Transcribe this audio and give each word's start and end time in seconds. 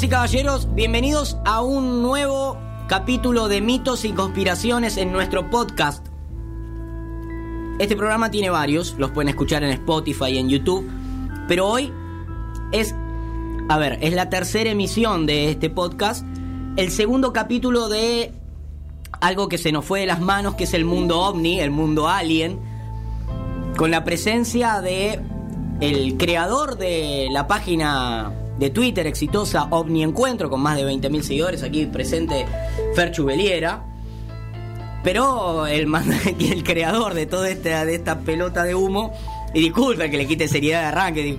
Y 0.00 0.06
caballeros, 0.06 0.72
bienvenidos 0.76 1.38
a 1.44 1.60
un 1.60 2.02
nuevo 2.02 2.56
capítulo 2.86 3.48
de 3.48 3.60
mitos 3.60 4.04
y 4.04 4.12
conspiraciones 4.12 4.96
en 4.96 5.10
nuestro 5.10 5.50
podcast. 5.50 6.06
Este 7.80 7.96
programa 7.96 8.30
tiene 8.30 8.48
varios, 8.48 8.94
los 8.96 9.10
pueden 9.10 9.28
escuchar 9.28 9.64
en 9.64 9.70
Spotify 9.70 10.26
y 10.26 10.38
en 10.38 10.48
YouTube, 10.48 10.88
pero 11.48 11.66
hoy 11.66 11.92
es, 12.70 12.94
a 13.68 13.76
ver, 13.76 13.98
es 14.00 14.14
la 14.14 14.30
tercera 14.30 14.70
emisión 14.70 15.26
de 15.26 15.50
este 15.50 15.68
podcast, 15.68 16.24
el 16.76 16.92
segundo 16.92 17.32
capítulo 17.32 17.88
de 17.88 18.32
algo 19.20 19.48
que 19.48 19.58
se 19.58 19.72
nos 19.72 19.84
fue 19.84 20.00
de 20.00 20.06
las 20.06 20.20
manos, 20.20 20.54
que 20.54 20.64
es 20.64 20.74
el 20.74 20.84
mundo 20.84 21.22
ovni, 21.22 21.58
el 21.58 21.72
mundo 21.72 22.08
alien, 22.08 22.60
con 23.76 23.90
la 23.90 24.04
presencia 24.04 24.80
de 24.80 25.20
el 25.80 26.16
creador 26.16 26.78
de 26.78 27.26
la 27.32 27.48
página 27.48 28.32
de 28.58 28.70
Twitter 28.70 29.06
exitosa 29.06 29.68
OVNI 29.70 30.02
Encuentro, 30.02 30.50
con 30.50 30.60
más 30.60 30.76
de 30.76 30.84
20.000 30.84 31.22
seguidores, 31.22 31.62
aquí 31.62 31.86
presente 31.86 32.46
Fer 32.94 33.12
Chubeliera. 33.12 33.84
Pero 35.04 35.66
el, 35.66 35.88
el 36.40 36.64
creador 36.64 37.14
de 37.14 37.26
toda 37.26 37.48
esta, 37.48 37.84
de 37.84 37.94
esta 37.94 38.20
pelota 38.20 38.64
de 38.64 38.74
humo, 38.74 39.12
y 39.54 39.60
disculpa 39.60 40.08
que 40.08 40.18
le 40.18 40.26
quite 40.26 40.48
seriedad 40.48 40.80
de 40.80 40.86
arranque, 40.86 41.38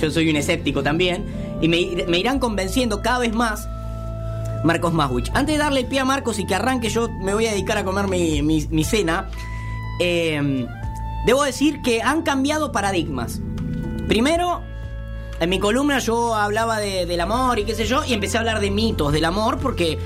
yo 0.00 0.10
soy 0.10 0.30
un 0.30 0.36
escéptico 0.36 0.82
también, 0.82 1.26
y 1.60 1.68
me, 1.68 2.18
irán 2.18 2.38
convenciendo 2.38 3.02
cada 3.02 3.18
vez 3.18 3.32
más 3.32 3.68
Marcos 4.64 4.92
Maswich. 4.92 5.30
Antes 5.34 5.56
de 5.56 5.58
darle 5.58 5.80
el 5.80 5.86
pie 5.86 6.00
a 6.00 6.04
Marcos 6.04 6.38
y 6.38 6.46
que 6.46 6.54
arranque, 6.54 6.88
yo 6.88 7.08
me 7.08 7.34
voy 7.34 7.46
a 7.46 7.50
dedicar 7.50 7.76
a 7.76 7.84
comer 7.84 8.06
mi, 8.06 8.84
cena. 8.84 9.28
Eh, 10.00 10.66
debo 11.26 11.42
decir 11.42 11.82
que 11.82 12.02
han 12.02 12.22
cambiado 12.22 12.70
paradigmas. 12.70 13.40
Primero, 14.08 14.62
en 15.42 15.50
mi 15.50 15.58
columna 15.58 15.98
yo 15.98 16.36
hablaba 16.36 16.78
del 16.78 17.20
amor 17.20 17.58
y 17.58 17.64
qué 17.64 17.74
sé 17.74 17.84
yo, 17.84 18.04
y 18.04 18.12
empecé 18.12 18.36
a 18.36 18.40
hablar 18.40 18.60
de 18.60 18.70
mitos 18.70 19.12
del 19.12 19.24
amor 19.24 19.58
porque, 19.58 19.98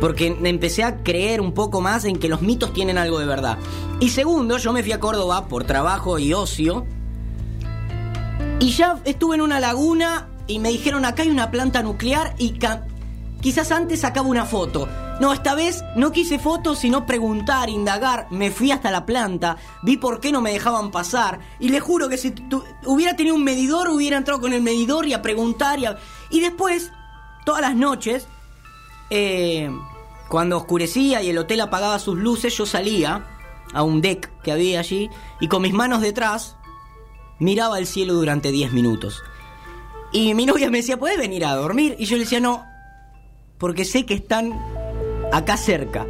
porque 0.00 0.36
empecé 0.42 0.82
a 0.82 1.04
creer 1.04 1.40
un 1.40 1.52
poco 1.52 1.80
más 1.80 2.04
en 2.04 2.18
que 2.18 2.28
los 2.28 2.42
mitos 2.42 2.72
tienen 2.72 2.98
algo 2.98 3.20
de 3.20 3.26
verdad. 3.26 3.56
Y 4.00 4.08
segundo, 4.08 4.58
yo 4.58 4.72
me 4.72 4.82
fui 4.82 4.90
a 4.90 4.98
Córdoba 4.98 5.46
por 5.46 5.62
trabajo 5.62 6.18
y 6.18 6.32
ocio, 6.32 6.86
y 8.58 8.70
ya 8.70 9.00
estuve 9.04 9.36
en 9.36 9.42
una 9.42 9.60
laguna 9.60 10.28
y 10.48 10.58
me 10.58 10.70
dijeron 10.70 11.04
acá 11.04 11.22
hay 11.22 11.30
una 11.30 11.52
planta 11.52 11.82
nuclear 11.82 12.34
y 12.38 12.58
quizás 13.40 13.70
antes 13.70 14.00
sacaba 14.00 14.26
una 14.26 14.44
foto. 14.44 14.88
No, 15.20 15.32
esta 15.32 15.54
vez 15.54 15.84
no 15.94 16.10
quise 16.10 16.40
fotos, 16.40 16.80
sino 16.80 17.06
preguntar, 17.06 17.68
indagar. 17.70 18.26
Me 18.30 18.50
fui 18.50 18.72
hasta 18.72 18.90
la 18.90 19.06
planta, 19.06 19.56
vi 19.82 19.96
por 19.96 20.20
qué 20.20 20.32
no 20.32 20.40
me 20.40 20.52
dejaban 20.52 20.90
pasar. 20.90 21.38
Y 21.60 21.68
le 21.68 21.78
juro 21.78 22.08
que 22.08 22.16
si 22.16 22.34
hubiera 22.84 23.14
tenido 23.14 23.36
un 23.36 23.44
medidor, 23.44 23.88
hubiera 23.88 24.16
entrado 24.16 24.40
con 24.40 24.52
el 24.52 24.62
medidor 24.62 25.06
y 25.06 25.12
a 25.12 25.22
preguntar. 25.22 25.78
Y, 26.30 26.40
después, 26.40 26.90
todas 27.44 27.60
las 27.60 27.76
noches, 27.76 28.26
eh, 29.10 29.70
cuando 30.28 30.56
oscurecía 30.56 31.22
y 31.22 31.30
el 31.30 31.38
hotel 31.38 31.60
apagaba 31.60 31.98
sus 32.00 32.18
luces, 32.18 32.56
yo 32.56 32.66
salía 32.66 33.24
a 33.72 33.82
un 33.82 34.00
deck 34.00 34.30
que 34.42 34.52
había 34.52 34.80
allí 34.80 35.10
y 35.40 35.48
con 35.48 35.62
mis 35.62 35.72
manos 35.72 36.00
detrás 36.00 36.56
miraba 37.38 37.78
el 37.78 37.86
cielo 37.86 38.14
durante 38.14 38.50
10 38.50 38.72
minutos. 38.72 39.22
Y 40.12 40.34
mi 40.34 40.46
novia 40.46 40.70
me 40.70 40.78
decía, 40.78 40.98
¿puedes 40.98 41.18
venir 41.18 41.44
a 41.44 41.54
dormir? 41.54 41.96
Y 41.98 42.06
yo 42.06 42.16
le 42.16 42.24
decía, 42.24 42.40
no, 42.40 42.64
porque 43.58 43.84
sé 43.84 44.06
que 44.06 44.14
están 44.14 44.52
acá 45.34 45.56
cerca. 45.56 46.06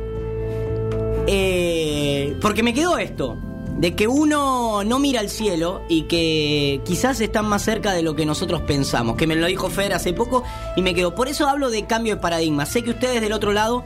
Eh, 1.26 2.36
porque 2.42 2.62
me 2.62 2.74
quedó 2.74 2.98
esto, 2.98 3.38
de 3.78 3.96
que 3.96 4.06
uno 4.06 4.84
no 4.84 4.98
mira 4.98 5.20
al 5.20 5.30
cielo 5.30 5.82
y 5.88 6.02
que 6.02 6.82
quizás 6.84 7.20
están 7.20 7.46
más 7.46 7.62
cerca 7.62 7.92
de 7.92 8.02
lo 8.02 8.14
que 8.14 8.26
nosotros 8.26 8.60
pensamos, 8.62 9.16
que 9.16 9.26
me 9.26 9.34
lo 9.34 9.46
dijo 9.46 9.70
Fer 9.70 9.94
hace 9.94 10.12
poco 10.12 10.44
y 10.76 10.82
me 10.82 10.94
quedó. 10.94 11.14
Por 11.14 11.28
eso 11.28 11.48
hablo 11.48 11.70
de 11.70 11.86
cambio 11.86 12.16
de 12.16 12.20
paradigma. 12.20 12.66
Sé 12.66 12.82
que 12.82 12.90
ustedes 12.90 13.22
del 13.22 13.32
otro 13.32 13.52
lado 13.52 13.82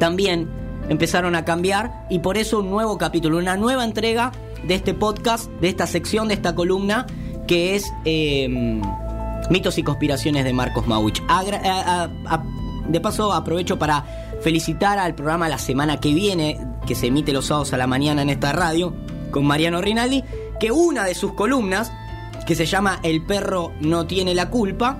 también 0.00 0.48
empezaron 0.88 1.36
a 1.36 1.44
cambiar 1.44 2.04
y 2.10 2.18
por 2.18 2.36
eso 2.36 2.58
un 2.58 2.70
nuevo 2.70 2.98
capítulo, 2.98 3.38
una 3.38 3.56
nueva 3.56 3.84
entrega 3.84 4.32
de 4.64 4.74
este 4.74 4.94
podcast, 4.94 5.48
de 5.60 5.68
esta 5.68 5.86
sección, 5.86 6.26
de 6.26 6.34
esta 6.34 6.56
columna, 6.56 7.06
que 7.46 7.76
es 7.76 7.92
eh, 8.04 8.48
Mitos 9.48 9.78
y 9.78 9.84
Conspiraciones 9.84 10.44
de 10.44 10.52
Marcos 10.52 10.88
Mauich. 10.88 11.22
de 12.88 13.00
paso 13.00 13.32
aprovecho 13.32 13.78
para 13.78 14.25
felicitar 14.40 14.98
al 14.98 15.14
programa 15.14 15.48
la 15.48 15.58
semana 15.58 15.98
que 15.98 16.14
viene, 16.14 16.58
que 16.86 16.94
se 16.94 17.08
emite 17.08 17.32
los 17.32 17.46
sábados 17.46 17.72
a 17.72 17.76
la 17.76 17.86
mañana 17.86 18.22
en 18.22 18.30
esta 18.30 18.52
radio, 18.52 18.94
con 19.30 19.44
Mariano 19.44 19.80
Rinaldi, 19.80 20.24
que 20.60 20.70
una 20.70 21.04
de 21.04 21.14
sus 21.14 21.32
columnas, 21.32 21.92
que 22.46 22.54
se 22.54 22.66
llama 22.66 23.00
El 23.02 23.24
perro 23.24 23.72
no 23.80 24.06
tiene 24.06 24.34
la 24.34 24.50
culpa, 24.50 24.98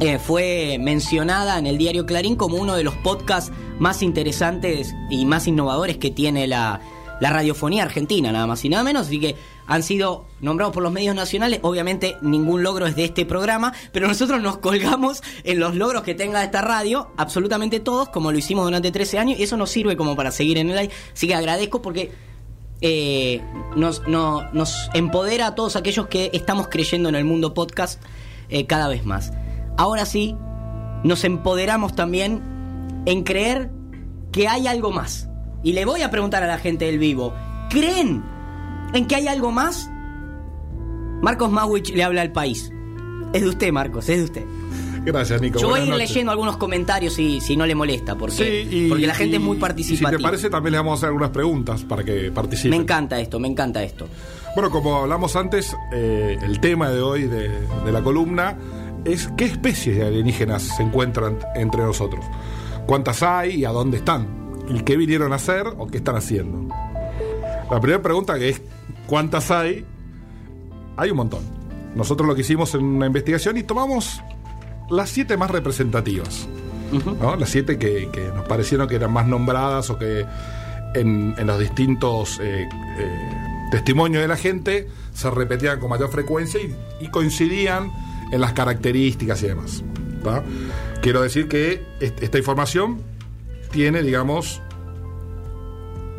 eh, 0.00 0.18
fue 0.18 0.78
mencionada 0.80 1.58
en 1.58 1.66
el 1.66 1.76
diario 1.76 2.06
Clarín 2.06 2.36
como 2.36 2.56
uno 2.56 2.74
de 2.74 2.84
los 2.84 2.94
podcasts 2.94 3.52
más 3.78 4.02
interesantes 4.02 4.94
y 5.10 5.26
más 5.26 5.46
innovadores 5.46 5.98
que 5.98 6.10
tiene 6.10 6.46
la, 6.46 6.80
la 7.20 7.30
radiofonía 7.30 7.82
argentina, 7.82 8.32
nada 8.32 8.46
más 8.46 8.64
y 8.64 8.68
nada 8.68 8.82
menos. 8.82 9.08
Así 9.08 9.20
que 9.20 9.36
han 9.66 9.82
sido 9.82 10.24
nombrados 10.40 10.74
por 10.74 10.82
los 10.82 10.92
medios 10.92 11.14
nacionales. 11.14 11.60
Obviamente 11.62 12.16
ningún 12.22 12.62
logro 12.62 12.86
es 12.86 12.96
de 12.96 13.04
este 13.04 13.24
programa, 13.24 13.72
pero 13.92 14.08
nosotros 14.08 14.40
nos 14.40 14.58
colgamos 14.58 15.22
en 15.44 15.60
los 15.60 15.74
logros 15.74 16.02
que 16.02 16.14
tenga 16.14 16.42
esta 16.42 16.62
radio, 16.62 17.10
absolutamente 17.16 17.80
todos, 17.80 18.08
como 18.08 18.32
lo 18.32 18.38
hicimos 18.38 18.64
durante 18.64 18.90
13 18.90 19.18
años, 19.18 19.38
y 19.38 19.42
eso 19.42 19.56
nos 19.56 19.70
sirve 19.70 19.96
como 19.96 20.16
para 20.16 20.30
seguir 20.30 20.58
en 20.58 20.70
el 20.70 20.78
aire. 20.78 20.94
Así 21.12 21.26
que 21.26 21.34
agradezco 21.34 21.82
porque 21.82 22.12
eh, 22.80 23.42
nos, 23.76 24.02
empodera 24.94 25.48
a 25.48 25.54
todos 25.54 25.76
aquellos 25.76 26.06
que 26.06 26.30
estamos 26.32 26.68
creyendo 26.68 27.08
en 27.08 27.14
el 27.14 27.24
mundo 27.24 27.52
podcast 27.54 28.02
eh, 28.48 28.66
cada 28.66 28.88
vez 28.88 29.04
más. 29.04 29.32
Ahora 29.76 30.06
sí, 30.06 30.36
nos 31.04 31.24
empoderamos 31.24 31.94
también 31.94 33.02
en 33.06 33.22
creer 33.22 33.70
que 34.32 34.48
hay 34.48 34.66
algo 34.66 34.90
más. 34.90 35.28
Y 35.62 35.72
le 35.74 35.84
voy 35.84 36.02
a 36.02 36.10
preguntar 36.10 36.42
a 36.42 36.46
la 36.46 36.58
gente 36.58 36.86
del 36.86 36.98
vivo, 36.98 37.34
¿creen 37.68 38.24
en 38.94 39.06
que 39.06 39.16
hay 39.16 39.28
algo 39.28 39.50
más, 39.50 39.90
Marcos 41.22 41.50
Mawich 41.50 41.94
le 41.94 42.02
habla 42.02 42.22
al 42.22 42.32
país. 42.32 42.72
Es 43.32 43.42
de 43.42 43.48
usted, 43.48 43.72
Marcos, 43.72 44.08
es 44.08 44.18
de 44.18 44.24
usted. 44.24 44.44
Gracias, 45.04 45.40
Nico. 45.40 45.58
Yo 45.58 45.68
voy 45.68 45.80
a 45.80 45.84
ir 45.84 45.94
leyendo 45.94 46.30
algunos 46.30 46.56
comentarios 46.56 47.14
si, 47.14 47.40
si 47.40 47.56
no 47.56 47.66
le 47.66 47.74
molesta, 47.74 48.16
porque, 48.16 48.86
porque 48.88 49.06
la 49.06 49.14
gente 49.14 49.36
es 49.36 49.42
muy 49.42 49.56
participativa. 49.56 50.10
si 50.10 50.16
te 50.16 50.22
parece, 50.22 50.50
también 50.50 50.72
le 50.72 50.78
vamos 50.78 50.92
a 50.92 50.94
hacer 50.96 51.06
algunas 51.08 51.30
preguntas 51.30 51.84
para 51.84 52.04
que 52.04 52.30
participe. 52.30 52.70
Me 52.70 52.76
encanta 52.76 53.18
esto, 53.18 53.38
me 53.38 53.48
encanta 53.48 53.82
esto. 53.82 54.08
Bueno, 54.54 54.70
como 54.70 54.96
hablamos 54.96 55.36
antes, 55.36 55.74
eh, 55.92 56.36
el 56.42 56.60
tema 56.60 56.90
de 56.90 57.00
hoy 57.00 57.22
de, 57.22 57.48
de 57.48 57.92
la 57.92 58.02
columna 58.02 58.58
es 59.04 59.28
qué 59.36 59.46
especies 59.46 59.96
de 59.96 60.06
alienígenas 60.06 60.62
se 60.62 60.82
encuentran 60.82 61.38
entre 61.54 61.82
nosotros. 61.82 62.24
¿Cuántas 62.86 63.22
hay 63.22 63.60
y 63.60 63.64
a 63.64 63.70
dónde 63.70 63.98
están? 63.98 64.26
¿Y 64.68 64.80
qué 64.80 64.96
vinieron 64.96 65.32
a 65.32 65.36
hacer 65.36 65.66
o 65.78 65.86
qué 65.86 65.98
están 65.98 66.16
haciendo? 66.16 66.74
La 67.70 67.80
primera 67.80 68.02
pregunta 68.02 68.38
que 68.38 68.50
es 68.50 68.62
¿cuántas 69.06 69.50
hay? 69.50 69.84
Hay 71.00 71.10
un 71.10 71.16
montón. 71.16 71.40
Nosotros 71.94 72.28
lo 72.28 72.34
que 72.34 72.42
hicimos 72.42 72.74
en 72.74 72.84
una 72.84 73.06
investigación 73.06 73.56
y 73.56 73.62
tomamos 73.62 74.20
las 74.90 75.08
siete 75.08 75.38
más 75.38 75.50
representativas. 75.50 76.46
Las 77.38 77.48
siete 77.48 77.78
que, 77.78 78.30
nos 78.34 78.46
parecieron 78.46 78.86
que 78.86 78.96
eran 78.96 79.10
más 79.10 79.26
nombradas 79.26 79.88
o 79.88 79.98
que 79.98 80.26
en, 80.94 81.34
los 81.46 81.58
distintos 81.58 82.38
eh, 82.40 82.68
eh, 82.98 83.28
testimonios 83.70 84.20
de 84.20 84.28
la 84.28 84.36
gente 84.36 84.88
se 85.14 85.30
repetían 85.30 85.80
con 85.80 85.88
mayor 85.88 86.10
frecuencia 86.10 86.60
y, 87.00 87.08
coincidían 87.08 87.90
en 88.30 88.42
las 88.42 88.52
características 88.52 89.42
y 89.42 89.46
demás. 89.46 89.82
Quiero 91.00 91.22
decir 91.22 91.48
que 91.48 91.82
esta 92.00 92.36
información 92.36 93.00
tiene, 93.70 94.02
digamos, 94.02 94.60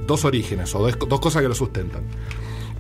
dos 0.07 0.25
orígenes 0.25 0.73
o 0.73 0.79
dos, 0.79 1.19
cosas 1.19 1.43
que 1.43 1.47
lo 1.47 1.55
sustentan. 1.55 2.01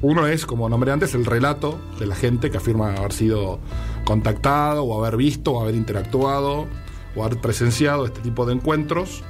Uno 0.01 0.25
es, 0.25 0.45
como 0.45 0.67
nombré 0.67 0.91
antes, 0.91 1.13
el 1.13 1.25
relato 1.25 1.79
de 1.99 2.07
la 2.07 2.15
gente 2.15 2.49
que 2.49 2.57
afirma 2.57 2.95
haber 2.95 3.13
sido 3.13 3.59
contactado 4.03 4.83
o 4.83 4.99
haber 4.99 5.15
visto 5.15 5.51
o 5.51 5.61
haber 5.61 5.75
interactuado 5.75 6.67
o 7.15 7.23
haber 7.23 7.39
presenciado 7.39 8.05
este 8.05 8.21
tipo 8.21 8.45
de 8.45 8.53
encuentros. 8.53 9.23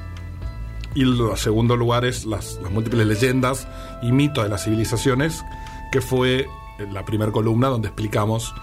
Y 0.95 1.03
el 1.03 1.17
segundo 1.35 1.75
lugar 1.75 2.05
es 2.05 2.25
las, 2.25 2.59
las 2.61 2.71
múltiples 2.71 3.05
leyendas 3.05 3.67
y 4.01 4.11
mitos 4.11 4.43
de 4.43 4.49
las 4.49 4.63
civilizaciones, 4.63 5.43
que 5.91 6.01
fue 6.01 6.47
la 6.91 7.05
primera 7.05 7.31
columna 7.31 7.67
donde 7.67 7.89
explicamos 7.89 8.53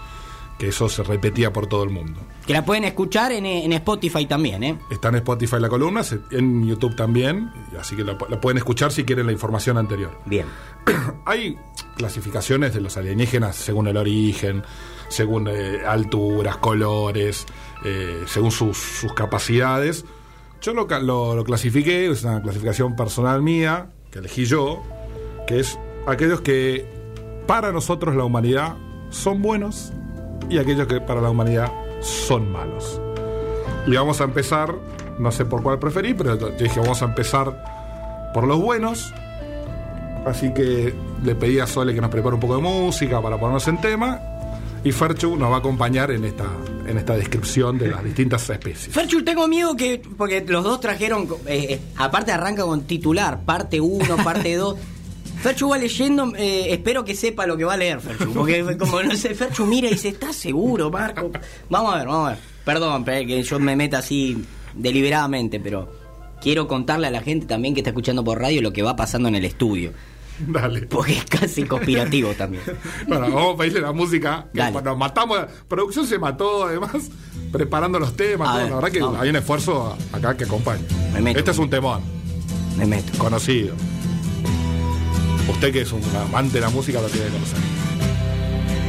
que 0.59 0.67
eso 0.67 0.89
se 0.89 1.03
repetía 1.03 1.53
por 1.53 1.67
todo 1.67 1.83
el 1.83 1.89
mundo. 1.89 2.19
Que 2.45 2.51
la 2.51 2.65
pueden 2.65 2.83
escuchar 2.83 3.31
en, 3.31 3.71
Spotify 3.71 4.25
también, 4.25 4.61
¿eh? 4.63 4.77
Está 4.91 5.07
en 5.07 5.15
Spotify 5.15 5.55
la 5.57 5.69
columna, 5.69 6.01
en 6.31 6.67
YouTube 6.67 6.95
también, 6.97 7.49
así 7.79 7.95
que 7.95 8.03
la, 8.03 8.17
pueden 8.17 8.57
escuchar 8.57 8.91
si 8.91 9.05
quieren 9.05 9.25
la 9.25 9.31
información 9.31 9.77
anterior. 9.77 10.19
Bien. 10.25 10.45
Hay 11.25 11.57
clasificaciones 11.95 12.73
de 12.73 12.81
los 12.81 12.97
alienígenas 12.97 13.55
según 13.55 13.87
el 13.87 13.95
origen, 13.95 14.63
según 15.07 15.47
eh, 15.47 15.79
alturas, 15.87 16.57
colores, 16.57 17.45
eh, 17.85 18.23
según 18.27 18.51
sus, 18.51 19.07
capacidades. 19.15 20.03
Yo 20.61 20.73
lo, 20.73 20.87
lo, 20.87 21.35
lo 21.35 21.43
clasifiqué, 21.45 22.11
es 22.11 22.25
una 22.25 22.41
clasificación 22.41 22.97
personal 22.97 23.41
mía, 23.41 23.91
que 24.11 24.19
elegí 24.19 24.43
yo, 24.43 24.83
que 25.47 25.61
es 25.61 25.79
aquellos 26.05 26.41
que 26.41 26.85
para 27.47 27.71
nosotros 27.71 28.13
la 28.17 28.25
humanidad 28.25 28.75
son 29.09 29.41
buenos 29.41 29.93
y 30.49 30.57
aquellos 30.57 30.87
que 30.87 30.99
para 31.01 31.21
la 31.21 31.29
humanidad 31.29 31.71
son 32.01 32.51
malos. 32.51 32.99
Y 33.87 33.95
vamos 33.95 34.21
a 34.21 34.25
empezar, 34.25 34.73
no 35.17 35.31
sé 35.31 35.45
por 35.45 35.63
cuál 35.63 35.79
preferí, 35.79 36.13
pero 36.13 36.37
yo 36.37 36.49
dije, 36.51 36.79
vamos 36.79 37.01
a 37.01 37.05
empezar 37.05 38.31
por 38.33 38.45
los 38.47 38.59
buenos. 38.59 39.13
Así 40.25 40.53
que 40.53 40.93
le 41.23 41.35
pedí 41.35 41.59
a 41.59 41.67
Sole 41.67 41.93
que 41.95 42.01
nos 42.01 42.09
prepare 42.11 42.35
un 42.35 42.41
poco 42.41 42.55
de 42.57 42.61
música 42.61 43.21
para 43.21 43.37
ponernos 43.39 43.67
en 43.67 43.79
tema. 43.81 44.19
Y 44.83 44.91
Ferchu 44.91 45.35
nos 45.35 45.51
va 45.51 45.55
a 45.55 45.59
acompañar 45.59 46.11
en 46.11 46.23
esta, 46.23 46.45
en 46.87 46.97
esta 46.97 47.15
descripción 47.15 47.77
de 47.77 47.87
las 47.87 48.03
distintas 48.03 48.49
especies. 48.49 48.93
Ferchu, 48.93 49.23
tengo 49.23 49.47
miedo 49.47 49.75
que. 49.75 50.01
Porque 50.17 50.41
los 50.47 50.63
dos 50.63 50.79
trajeron. 50.79 51.23
eh, 51.47 51.67
eh, 51.69 51.79
aparte, 51.97 52.31
arranca 52.31 52.63
con 52.63 52.81
titular, 52.83 53.41
parte 53.43 53.81
1, 53.81 54.17
parte 54.23 54.55
2. 54.55 54.75
Ferchu 55.41 55.69
va 55.69 55.77
leyendo, 55.77 56.33
eh, 56.35 56.67
espero 56.73 57.05
que 57.05 57.15
sepa 57.15 57.45
lo 57.47 57.55
que 57.57 57.63
va 57.63 57.73
a 57.73 57.77
leer, 57.77 57.99
Ferchu. 58.01 58.33
Porque, 58.33 58.77
como 58.79 59.01
no 59.03 59.15
sé, 59.15 59.33
Ferchu 59.35 59.65
mira 59.65 59.87
y 59.87 59.91
dice: 59.91 60.09
¿Estás 60.09 60.35
seguro, 60.35 60.89
Marco? 60.91 61.31
Vamos 61.69 61.93
a 61.93 61.97
ver, 61.97 62.07
vamos 62.07 62.27
a 62.27 62.31
ver. 62.31 62.39
Perdón, 62.65 63.05
eh, 63.07 63.25
que 63.25 63.41
yo 63.43 63.59
me 63.59 63.75
meta 63.75 63.99
así 63.99 64.43
deliberadamente, 64.75 65.59
pero 65.59 65.89
quiero 66.41 66.67
contarle 66.67 67.07
a 67.07 67.11
la 67.11 67.21
gente 67.21 67.45
también 67.45 67.73
que 67.73 67.79
está 67.81 67.89
escuchando 67.91 68.23
por 68.23 68.39
radio 68.39 68.61
lo 68.61 68.71
que 68.73 68.83
va 68.83 68.95
pasando 68.95 69.27
en 69.29 69.35
el 69.35 69.45
estudio. 69.45 69.93
Dale. 70.39 70.83
Porque 70.83 71.13
es 71.17 71.25
casi 71.25 71.63
conspirativo 71.63 72.33
también. 72.33 72.63
Bueno, 73.07 73.29
vamos 73.29 73.55
a 73.55 73.57
pedirle 73.57 73.81
la 73.81 73.91
música. 73.91 74.47
que 74.53 74.59
Dale. 74.59 74.81
nos 74.81 74.97
matamos. 74.97 75.39
Producción 75.67 76.05
se 76.07 76.17
mató, 76.19 76.65
además, 76.65 77.09
preparando 77.51 77.99
los 77.99 78.15
temas. 78.15 78.55
Ver, 78.57 78.69
la 78.69 78.75
verdad 78.75 78.91
que 78.91 79.01
vamos. 79.01 79.19
hay 79.19 79.29
un 79.29 79.35
esfuerzo 79.37 79.97
acá 80.13 80.37
que 80.37 80.43
acompaña. 80.45 80.83
Me 81.13 81.21
meto. 81.21 81.39
Este 81.39 81.51
es 81.51 81.57
un 81.57 81.69
temón, 81.69 82.01
Me 82.77 82.85
meto. 82.85 83.17
conocido. 83.17 83.73
Usted 85.59 85.73
que 85.73 85.81
es 85.81 85.91
un 85.91 86.01
amante 86.15 86.53
de 86.53 86.61
la 86.61 86.69
música 86.69 87.01
lo 87.01 87.09
tiene 87.09 87.25
que 87.27 87.33
conocer. 87.33 87.59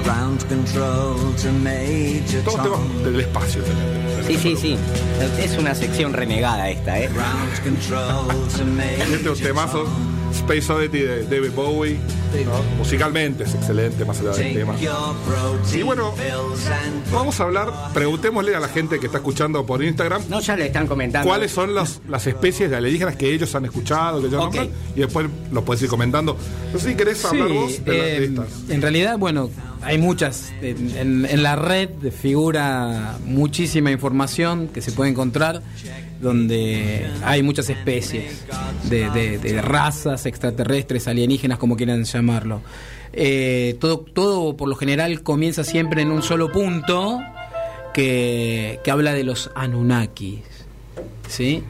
Ground 0.04 0.48
control 0.48 1.16
to 1.34 1.52
Major 1.64 2.44
Todos 2.44 2.62
Tom. 2.62 2.62
temas 2.62 3.04
del 3.04 3.20
espacio. 3.22 3.62
Sí, 4.24 4.36
sí, 4.36 4.54
sí. 4.56 4.76
Es 5.42 5.58
una 5.58 5.74
sección 5.74 6.12
renegada 6.12 6.70
esta, 6.70 7.00
¿eh? 7.00 7.10
Ground 7.12 7.60
control 7.64 8.28
Space 10.32 10.72
Oddity 10.72 10.98
de 11.00 11.22
David 11.24 11.50
Bowie. 11.54 11.98
¿no? 12.44 12.76
Musicalmente 12.78 13.42
es 13.44 13.54
excelente, 13.54 14.04
más 14.04 14.20
allá 14.20 14.30
del 14.30 14.36
Take 14.42 14.58
tema. 14.58 14.74
Y 15.74 15.82
bueno, 15.82 16.14
Vamos 17.12 17.40
a 17.40 17.44
hablar, 17.44 17.72
preguntémosle 17.92 18.54
a 18.54 18.60
la 18.60 18.68
gente 18.68 19.00
que 19.00 19.06
está 19.06 19.18
escuchando 19.18 19.66
por 19.66 19.82
Instagram 19.82 20.22
No, 20.28 20.40
ya 20.40 20.54
le 20.56 20.66
están 20.66 20.86
comentando. 20.86 21.28
cuáles 21.28 21.50
son 21.50 21.74
las, 21.74 22.00
las 22.08 22.26
especies 22.26 22.70
de 22.70 22.76
alienígenas 22.76 23.16
que 23.16 23.32
ellos 23.32 23.52
han 23.56 23.64
escuchado, 23.64 24.20
que 24.20 24.28
ellos 24.28 24.44
Ok. 24.44 24.54
nombran, 24.54 24.70
y 24.94 25.00
después 25.00 25.26
los 25.50 25.64
puedes 25.64 25.82
ir 25.82 25.88
comentando. 25.88 26.36
No 26.72 26.78
sé 26.78 26.90
si 26.90 26.94
querés 26.94 27.24
hablar 27.24 27.48
Sí, 27.48 27.54
vos 27.54 27.84
de, 27.84 27.98
eh, 28.18 28.24
estas. 28.26 28.46
en 28.68 28.80
realidad, 28.82 29.18
bueno, 29.18 29.50
hay 29.82 29.98
muchas. 29.98 30.52
En, 30.62 30.96
en- 30.96 31.26
en 31.28 31.42
la 31.42 31.56
red 31.56 31.88
figura 32.16 33.18
muchísima 33.24 33.90
información 33.90 34.68
que 34.68 34.80
se 34.82 34.92
puede 34.92 35.10
encontrar 35.10 35.62
donde 36.20 37.06
hay 37.24 37.42
muchas 37.42 37.68
especies 37.70 38.44
de, 38.88 39.60
razas 39.62 40.26
extraterrestres, 40.26 41.08
alienígenas, 41.08 41.58
como 41.58 41.76
quieran 41.76 42.04
llamarlo. 42.04 42.60
Eh, 43.12 43.76
todo, 43.80 43.98
todo 44.00 44.56
por 44.56 44.68
lo 44.68 44.76
general 44.76 45.22
comienza 45.22 45.64
siempre 45.64 46.02
en 46.02 46.10
un 46.10 46.22
solo 46.22 46.52
punto 46.52 47.20
que, 47.92 48.78
que 48.84 48.90
habla 48.90 49.12
de 49.14 49.24
los 49.24 49.50
Anunnakis. 49.54 50.40
¿sí? 51.28 51.62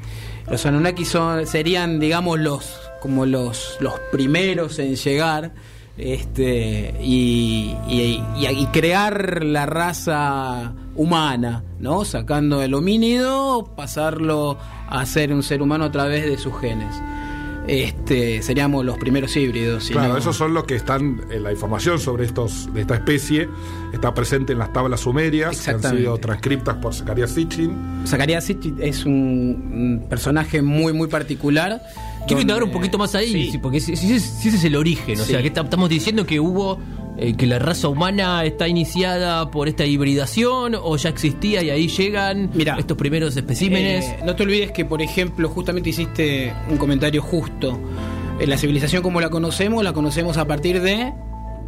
Los 0.51 0.67
Anunnaki 0.67 1.05
son, 1.05 1.47
serían, 1.47 2.01
digamos, 2.01 2.39
los 2.39 2.77
como 3.01 3.25
los, 3.25 3.79
los 3.81 3.95
primeros 4.13 4.79
en 4.79 4.95
llegar 4.97 5.53
este 5.97 6.95
y- 7.03 7.75
y- 7.89 8.23
y 8.39 8.67
crear 8.73 9.43
la 9.45 9.65
raza 9.67 10.73
humana, 11.01 11.65
¿no? 11.79 12.05
Sacando 12.05 12.63
el 12.63 12.75
homínido, 12.75 13.73
pasarlo 13.75 14.59
a 14.89 15.07
ser 15.07 15.33
un 15.33 15.43
ser 15.43 15.63
humano 15.63 15.85
a 15.87 15.91
través 15.91 16.25
de 16.27 16.37
sus 16.37 16.53
genes. 16.61 16.95
Este, 17.67 18.43
seríamos 18.43 18.85
los 18.85 18.99
primeros 18.99 19.37
híbridos. 19.37 19.85
si 19.85 19.93
Claro, 19.93 20.15
no- 20.15 20.19
esos 20.19 20.37
son 20.37 20.53
los 20.55 20.65
que 20.65 20.75
están, 20.75 21.21
en 21.31 21.43
la 21.43 21.53
información 21.53 21.99
sobre 21.99 22.25
estos 22.25 22.73
de 22.75 22.81
esta 22.83 22.95
especie 22.97 23.49
está 23.93 24.13
presente 24.13 24.53
en 24.53 24.59
las 24.59 24.73
tablas 24.73 25.01
sumerias, 25.01 25.61
que 25.65 25.71
han 25.71 25.83
sido 25.83 26.19
transcriptas 26.19 26.77
por 26.77 26.93
Zacharias 26.95 27.31
Sitchin. 27.31 28.03
Zacarías 28.07 28.45
Sitchin 28.45 28.77
es 28.81 29.05
un, 29.05 30.05
personaje 30.09 30.63
muy, 30.63 30.93
muy 30.93 31.09
particular. 31.09 31.81
Quiero 32.27 32.43
indagar 32.43 32.65
un 32.65 32.73
poquito 32.73 32.99
más 32.99 33.15
ahí, 33.15 33.51
Sí. 33.53 33.59
porque 33.59 33.79
ese, 33.79 33.93
ese 33.95 34.17
es 34.17 34.65
el 34.65 34.77
origen, 34.77 35.19
o 35.21 35.25
Sí. 35.25 35.31
sea, 35.33 35.41
que 35.41 35.49
está- 35.49 35.63
estamos 35.63 35.89
diciendo 35.89 36.27
que 36.27 36.41
hubo, 36.41 36.79
eh, 37.23 37.35
que 37.37 37.47
la 37.47 37.59
raza 37.59 37.89
humana 37.89 38.43
está 38.45 38.67
iniciada 38.67 39.51
por 39.51 39.69
esta 39.69 39.85
hibridación 39.85 40.75
o 40.75 40.97
ya 40.97 41.11
existía 41.11 41.63
y 41.63 41.69
ahí 41.69 41.87
llegan 41.87 42.51
Mirá. 42.55 42.77
estos 42.79 42.97
primeros 42.97 43.37
especímenes. 43.37 44.07
Eh, 44.07 44.21
no 44.25 44.35
te 44.35 44.43
olvides 44.45 44.73
que, 44.73 44.87
por 44.87 45.03
ejemplo, 45.03 45.47
justamente 45.51 45.91
hiciste 45.91 46.51
un 46.71 46.79
comentario 46.79 47.21
justo. 47.21 47.79
Eh, 48.41 48.47
la 48.47 48.57
civilización 48.57 49.03
como 49.03 49.21
la 49.21 49.29
conocemos, 49.29 49.85
la 49.85 49.93
conocemos 49.93 50.39
a 50.39 50.47
partir 50.47 50.81
de, 50.81 51.13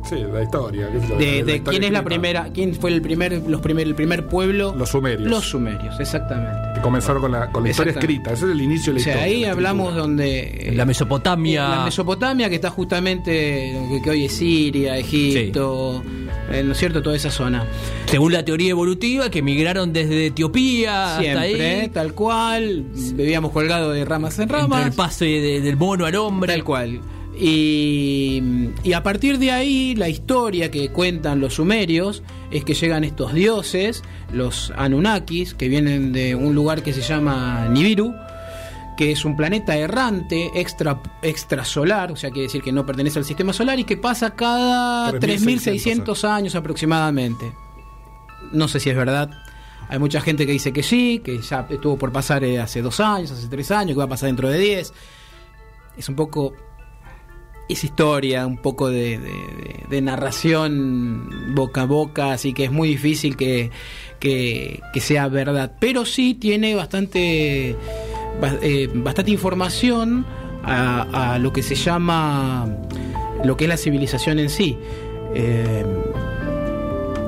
Sí, 0.09 0.17
la 0.33 0.43
historia. 0.43 0.89
qué 0.91 0.99
de, 0.99 1.09
la 1.09 1.17
de 1.19 1.37
historia 1.57 1.63
quién 1.71 1.85
es 1.85 1.93
la 1.93 2.03
primera, 2.05 2.49
quién 2.53 2.75
fue 2.75 2.91
el 2.93 3.01
primer, 3.01 3.43
los 3.49 3.61
primer, 3.61 3.87
el 3.87 3.95
primer 3.95 4.27
pueblo. 4.27 4.75
Los 4.77 4.91
sumerios. 4.91 5.29
Los 5.31 5.45
sumerios, 5.51 5.99
exactamente. 6.01 6.59
Que 6.75 6.81
comenzaron 6.81 7.23
con 7.23 7.33
la, 7.33 7.51
con 7.51 7.63
la 7.63 7.71
historia 7.71 7.93
escrita. 7.93 8.33
Ese 8.33 8.47
es 8.47 8.51
el 8.53 8.61
inicio 8.61 8.93
de 8.93 8.97
O 8.97 8.99
la 8.99 9.05
sea, 9.05 9.13
historia. 9.15 9.35
ahí 9.37 9.41
la 9.43 9.53
hablamos 9.53 9.87
escritura. 9.89 10.03
donde 10.07 10.41
eh, 10.69 10.73
la 10.75 10.85
Mesopotamia. 10.85 11.69
La 11.69 11.85
Mesopotamia, 11.85 12.49
que 12.49 12.57
está 12.57 12.71
justamente 12.71 13.31
que, 13.91 14.01
que 14.03 14.11
hoy 14.11 14.25
es 14.25 14.33
Siria, 14.33 14.97
Egipto, 14.99 16.03
eh, 16.51 16.63
¿no 16.65 16.73
es 16.73 16.79
cierto? 16.79 17.01
Toda 17.03 17.17
esa 17.17 17.31
zona. 17.31 17.65
según 18.07 18.33
la 18.33 18.45
teoría 18.45 18.71
evolutiva, 18.71 19.31
que 19.31 19.41
migraron 19.43 19.93
desde 19.93 20.27
Etiopía 20.27 21.13
hasta 21.17 21.23
Siempre, 21.23 21.81
ahí. 21.83 21.89
tal 21.89 22.13
cual. 22.15 22.85
Vivíamos 23.15 23.53
colgados 23.53 23.95
de 23.95 24.05
ramas 24.05 24.37
en 24.39 24.43
Entre 24.43 24.59
ramas. 24.59 24.87
el 24.87 24.93
paso 24.93 25.25
de- 25.25 25.61
del 25.61 25.77
mono 25.77 26.07
al 26.07 26.17
hombre. 26.17 26.53
Tal 26.53 26.65
cual. 26.65 27.01
Y, 27.39 28.43
y 28.83 28.93
a 28.93 29.03
partir 29.03 29.39
de 29.39 29.51
ahí, 29.51 29.95
la 29.95 30.09
historia 30.09 30.71
que 30.71 30.91
cuentan 30.91 31.41
los 31.41 31.55
sumerios 31.55 32.23
es 32.51 32.65
que 32.65 32.75
llegan 32.75 33.05
estos 33.05 33.33
dioses, 33.33 34.03
los 34.33 34.73
Anunnakis, 34.77 35.55
que 35.55 35.69
vienen 35.69 36.13
de 36.13 36.35
un 36.35 36.55
lugar 36.55 36.83
que 36.83 36.93
se 36.93 37.01
llama 37.01 37.69
Nibiru, 37.69 38.15
que 38.97 39.13
es 39.13 39.25
un 39.25 39.37
planeta 39.37 39.77
errante 39.77 40.51
extra 40.55 41.01
extrasolar, 41.23 42.13
o 42.13 42.17
sea, 42.17 42.31
quiere 42.31 42.45
decir 42.45 42.63
que 42.63 42.73
no 42.73 42.85
pertenece 42.85 43.19
al 43.19 43.25
sistema 43.25 43.55
solar 43.55 43.79
y 43.79 43.85
que 43.85 43.97
pasa 43.97 44.35
cada 44.35 45.19
3600 45.19 46.23
3.600 46.23 46.29
años 46.29 46.55
aproximadamente. 46.55 47.53
No 48.53 48.69
sé 48.69 48.79
si 48.79 48.91
es 48.91 48.97
verdad. 48.97 49.31
Hay 49.89 49.99
mucha 49.99 50.21
gente 50.21 50.45
que 50.47 50.53
dice 50.53 50.73
que 50.73 50.83
sí, 50.83 51.23
que 51.25 51.41
ya 51.41 51.67
estuvo 51.71 51.97
por 51.97 52.13
pasar 52.13 52.45
eh, 52.45 52.61
hace 52.61 52.83
dos 52.83 53.01
años, 53.01 53.31
hace 53.31 53.49
tres 53.49 53.71
años, 53.71 53.93
que 53.93 53.99
va 53.99 54.05
a 54.05 54.09
pasar 54.09 54.27
dentro 54.27 54.49
de 54.51 54.59
10 54.59 54.93
es 55.97 56.09
un 56.09 56.17
poco 56.17 56.55
esa 57.73 57.87
historia, 57.87 58.47
un 58.47 58.57
poco 58.59 58.89
de, 58.91 59.19
narración 60.01 61.55
boca 61.55 61.83
a 61.83 61.87
boca, 61.87 62.33
así 62.33 62.53
que 62.53 62.65
es 62.65 62.73
muy 62.73 62.89
difícil 62.89 63.37
que, 63.37 63.71
que- 64.21 64.81
sea 65.01 65.29
verdad. 65.29 65.73
Pero 65.79 66.05
sí 66.05 66.35
tiene 66.35 66.75
bastante, 66.75 67.77
ba- 68.41 68.57
eh, 68.63 68.89
bastante 68.95 69.31
información 69.31 70.25
a, 70.65 71.39
lo 71.41 71.53
que 71.53 71.63
se 71.63 71.75
llama 71.75 72.69
lo 73.45 73.57
que 73.57 73.65
es 73.65 73.69
la 73.69 73.77
civilización 73.77 74.39
en 74.39 74.49
sí. 74.49 74.79
Eh, 75.35 75.85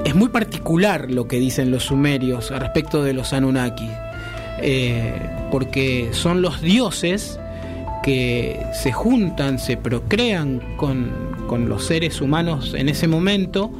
es 0.04 0.14
muy 0.14 0.28
particular 0.28 1.10
lo 1.10 1.26
que 1.26 1.38
dicen 1.38 1.70
los 1.70 1.84
sumerios 1.84 2.50
respecto 2.50 3.02
de 3.02 3.12
los 3.14 3.32
Anunnaki, 3.32 3.88
eh, 4.60 5.30
porque 5.50 6.10
son 6.12 6.42
los 6.42 6.60
dioses 6.60 7.40
que 8.04 8.60
se 8.74 8.92
juntan, 8.92 9.58
se 9.58 9.78
procrean 9.78 10.60
con, 10.76 11.10
con 11.48 11.70
los 11.70 11.86
seres 11.86 12.20
humanos 12.20 12.74
en 12.74 12.90
ese 12.90 13.08
momento, 13.08 13.72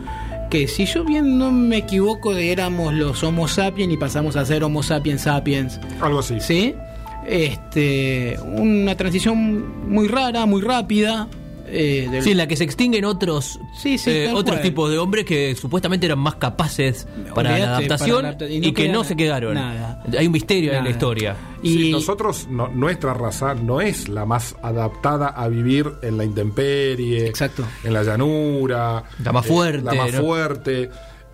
que 0.51 0.67
si 0.67 0.87
yo 0.87 1.05
bien 1.05 1.39
no 1.39 1.53
me 1.53 1.77
equivoco, 1.79 2.33
éramos 2.33 2.95
los 2.95 3.23
Homo 3.23 3.49
sapiens 3.49 3.93
y 3.93 3.99
pasamos 3.99 4.37
a 4.37 4.47
ser 4.47 4.65
Homo 4.65 4.83
sapiens 4.83 5.23
sapiens, 5.23 5.79
Algo 6.01 6.21
así. 6.21 6.41
¿sí? 6.41 6.75
Este, 7.27 8.39
una 8.47 8.97
transición 8.97 9.91
muy 9.91 10.09
rara, 10.09 10.47
muy 10.47 10.63
rápida. 10.63 11.29
Eh, 11.67 12.09
del- 12.11 12.23
Sí, 12.23 12.31
en 12.33 12.37
la 12.39 12.47
que 12.47 12.57
se 12.57 12.65
extinguen 12.65 13.05
otros, 13.05 13.59
Sí, 13.81 13.99
sí, 13.99 14.11
eh, 14.11 14.29
otros 14.33 14.57
cual. 14.57 14.63
tipos 14.63 14.91
de 14.91 14.99
hombres 14.99 15.25
que 15.25 15.55
supuestamente 15.55 16.07
eran 16.07 16.19
más 16.19 16.37
capaces 16.37 17.07
para 17.35 17.59
la 17.59 17.77
adaptación 17.77 18.23
para 18.23 18.49
y, 18.51 18.73
que 18.73 18.89
no 18.89 19.05
se 19.05 19.17
quedaron. 19.17 19.55
nada. 19.55 20.03
Hay 20.19 20.27
un 20.27 20.33
misterio 20.33 20.73
en 20.73 20.85
la 20.85 20.91
historia. 20.91 21.37
y 21.63 21.73
Sí, 21.73 21.91
nosotros, 21.93 22.47
no- 22.51 22.69
nuestra 22.69 23.15
raza 23.15 23.55
no 23.55 23.81
es 23.81 24.09
la 24.11 24.27
más 24.27 24.55
adaptada 24.63 25.29
a 25.29 25.49
vivir 25.49 25.91
en 26.03 26.19
la 26.19 26.25
intemperie, 26.25 27.27
Exacto. 27.27 27.65
en 27.83 27.93
la 27.95 28.03
llanura, 28.03 29.05
La 29.23 29.33
más 29.33 29.47
eh, 29.47 29.49
fuerte, 29.49 29.83
la 29.85 29.95
más 29.95 30.13
¿no? 30.13 30.21
fuerte. 30.21 30.91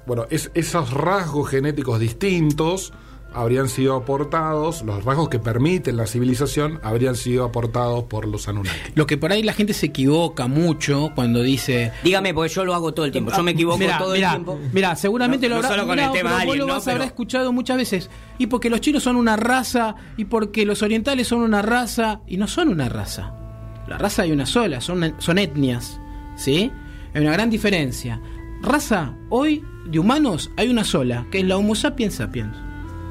Bueno, 0.06 0.26
es, 0.30 0.50
esos 0.54 0.92
rasgos 0.92 1.48
genéticos 1.50 1.98
distintos 2.00 2.92
habrían 3.32 3.68
sido 3.68 3.94
aportados, 3.96 4.82
los 4.82 5.04
rasgos 5.04 5.28
que 5.28 5.38
permiten 5.38 5.96
la 5.96 6.06
civilización 6.06 6.80
habrían 6.82 7.14
sido 7.14 7.44
aportados 7.44 8.04
por 8.04 8.26
los 8.26 8.48
Anunnaki. 8.48 8.92
Lo 8.94 9.06
que 9.06 9.16
por 9.16 9.30
ahí 9.32 9.42
la 9.42 9.52
gente 9.52 9.72
se 9.72 9.86
equivoca 9.86 10.46
mucho 10.48 11.10
cuando 11.14 11.40
dice. 11.42 11.92
Dígame, 12.02 12.34
porque 12.34 12.52
yo 12.52 12.64
lo 12.64 12.74
hago 12.74 12.92
todo 12.92 13.06
el 13.06 13.12
tiempo. 13.12 13.30
Yo 13.36 13.42
me 13.42 13.52
equivoco 13.52 13.78
Mirá, 13.78 13.98
todo 13.98 14.14
mirá, 14.14 14.28
el 14.30 14.34
tiempo. 14.34 14.58
Mirá, 14.72 14.96
seguramente 14.96 15.48
No- 15.48 15.56
lo 15.56 15.62
no 15.62 15.66
habrá 15.68 15.76
solo 15.78 15.88
con 15.88 15.98
el 15.98 16.06
no, 16.06 16.12
tema 16.12 16.30
pero 16.38 16.46
vos 16.46 16.56
lo 16.56 16.66
¿no? 16.66 16.72
vas 16.74 16.86
a 16.86 16.90
haber 16.90 17.00
Pero- 17.02 17.08
escuchado 17.08 17.52
muchas 17.52 17.76
veces. 17.76 18.10
Y 18.38 18.46
porque 18.48 18.68
los 18.70 18.80
chinos 18.80 19.02
son 19.02 19.16
una 19.16 19.36
raza, 19.36 19.94
y 20.16 20.24
porque 20.24 20.66
los 20.66 20.82
orientales 20.82 21.28
son 21.28 21.42
una 21.42 21.62
raza, 21.62 22.20
y 22.26 22.36
no 22.36 22.46
son 22.48 22.68
una 22.68 22.88
raza. 22.88 23.34
La 23.86 23.98
raza 23.98 24.22
hay 24.22 24.32
una 24.32 24.46
sola, 24.46 24.80
son, 24.80 25.14
son 25.18 25.38
etnias. 25.38 26.00
¿Sí? 26.36 26.70
Hay 27.14 27.22
una 27.22 27.32
gran 27.32 27.50
diferencia. 27.50 28.20
Raza, 28.62 29.14
hoy, 29.30 29.64
de 29.86 29.98
humanos, 29.98 30.50
hay 30.56 30.68
una 30.68 30.84
sola, 30.84 31.26
que 31.30 31.38
es 31.40 31.44
la 31.44 31.56
Homo 31.56 31.74
sapiens 31.74 32.14
sapiens. 32.14 32.56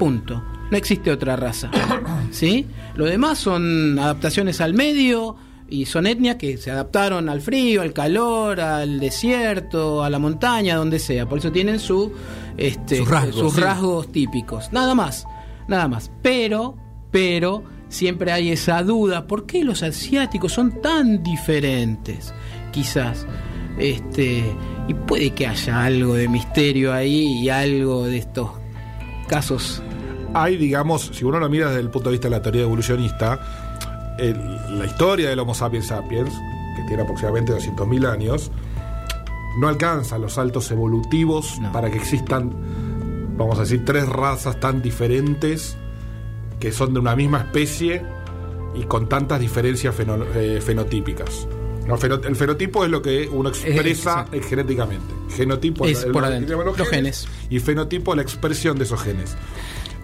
Punto. 0.00 0.42
No 0.70 0.76
existe 0.78 1.10
otra 1.10 1.36
raza. 1.36 1.70
¿Sí? 2.30 2.66
Lo 2.94 3.04
demás 3.04 3.38
son 3.38 3.98
adaptaciones 3.98 4.62
al 4.62 4.72
medio 4.72 5.36
y 5.68 5.84
son 5.84 6.06
etnias 6.06 6.36
que 6.36 6.56
se 6.56 6.70
adaptaron 6.70 7.28
al 7.28 7.42
frío, 7.42 7.82
al 7.82 7.92
calor, 7.92 8.62
al 8.62 8.98
desierto, 8.98 10.02
a 10.02 10.08
la 10.08 10.18
montaña, 10.18 10.76
donde 10.76 10.98
sea. 10.98 11.28
Por 11.28 11.38
eso 11.38 11.52
tienen 11.52 11.78
su, 11.78 12.12
este, 12.56 12.96
Sus 12.96 13.08
rasgos, 13.08 13.34
sus 13.36 13.52
sí. 13.52 13.60
rasgos 13.60 14.10
típicos. 14.10 14.72
Nada 14.72 14.94
más, 14.94 15.26
nada 15.68 15.86
más. 15.86 16.10
Pero, 16.22 16.78
pero, 17.10 17.62
siempre 17.90 18.32
hay 18.32 18.50
esa 18.50 18.82
duda. 18.82 19.26
¿Por 19.26 19.44
qué 19.44 19.64
los 19.64 19.82
asiáticos 19.82 20.54
son 20.54 20.80
tan 20.80 21.22
diferentes? 21.22 22.32
Quizás. 22.72 23.26
Este, 23.78 24.42
y 24.88 24.94
puede 24.94 25.30
que 25.30 25.46
haya 25.46 25.84
algo 25.84 26.14
de 26.14 26.26
misterio 26.26 26.94
ahí 26.94 27.42
y 27.42 27.50
algo 27.50 28.06
de 28.06 28.16
estos 28.16 28.50
casos. 29.28 29.82
Hay, 30.34 30.56
digamos, 30.56 31.10
si 31.12 31.24
uno 31.24 31.38
lo 31.40 31.48
mira 31.48 31.68
desde 31.68 31.80
el 31.80 31.90
punto 31.90 32.08
de 32.08 32.12
vista 32.14 32.28
de 32.28 32.36
la 32.36 32.42
teoría 32.42 32.62
evolucionista, 32.62 34.16
el- 34.18 34.78
la 34.78 34.86
historia 34.86 35.28
del 35.30 35.38
Homo 35.40 35.54
sapiens 35.54 35.88
sapiens, 35.88 36.30
que 36.76 36.82
tiene 36.86 37.02
aproximadamente 37.02 37.52
200.000 37.52 38.06
años, 38.06 38.50
no 39.58 39.68
alcanza 39.68 40.18
los 40.18 40.34
saltos 40.34 40.70
evolutivos 40.70 41.58
No. 41.60 41.72
para 41.72 41.90
que 41.90 41.96
existan, 41.98 42.52
vamos 43.36 43.58
a 43.58 43.62
decir, 43.62 43.84
tres 43.84 44.08
razas 44.08 44.60
tan 44.60 44.80
diferentes 44.82 45.76
que 46.60 46.70
son 46.70 46.94
de 46.94 47.00
una 47.00 47.16
misma 47.16 47.38
especie 47.38 48.02
y 48.74 48.82
con 48.84 49.08
tantas 49.08 49.40
diferencias 49.40 49.94
feno- 49.96 50.24
eh, 50.36 50.60
fenotípicas. 50.64 51.48
No, 51.88 51.96
feno- 51.98 52.20
el 52.22 52.36
fenotipo 52.36 52.84
es 52.84 52.90
lo 52.90 53.02
que 53.02 53.28
uno 53.32 53.48
expresa 53.48 54.26
genéticamente. 54.48 55.12
Genotipo 55.34 55.86
Es 55.86 56.04
el- 56.04 56.12
por 56.12 56.22
el- 56.22 56.30
adentro, 56.32 56.62
los 56.62 56.88
genes. 56.88 57.26
y 57.48 57.58
fenotipo 57.58 58.14
la 58.14 58.22
expresión 58.22 58.78
de 58.78 58.84
esos 58.84 59.02
genes. 59.02 59.34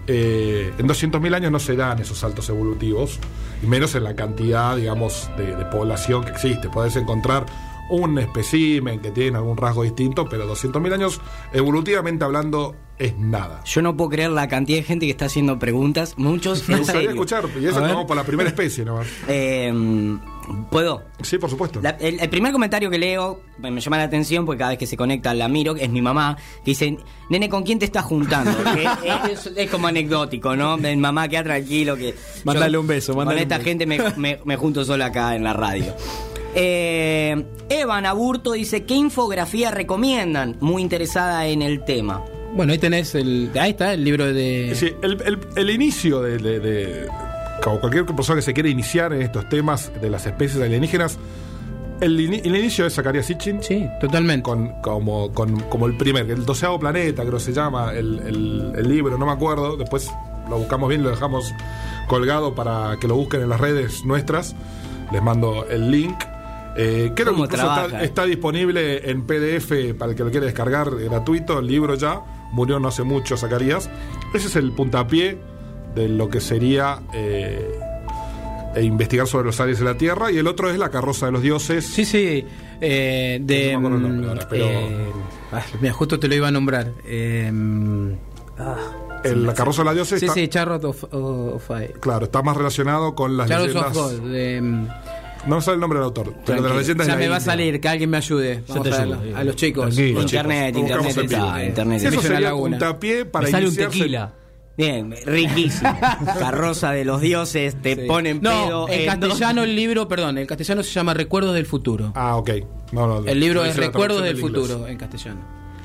Eh, 0.07 0.73
en 0.79 0.89
200.000 0.89 1.35
años 1.35 1.53
no 1.53 1.59
se 1.59 1.77
dan 1.77 1.99
esos 1.99 2.19
saltos 2.19 2.49
evolutivos, 2.49 3.19
y 3.63 3.67
menos 3.67 3.95
en 3.95 4.05
la 4.05 4.15
cantidad, 4.15 4.77
digamos, 4.77 5.31
de, 5.37 5.57
de 5.57 5.65
población 5.67 6.25
que 6.25 6.31
existe. 6.31 6.69
Podés 6.69 6.97
encontrar 6.97 7.47
un 7.89 8.19
espécimen 8.19 9.01
que 9.01 9.11
tiene 9.11 9.37
algún 9.39 9.57
rasgo 9.57 9.83
distinto, 9.83 10.27
pero 10.29 10.49
200.000 10.49 10.95
años, 10.95 11.21
evolutivamente 11.53 12.25
hablando, 12.25 12.75
es 12.99 13.17
nada. 13.17 13.63
Yo 13.65 13.83
no 13.83 13.97
puedo 13.97 14.11
creer 14.11 14.31
la 14.31 14.49
cantidad 14.49 14.79
de 14.79 14.85
gente 14.85 15.07
que 15.07 15.13
está 15.13 15.27
haciendo 15.27 15.59
preguntas, 15.59 16.15
muchos 16.17 16.69
Me 16.69 16.79
gustaría 16.79 17.11
escuchar, 17.11 17.45
y 17.61 17.67
eso 17.67 17.81
vamos 17.81 18.07
por 18.07 18.17
la 18.17 18.25
primera 18.25 18.49
especie, 18.49 18.85
¿no? 18.85 19.01
Eh, 19.29 19.73
¿Puedo? 20.71 21.03
Sí, 21.23 21.39
por 21.39 21.51
supuesto. 21.51 21.81
La- 21.83 21.91
el, 22.01 22.21
el 22.21 22.29
primer 22.31 22.53
comentario 22.53 22.89
que 22.91 22.99
leo 22.99 23.41
me 23.59 23.81
llama 23.81 23.99
la 23.99 24.05
atención 24.05 24.45
porque 24.47 24.59
cada 24.59 24.71
vez 24.71 24.79
que 24.79 24.87
se 24.87 24.97
conecta 24.97 25.35
la 25.35 25.49
miro, 25.49 25.75
es 25.77 25.91
mi 25.91 26.01
mamá, 26.03 26.37
que 26.65 26.71
dice, 26.73 26.97
nene, 27.31 27.49
¿con 27.49 27.63
quién 27.65 27.79
te 27.79 27.85
estás 27.85 28.05
juntando? 28.05 28.51
Es, 29.31 29.47
es 29.57 29.71
como 29.71 29.87
anecdótico, 29.89 30.55
¿no? 30.57 30.77
Mamá, 30.79 31.29
queda 31.29 31.45
tranquilo 31.45 31.97
que... 31.97 32.15
Mándale 32.45 32.73
yo 32.75 32.81
un 32.81 32.87
beso, 32.87 33.13
Con 33.13 33.19
mándale 33.25 33.39
un 33.41 33.43
esta 33.43 33.59
beso. 33.59 33.69
gente 33.69 33.87
me, 33.87 33.99
me- 34.17 34.39
me 34.45 34.57
junto 34.57 34.85
solo 34.85 35.05
acá 35.05 35.35
en 35.35 35.45
la 35.45 35.53
radio. 35.53 35.95
Eh, 36.55 37.45
Evan 37.69 38.07
Aburto 38.07 38.53
dice, 38.53 38.85
¿qué 38.85 38.95
infografía 38.95 39.71
recomiendan? 39.71 40.57
Muy 40.61 40.81
interesada 40.83 41.47
en 41.47 41.63
el 41.63 41.85
tema. 41.85 42.25
Bueno, 42.55 42.73
ahí 42.73 42.79
tenés 42.79 43.15
el. 43.15 43.51
Ahí 43.61 43.71
está 43.73 43.93
el 43.93 44.03
libro 44.05 44.33
de. 44.33 44.73
Sí, 44.75 44.91
el, 45.03 45.21
el- 45.23 45.39
el 45.57 45.71
inicio 45.71 46.23
de, 46.23 46.39
de- 46.39 46.61
de- 46.61 47.09
como 47.63 47.81
cualquier 47.81 48.05
persona 48.07 48.37
que 48.37 48.43
se 48.43 48.55
quiere 48.55 48.71
iniciar 48.71 49.13
en 49.13 49.23
estos 49.23 49.49
temas 49.49 49.91
de 50.01 50.09
las 50.11 50.27
especies 50.27 50.63
alienígenas, 50.63 51.19
el, 52.01 52.19
ini- 52.21 52.43
el 52.45 52.55
inicio 52.57 52.85
de 52.85 52.91
Zacarías 52.91 53.27
Sitchin, 53.27 53.63
Sí, 53.63 53.89
totalmente. 54.01 54.43
con, 54.43 54.81
como, 54.83 55.33
con- 55.33 55.61
como 55.63 55.87
el 55.87 55.97
primer, 55.97 56.31
el 56.31 56.45
doceavo 56.45 56.79
planeta, 56.79 57.23
creo 57.23 57.35
que 57.35 57.41
se 57.41 57.53
llama 57.53 57.93
el, 57.93 58.19
el- 58.21 58.73
el 58.77 58.89
libro, 58.89 59.17
no 59.19 59.27
me 59.27 59.33
acuerdo, 59.33 59.77
después 59.77 60.11
lo 60.49 60.59
buscamos 60.59 60.89
bien, 60.91 61.03
lo 61.03 61.11
dejamos 61.11 61.53
colgado 62.07 62.55
para 62.55 62.99
que 63.01 63.09
lo 63.09 63.17
busquen 63.17 63.41
en 63.43 63.49
las 63.49 63.61
redes 63.61 64.05
nuestras, 64.05 64.55
les 65.11 65.23
mando 65.23 65.67
el 65.69 65.91
link. 65.91 66.17
Eh, 66.79 67.13
creo 67.15 67.29
que 67.29 67.33
¿Cómo 67.33 67.45
incluso 67.47 67.65
está, 67.87 68.03
está 68.05 68.25
disponible 68.27 69.11
en 69.11 69.23
PDF 69.27 69.95
para 69.99 70.11
el 70.13 70.17
que 70.17 70.23
lo 70.25 70.31
quiera 70.31 70.45
descargar 70.45 70.91
gratuito, 70.95 71.59
el 71.59 71.67
libro 71.67 71.95
ya, 71.95 72.21
murió 72.53 72.79
no 72.79 72.89
hace 72.89 73.03
mucho 73.03 73.37
Zacarías. 73.39 73.89
Ese 74.35 74.49
es 74.49 74.57
el 74.57 74.73
puntapié 74.73 75.39
de 75.97 76.09
lo 76.09 76.29
que 76.29 76.41
sería 76.41 77.01
eh, 77.13 77.69
e 78.77 78.83
investigar 78.83 79.27
sobre 79.27 79.47
los 79.47 79.59
aliens 79.59 79.79
de 79.81 79.85
la 79.87 79.97
Tierra, 79.97 80.31
y 80.31 80.39
el 80.39 80.47
otro 80.47 80.71
es 80.71 80.79
la 80.79 80.91
carroza 80.91 81.27
de 81.27 81.33
los 81.33 81.43
dioses. 81.43 81.87
Sí, 81.87 82.05
sí. 82.05 82.45
eh, 82.81 83.39
de. 83.43 83.73
No 83.73 83.81
me 83.81 83.87
acuerdo 83.89 83.97
el 83.97 84.03
nombre 84.13 84.29
ahora, 84.29 84.47
pero- 84.49 84.65
eh, 84.67 85.07
ah, 85.53 85.63
mira, 85.81 85.95
justo 85.95 86.21
te 86.21 86.29
lo 86.29 86.35
iba 86.35 86.49
a 86.49 86.51
nombrar. 86.51 86.93
Eh, 87.07 87.51
ah, 88.59 88.77
El- 89.25 89.47
la 89.47 89.55
carroza 89.55 89.81
de 89.81 89.87
los 89.87 89.95
dioses 89.95 90.21
sí, 90.21 90.27
está- 90.27 90.35
sí, 90.35 90.49
Charlotte 90.49 90.85
of, 90.85 91.05
of 91.11 91.67
Fire. 91.67 91.95
Claro, 92.01 92.27
está 92.27 92.43
más 92.43 92.57
relacionado 92.57 93.15
con 93.15 93.37
las 93.37 93.49
Charlotte 93.49 93.69
leyendas. 93.75 93.97
of 93.97 94.21
God. 94.21 94.31
de, 94.31 94.61
mm, 94.61 94.89
No 95.47 95.57
me 95.57 95.63
sale 95.63 95.75
el 95.77 95.81
nombre 95.81 95.99
del 96.01 96.05
autor, 96.07 96.35
pero 96.45 96.61
de 96.61 96.69
las 96.69 96.79
leyendas 96.79 97.07
ya 97.07 97.13
de 97.15 97.19
la 97.21 97.25
me 97.25 97.29
va 97.31 97.37
a 97.37 97.41
salir, 97.41 97.81
que 97.81 97.89
alguien 97.89 98.11
me 98.11 98.17
ayude. 98.19 98.63
Vamos 98.69 98.87
a, 98.93 99.03
ayudo, 99.03 99.21
ver, 99.21 99.37
a 99.37 99.45
los 99.45 99.57
chicos. 99.57 99.85
Tranquilo. 99.95 100.15
Los 100.21 100.25
internet, 100.33 100.75
chicos, 100.75 100.91
internet 100.91 101.17
está, 101.33 101.65
internet 101.65 102.03
eso 102.03 102.21
sería 102.23 102.53
para 103.31 103.45
Me 103.47 103.51
sale 103.51 103.69
un 103.69 103.77
tequila. 103.77 104.33
Bien, 104.77 105.15
riquísimo. 105.25 105.99
Carroza 106.39 106.93
de 106.93 107.05
los 107.05 107.21
dioses, 107.21 107.77
te 107.81 107.95
Sí. 107.95 108.03
ponen 108.07 108.41
No, 108.43 108.51
pedo. 108.67 108.89
en 108.91 109.07
castellano 109.07 109.63
el 109.65 109.75
libro, 109.75 110.07
perdón, 110.07 110.37
el 110.39 110.47
castellano 110.47 110.83
se 110.83 110.91
llama 110.93 111.15
Recuerdos 111.15 111.55
del 111.55 111.65
Futuro. 111.67 112.13
Ah, 112.15 112.37
ok. 112.37 112.51
No, 112.93 113.07
no, 113.07 113.27
el 113.27 113.41
libro 113.41 113.65
es 113.65 113.77
Recuerdos 113.77 114.23
del. 114.23 114.37
Futuro 114.37 114.87
en 114.87 114.99
castellano. 114.99 115.41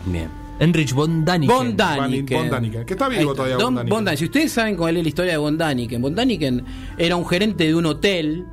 Bien. 0.05 0.29
Enrich 0.59 0.93
von 0.93 1.23
Daniken. 1.25 1.55
Von 1.55 1.77
Daniken. 1.77 2.37
Von 2.37 2.49
Daniken, 2.49 2.85
que 2.85 2.93
está 2.93 3.07
vivo 3.07 3.33
todavía, 3.33 3.55
Don-. 3.55 3.75
Von 3.87 4.05
Daniken. 4.05 4.17
Si 4.17 4.25
ustedes 4.25 4.51
saben 4.51 4.75
cuál 4.75 4.97
es 4.97 5.03
la 5.03 5.09
historia 5.09 5.31
de 5.31 5.37
Von 5.37 5.57
Daniken, 5.57 6.01
Von 6.01 6.13
Daniken 6.13 6.63
era 6.97 7.15
un 7.15 7.25
gerente 7.25 7.63
de 7.63 7.73
un 7.73 7.85
hotel, 7.85 8.45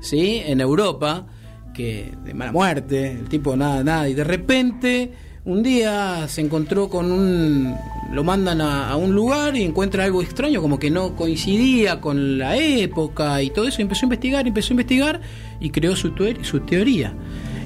¿sí? 0.00 0.42
En 0.46 0.60
Europa, 0.60 1.26
que 1.74 2.12
de 2.24 2.34
mala 2.34 2.52
muerte, 2.52 3.12
el 3.12 3.28
tipo 3.28 3.56
nada, 3.56 3.82
nada, 3.82 4.08
y 4.08 4.14
de 4.14 4.24
repente 4.24 5.12
un 5.46 5.62
día 5.62 6.26
se 6.28 6.40
encontró 6.42 6.88
con 6.88 7.10
un 7.10 7.74
lo 8.12 8.22
mandan 8.24 8.60
a, 8.60 8.90
a 8.90 8.96
un 8.96 9.14
lugar 9.14 9.56
y 9.56 9.62
encuentra 9.62 10.04
algo 10.04 10.20
extraño 10.22 10.60
como 10.60 10.78
que 10.78 10.90
no 10.90 11.16
coincidía 11.16 12.00
con 12.00 12.38
la 12.38 12.56
época 12.56 13.42
y 13.42 13.50
todo 13.50 13.66
eso 13.66 13.80
y 13.80 13.82
empezó 13.82 14.02
a 14.02 14.06
investigar 14.06 14.46
empezó 14.46 14.68
a 14.70 14.74
investigar 14.74 15.20
y 15.60 15.70
creó 15.70 15.96
su, 15.96 16.10
tuer- 16.14 16.42
su 16.44 16.60
teoría 16.60 17.14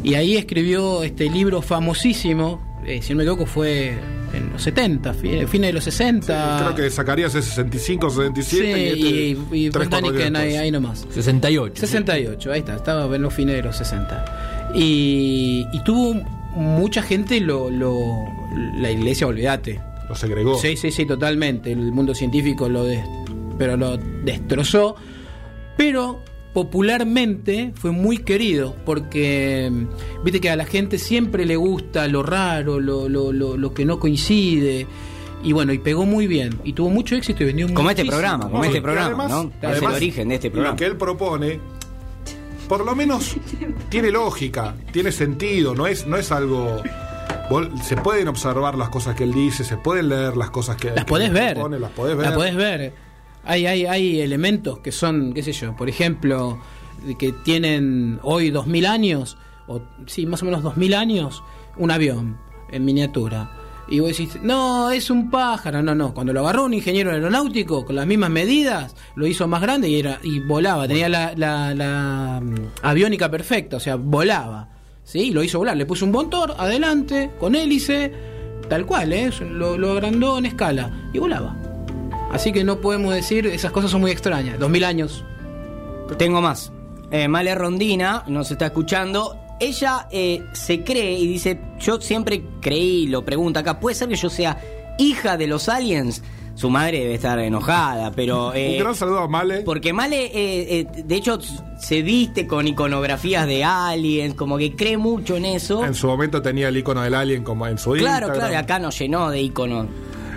y 0.03 0.15
ahí 0.15 0.37
escribió 0.37 1.03
este 1.03 1.29
libro 1.31 1.61
famosísimo 1.61 2.61
eh, 2.87 3.01
si 3.03 3.13
no 3.13 3.19
me 3.19 3.23
equivoco 3.25 3.45
fue 3.47 3.95
en 4.33 4.51
los 4.53 4.63
70 4.63 5.13
fi- 5.15 5.47
fines 5.47 5.69
de 5.69 5.73
los 5.73 5.85
60 5.85 6.57
Creo 6.63 6.75
que 6.75 6.91
Zacarías 6.91 7.35
es 7.35 7.45
65, 7.47 8.11
67 8.11 8.45
Sí, 8.45 8.67
y, 8.71 9.33
este, 9.33 9.57
y, 9.57 9.67
y 9.67 9.71
ahí, 10.39 10.55
ahí 10.57 10.71
nomás 10.71 11.07
68. 11.11 11.75
68, 11.81 12.53
ahí 12.53 12.59
está, 12.61 12.77
estaba 12.77 13.15
en 13.17 13.23
los 13.23 13.35
fines 13.35 13.57
de 13.57 13.63
los 13.63 13.77
60. 13.77 14.71
Y, 14.75 15.67
y 15.73 15.83
tuvo 15.85 16.15
mucha 16.61 17.03
gente, 17.03 17.41
lo, 17.41 17.71
lo, 17.71 18.25
la 18.77 18.91
iglesia, 18.91 19.27
olvídate. 19.27 19.81
Lo 20.09 20.15
segregó. 20.15 20.59
Sí, 20.59 20.77
sí, 20.77 20.91
sí, 20.91 21.07
totalmente. 21.07 21.73
El 21.73 21.93
mundo 21.93 22.15
científico 22.15 22.69
lo, 22.69 22.85
des- 22.85 23.05
pero 23.59 23.77
lo 23.77 23.97
destrozó. 23.97 24.97
Pero 25.77 26.21
popularmente 26.53 27.73
fue 27.75 27.91
muy 27.93 28.19
querido 28.19 28.75
porque 28.85 29.71
viste 30.25 30.41
que 30.41 30.51
a 30.51 30.57
la 30.57 30.65
gente 30.65 30.99
siempre 30.99 31.45
le 31.47 31.57
gusta 31.57 32.09
lo 32.09 32.23
raro, 32.23 32.81
lo, 32.81 33.09
lo, 33.09 33.33
lo, 33.33 33.57
lo 33.57 33.75
que 33.75 33.85
no 33.85 33.99
coincide. 34.01 34.87
Y 35.43 35.53
bueno, 35.53 35.73
y 35.73 35.79
pegó 35.79 36.05
muy 36.05 36.27
bien. 36.27 36.59
Y 36.65 36.73
tuvo 36.75 36.91
mucho 36.91 37.15
éxito 37.17 37.43
y 37.45 37.47
vendió 37.47 37.67
Como 37.73 37.89
este 37.91 38.03
muchísimo. 38.03 38.11
programa, 38.21 38.45
como 38.51 38.59
No, 38.59 38.65
este 38.65 38.83
programa, 38.83 39.07
además- 39.25 39.31
¿no? 39.63 39.69
Es 39.71 39.79
el 39.79 39.85
origen 39.85 40.29
de 40.29 40.35
este 40.35 40.51
programa. 40.51 40.73
Lo 40.75 40.79
que 40.79 40.85
él 40.87 40.97
propone, 40.97 41.61
por 42.71 42.87
lo 42.87 42.95
menos, 42.95 43.37
tiene 43.89 44.13
lógica, 44.13 44.77
tiene 44.93 45.11
sentido, 45.11 45.75
no 45.75 45.89
es, 45.89 46.07
no 46.07 46.17
es 46.17 46.31
algo. 46.31 46.81
Se 47.83 47.97
pueden 47.97 48.29
observar 48.29 48.77
las 48.77 48.91
cosas 48.91 49.17
que 49.17 49.25
él 49.25 49.33
dice, 49.33 49.65
se 49.65 49.77
pueden 49.77 50.09
leer 50.09 50.37
las 50.37 50.51
cosas 50.51 50.77
que, 50.77 50.91
las 50.91 50.99
que 50.99 51.05
podés 51.05 51.33
ver. 51.33 51.55
propone, 51.55 51.81
las 51.81 51.91
podés 51.91 52.17
ver. 52.17 52.27
Las 52.27 52.37
podés 52.37 52.55
ver. 52.55 52.93
Hay, 53.43 53.67
hay, 53.67 53.87
hay 53.87 54.21
elementos 54.21 54.79
que 54.79 54.93
son, 54.93 55.33
qué 55.33 55.43
sé 55.43 55.53
yo, 55.53 55.75
por 55.75 55.89
ejemplo, 55.89 56.61
que 57.19 57.33
tienen 57.33 58.21
hoy 58.23 58.51
2000 58.51 58.87
años, 58.87 59.37
o 59.67 59.83
sí, 60.07 60.25
más 60.27 60.43
o 60.43 60.45
menos 60.45 60.63
2000 60.63 60.95
años, 60.95 61.43
un 61.77 61.91
avión 61.91 62.39
en 62.71 62.85
miniatura. 62.85 63.51
Y 63.91 63.99
vos 63.99 64.11
decís, 64.11 64.39
no, 64.41 64.91
es 64.91 65.11
un 65.11 65.31
pájaro. 65.31 65.83
No, 65.83 65.95
no. 65.95 66.15
Cuando 66.15 66.33
lo 66.33 66.41
agarró 66.41 66.65
un 66.65 66.75
ingeniero 66.75 67.11
aeronáutico 67.11 67.85
con 67.85 67.97
las 67.97 68.07
mismas 68.07 68.31
medidas, 68.31 68.95
lo 69.17 69.27
hizo 69.27 69.49
más 69.49 69.61
grande 69.61 69.89
y 69.89 69.99
era 69.99 70.21
y 70.23 70.39
volaba. 70.39 70.87
Tenía 70.87 71.09
la, 71.09 72.41
mm, 72.41 72.55
aviónica 72.83 73.29
perfecta, 73.29 73.79
o 73.79 73.81
sea, 73.81 73.97
volaba. 73.97 74.69
¿Sí? 75.03 75.33
Lo 75.33 75.43
hizo 75.43 75.59
volar. 75.59 75.77
Le 75.77 75.87
puso 75.87 76.05
un 76.05 76.13
motor 76.13 76.55
adelante, 76.57 77.33
con 77.41 77.57
hélice, 77.57 78.13
tal 78.69 78.87
cual, 78.87 79.13
¿eh? 79.13 79.31
Lo, 79.41 79.77
lo 79.77 79.91
agrandó 79.91 80.39
en 80.39 80.47
escala 80.47 81.11
y 81.13 81.19
volaba. 81.19 81.57
Así 82.31 82.53
que 82.53 82.63
no 82.63 82.81
podemos 82.81 83.13
decir, 83.13 83.47
esas 83.49 83.73
cosas 83.73 83.91
son 83.91 84.03
muy 84.03 84.13
extrañas. 84.13 84.57
Dos 84.61 84.71
mil 84.71 84.85
años. 84.85 85.25
Tengo 86.17 86.41
más. 86.41 86.73
Eh, 87.11 87.27
Male 87.27 87.57
Rondina 87.57 88.23
nos 88.29 88.53
está 88.53 88.67
escuchando. 88.67 89.37
Ella 89.61 90.09
eh, 90.11 90.43
se 90.53 90.83
cree 90.83 91.13
y 91.19 91.27
dice, 91.27 91.61
yo 91.79 92.01
siempre 92.01 92.43
creí, 92.61 93.07
lo 93.07 93.25
pregunta 93.25 93.61
acá, 93.61 93.79
¿puede 93.79 93.95
ser 93.95 94.09
que 94.09 94.17
yo 94.17 94.31
sea 94.31 94.59
hija 94.99 95.37
de 95.37 95.47
los 95.47 95.69
aliens? 95.69 96.23
Su 96.55 96.69
madre 96.69 97.01
debe 97.01 97.15
estar 97.15 97.39
enojada, 97.39 98.11
pero... 98.13 98.53
eh, 98.55 98.73
Un 98.77 98.79
gran 98.83 98.95
saludo 98.95 99.21
a 99.21 99.29
Male. 99.29 99.61
porque 99.63 99.93
Male, 99.93 100.25
eh, 100.27 100.81
eh, 100.95 101.03
de 101.05 101.15
hecho, 101.15 101.39
se 101.79 102.03
viste 102.03 102.47
con 102.47 102.67
iconografías 102.69 103.47
de 103.47 103.63
aliens, 103.65 104.35
como 104.35 104.59
que 104.59 104.75
cree 104.75 104.97
mucho 104.97 105.37
en 105.37 105.45
eso. 105.47 105.85
En 105.85 105.95
su 105.95 106.07
momento 106.07 106.43
tenía 106.43 106.69
el 106.69 106.77
icono 106.77 107.03
del 107.03 107.15
alien 107.15 107.45
como 107.45 107.67
en 107.67 107.79
su 107.79 107.93
Claro, 107.93 108.27
Instagram. 108.27 108.35
claro, 108.37 108.53
y 108.53 108.57
acá 108.57 108.79
nos 108.79 108.99
llenó 108.99 109.31
de 109.31 109.41
iconos. 109.43 109.87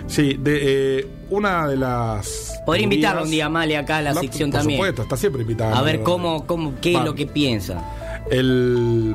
Sí, 0.06 0.34
de, 0.38 0.98
eh, 1.00 1.06
una 1.30 1.66
de 1.66 1.76
las. 1.78 2.60
Podría 2.66 2.88
teorías- 2.88 3.22
un 3.24 3.30
día 3.30 3.46
a 3.46 3.48
Male 3.48 3.76
acá 3.78 3.98
a 3.98 4.02
la, 4.02 4.14
sección 4.14 4.50
por 4.50 4.60
también. 4.60 4.78
supuesto, 4.78 5.02
está 5.02 5.16
siempre 5.16 5.42
invitada. 5.42 5.78
A 5.78 5.82
ver 5.82 6.02
cómo, 6.02 6.46
cómo, 6.46 6.74
qué 6.82 6.94
es 6.96 7.02
lo 7.02 7.14
que 7.14 7.26
piensa. 7.26 7.82
El, 8.30 9.14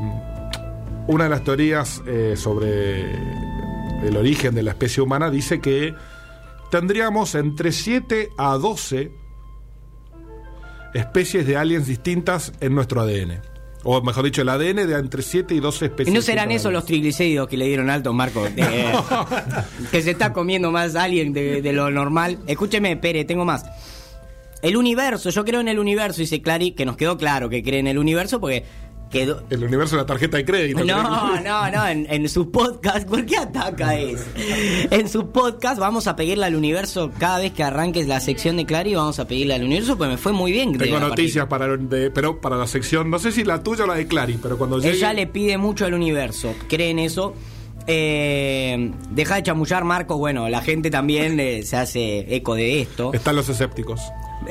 una 1.08 1.24
de 1.26 1.30
las 1.30 1.44
teorías 1.44 2.02
eh, 2.08 2.36
sobre 2.38 3.02
el 4.06 4.16
origen 4.18 4.54
de 4.56 4.64
la 4.64 4.72
especie 4.72 5.02
humana 5.04 5.30
dice 5.32 5.60
que 5.60 5.94
tendríamos 6.72 7.36
entre 7.36 7.72
7 7.72 8.30
a 8.38 8.54
12 8.58 9.12
especies 10.94 11.46
de 11.46 11.58
aliens 11.58 11.88
distintas 11.88 12.54
en 12.62 12.76
nuestro 12.76 13.02
ADN. 13.02 13.42
O 13.84 14.02
mejor 14.02 14.26
dicho, 14.26 14.42
el 14.42 14.50
ADN 14.50 14.88
de 14.88 14.94
entre 15.00 15.22
7 15.22 15.54
y 15.56 15.60
12 15.62 15.86
¿Y 15.86 15.88
especies. 15.88 16.14
no 16.14 16.22
serán 16.22 16.52
esos 16.52 16.72
los 16.74 16.86
triglicéridos 16.86 17.48
que 17.48 17.56
le 17.58 17.66
dieron 17.66 17.90
alto 17.90 18.12
Marco? 18.14 18.44
De- 18.44 18.54
que 19.92 20.02
se 20.02 20.12
está 20.12 20.34
comiendo 20.34 20.70
más 20.72 20.96
alguien 20.96 21.32
de, 21.34 21.62
de 21.62 21.74
lo 21.74 21.90
normal. 21.90 22.40
Escúcheme, 22.46 22.98
Pere, 22.98 23.24
tengo 23.26 23.46
más. 23.46 23.64
El 24.62 24.76
universo, 24.76 25.30
yo 25.30 25.46
creo 25.46 25.62
en 25.62 25.70
el 25.70 25.80
universo, 25.80 26.20
dice 26.20 26.42
Clary, 26.42 26.72
que 26.72 26.86
nos 26.86 26.98
quedó 26.98 27.18
claro 27.18 27.48
que 27.50 27.64
cree 27.64 27.80
en 27.80 27.88
el 27.88 27.98
universo 27.98 28.42
porque 28.42 28.66
quedó... 29.10 29.44
El 29.50 29.64
universo 29.64 29.96
de 29.96 30.02
la 30.04 30.06
tarjeta 30.06 30.38
de 30.38 30.46
crédito. 30.46 30.84
No, 30.86 31.40
no, 31.42 31.72
no, 31.72 31.88
en, 31.88 32.06
en 32.10 32.30
su 32.30 32.52
podcast, 32.52 33.08
¿por 33.08 33.26
qué 33.26 33.38
ataca 33.38 33.96
eso? 33.98 34.24
En 34.92 35.10
su 35.10 35.30
podcast 35.32 35.80
vamos 35.80 36.08
a 36.08 36.16
pedirle 36.16 36.46
al 36.46 36.56
universo, 36.56 37.12
cada 37.18 37.40
vez 37.40 37.52
que 37.54 37.64
arranques 37.64 38.08
la 38.08 38.20
sección 38.20 38.58
de 38.58 38.66
Clary, 38.66 38.96
vamos 38.96 39.20
a 39.20 39.28
pedirle 39.28 39.56
al 39.56 39.64
universo, 39.64 39.98
pues 39.98 40.10
me 40.10 40.18
fue 40.18 40.32
muy 40.32 40.52
bien. 40.52 40.78
Tengo 40.78 41.00
noticias 41.00 41.48
para, 41.48 41.76
de- 41.78 42.12
pero 42.12 42.40
para 42.40 42.56
la 42.58 42.68
sección, 42.68 43.10
no 43.10 43.20
sé 43.20 43.32
si 43.32 43.44
la 43.44 43.64
tuya 43.64 43.84
o 43.84 43.88
la 43.88 43.96
de 43.96 44.08
Clary, 44.08 44.40
pero 44.42 44.58
cuando 44.58 44.78
llegue... 44.80 44.98
Ella 44.98 45.14
le 45.14 45.28
pide 45.28 45.58
mucho 45.58 45.86
al 45.86 45.94
universo, 45.94 46.54
cree 46.68 46.90
en 46.92 47.00
eso. 47.00 47.34
Eh, 47.92 48.92
deja 49.10 49.36
de 49.36 49.44
chamullar, 49.44 49.84
Marco. 49.84 50.18
Bueno, 50.18 50.48
la 50.48 50.62
gente 50.62 50.92
también 50.92 51.40
eh, 51.40 51.64
se 51.64 51.76
hace 51.76 52.36
eco 52.36 52.54
de 52.54 52.82
esto. 52.82 53.12
Están 53.14 53.36
los 53.36 53.50
escépticos. 53.50 54.00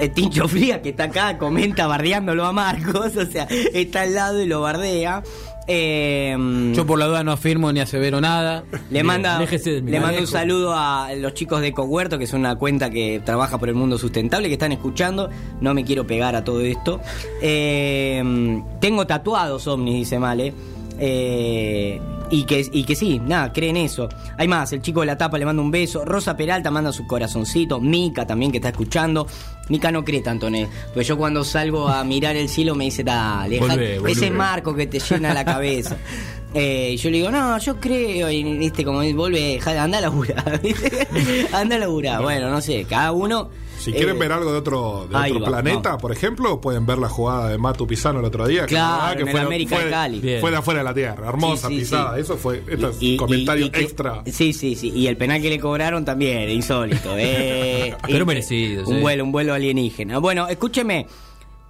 Eh, 0.00 0.08
Tincho 0.08 0.46
Fría, 0.48 0.80
que 0.80 0.90
está 0.90 1.04
acá, 1.04 1.38
comenta 1.38 1.86
bardeándolo 1.86 2.44
a 2.44 2.52
Marcos, 2.52 3.16
o 3.16 3.26
sea, 3.26 3.44
está 3.44 4.02
al 4.02 4.14
lado 4.14 4.42
y 4.42 4.46
lo 4.46 4.60
bardea. 4.60 5.22
Eh, 5.70 6.34
Yo 6.74 6.86
por 6.86 6.98
la 6.98 7.06
duda 7.06 7.22
no 7.22 7.32
afirmo 7.32 7.70
ni 7.72 7.80
asevero 7.80 8.22
nada. 8.22 8.64
Le 8.90 9.02
manda, 9.02 9.38
le 9.38 10.00
mando 10.00 10.20
un 10.20 10.26
saludo 10.26 10.72
a 10.74 11.10
los 11.14 11.34
chicos 11.34 11.60
de 11.60 11.74
Cohuerto, 11.74 12.16
que 12.16 12.24
es 12.24 12.32
una 12.32 12.56
cuenta 12.56 12.88
que 12.88 13.20
trabaja 13.22 13.58
por 13.58 13.68
el 13.68 13.74
mundo 13.74 13.98
sustentable, 13.98 14.48
que 14.48 14.54
están 14.54 14.72
escuchando. 14.72 15.28
No 15.60 15.74
me 15.74 15.84
quiero 15.84 16.06
pegar 16.06 16.36
a 16.36 16.42
todo 16.42 16.62
esto. 16.62 17.02
Eh, 17.42 18.62
tengo 18.80 19.06
tatuados 19.06 19.66
ovnis, 19.66 19.94
dice 19.94 20.18
Male. 20.18 20.54
Eh, 20.98 22.00
y 22.30 22.44
que, 22.44 22.68
y 22.72 22.84
que 22.84 22.94
sí, 22.94 23.20
nada, 23.20 23.52
creen 23.52 23.76
eso. 23.76 24.08
Hay 24.36 24.48
más, 24.48 24.72
el 24.72 24.82
chico 24.82 25.00
de 25.00 25.06
la 25.06 25.16
tapa 25.16 25.38
le 25.38 25.44
manda 25.44 25.62
un 25.62 25.70
beso. 25.70 26.04
Rosa 26.04 26.36
Peralta 26.36 26.70
manda 26.70 26.92
su 26.92 27.06
corazoncito. 27.06 27.80
Mica 27.80 28.26
también 28.26 28.50
que 28.50 28.58
está 28.58 28.70
escuchando. 28.70 29.26
Mica 29.68 29.90
no 29.90 30.04
cree 30.04 30.20
tanto 30.20 30.48
en 30.48 30.56
él. 30.56 30.68
Pues 30.92 31.06
yo 31.06 31.16
cuando 31.16 31.44
salgo 31.44 31.88
a 31.88 32.04
mirar 32.04 32.36
el 32.36 32.48
cielo 32.48 32.74
me 32.74 32.84
dice, 32.84 33.04
dale, 33.04 33.58
volvé". 33.60 34.00
ese 34.10 34.30
marco 34.30 34.74
que 34.74 34.86
te 34.86 34.98
llena 34.98 35.32
la 35.32 35.44
cabeza. 35.44 35.96
Eh, 36.54 36.92
y 36.94 36.96
yo 36.96 37.10
le 37.10 37.18
digo, 37.18 37.30
no, 37.30 37.58
yo 37.58 37.78
creo, 37.78 38.30
y 38.30 38.42
viste, 38.42 38.82
como 38.84 39.00
vuelve, 39.14 39.60
anda 39.66 39.98
a 39.98 40.00
laburar, 40.00 40.60
anda 41.52 41.76
a 41.76 41.78
laburar. 41.78 42.22
Bueno, 42.22 42.50
no 42.50 42.60
sé, 42.60 42.84
cada 42.88 43.12
uno. 43.12 43.50
Si 43.78 43.90
eh, 43.90 43.94
quieren 43.94 44.18
ver 44.18 44.32
algo 44.32 44.50
de 44.50 44.58
otro, 44.58 45.06
de 45.08 45.16
ahí 45.16 45.30
otro 45.30 45.42
va, 45.44 45.48
planeta, 45.60 45.98
por 45.98 46.10
ejemplo, 46.10 46.60
pueden 46.60 46.84
ver 46.84 46.98
la 46.98 47.08
jugada 47.08 47.48
de 47.50 47.58
Matu 47.58 47.86
Pisano 47.86 48.18
el 48.18 48.24
otro 48.24 48.48
día. 48.48 48.62
que 48.62 48.68
Claro, 48.68 48.96
la 48.96 48.98
verdad 49.08 49.20
en 49.20 49.26
el 49.28 49.32
fue, 49.32 49.40
América 49.42 49.76
fue- 49.76 49.84
de 49.84 49.90
Cali. 49.90 50.20
Bien. 50.20 50.40
fue 50.40 50.50
de 50.50 50.56
afuera 50.56 50.80
de 50.80 50.84
la 50.84 50.94
tierra. 50.94 51.28
Hermosa 51.28 51.68
Sí, 51.68 51.74
sí, 51.74 51.80
pisada. 51.80 52.14
sí. 52.16 52.20
Eso 52.22 52.36
fue 52.38 52.64
este 52.66 52.86
y- 53.00 53.14
y- 53.14 53.16
comentario 53.16 53.66
y 53.66 53.70
que- 53.70 53.80
extra. 53.80 54.22
Sí, 54.26 54.52
sí, 54.52 54.74
sí. 54.74 54.90
Y 54.90 55.06
el 55.06 55.16
penal 55.16 55.40
que 55.40 55.50
le 55.50 55.60
cobraron 55.60 56.04
también, 56.04 56.50
insólito. 56.50 57.14
eh. 57.16 57.94
Pero 58.02 58.24
Y- 58.24 58.26
merecido, 58.26 58.84
Un 58.88 58.96
sí. 58.96 59.00
vuelo, 59.00 59.22
un 59.22 59.30
vuelo 59.32 59.54
alienígena. 59.54 60.18
Bueno, 60.18 60.48
escúcheme. 60.48 61.06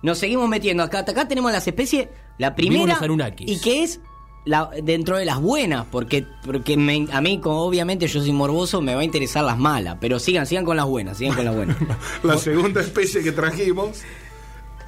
Nos 0.02 0.16
seguimos 0.18 0.48
metiendo 0.48 0.82
acá. 0.84 1.00
Acá 1.00 1.26
tenemos 1.28 1.52
las 1.52 1.66
especies. 1.66 2.08
La 2.38 2.54
primera. 2.54 2.98
Y 3.40 3.60
que 3.60 3.82
es 3.82 4.00
la, 4.48 4.70
dentro 4.82 5.16
de 5.16 5.24
las 5.24 5.40
buenas. 5.40 5.87
Porque, 5.90 6.26
porque 6.44 6.76
me- 6.76 7.06
a 7.12 7.20
mí, 7.20 7.38
como 7.40 7.61
obviamente 7.62 8.06
yo 8.08 8.20
soy 8.20 8.32
morboso, 8.32 8.80
me 8.80 8.94
va 8.94 9.00
a 9.02 9.04
interesar 9.04 9.44
las 9.44 9.58
malas. 9.58 9.96
Pero 10.00 10.18
sigan, 10.18 10.46
sigan 10.46 10.64
con 10.64 10.76
las 10.76 10.87
buenas. 10.87 11.18
Sigan 11.18 11.34
con 11.37 11.44
las 11.44 11.54
buenas. 11.54 11.76
La 12.22 12.37
segunda 12.38 12.80
especie 12.80 13.22
que 13.22 13.32
trajimos 13.32 14.00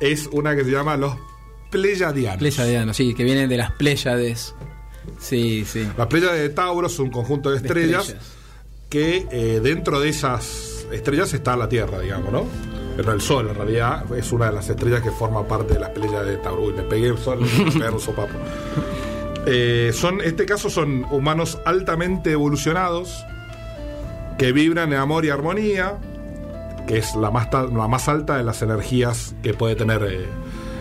es 0.00 0.28
una 0.32 0.56
que 0.56 0.64
se 0.64 0.70
llama 0.70 0.96
los 0.96 1.14
Pleyadianos. 1.70 2.38
Pleiadianos, 2.38 2.96
sí, 2.96 3.14
que 3.14 3.22
vienen 3.22 3.48
de 3.48 3.56
las 3.58 3.70
Pléyades. 3.72 4.54
Sí, 5.20 5.64
sí. 5.64 5.86
Las 5.96 6.06
Pléyades 6.08 6.40
de 6.40 6.48
Tauro 6.48 6.88
son 6.88 7.06
un 7.06 7.12
conjunto 7.12 7.50
de 7.50 7.60
De 7.60 7.66
estrellas, 7.66 8.16
que 8.88 9.26
eh, 9.30 9.60
dentro 9.62 10.00
de 10.00 10.08
esas 10.08 10.86
estrellas 10.90 11.32
está 11.32 11.56
la 11.56 11.68
Tierra, 11.68 12.00
digamos, 12.00 12.32
¿no? 12.32 12.44
Pero 12.96 13.12
el 13.12 13.20
Sol, 13.20 13.48
en 13.48 13.54
realidad, 13.54 14.04
es 14.16 14.32
una 14.32 14.46
de 14.46 14.52
las 14.52 14.68
estrellas 14.68 15.00
que 15.02 15.10
forma 15.10 15.46
parte 15.46 15.74
de 15.74 15.80
las 15.80 15.90
Pléyades 15.90 16.26
de 16.28 16.36
Tauro. 16.38 16.62
Uy, 16.64 16.72
le 16.74 16.82
pegué 16.82 17.06
el 17.08 17.18
Sol, 17.18 17.38
un 17.40 18.00
sopapo. 18.00 18.32
Eh, 19.46 19.90
son, 19.94 20.20
este 20.20 20.44
caso 20.46 20.68
son 20.70 21.06
humanos 21.10 21.58
altamente 21.64 22.32
evolucionados 22.32 23.24
que 24.38 24.52
vibran 24.52 24.92
en 24.92 24.98
amor 24.98 25.24
y 25.24 25.30
armonía, 25.30 25.98
que 26.86 26.98
es 26.98 27.14
la 27.14 27.30
más, 27.30 27.48
la 27.52 27.88
más 27.88 28.08
alta 28.08 28.36
de 28.36 28.42
las 28.44 28.62
energías 28.62 29.34
que 29.42 29.54
puede 29.54 29.76
tener. 29.76 30.02
eh, 30.10 30.26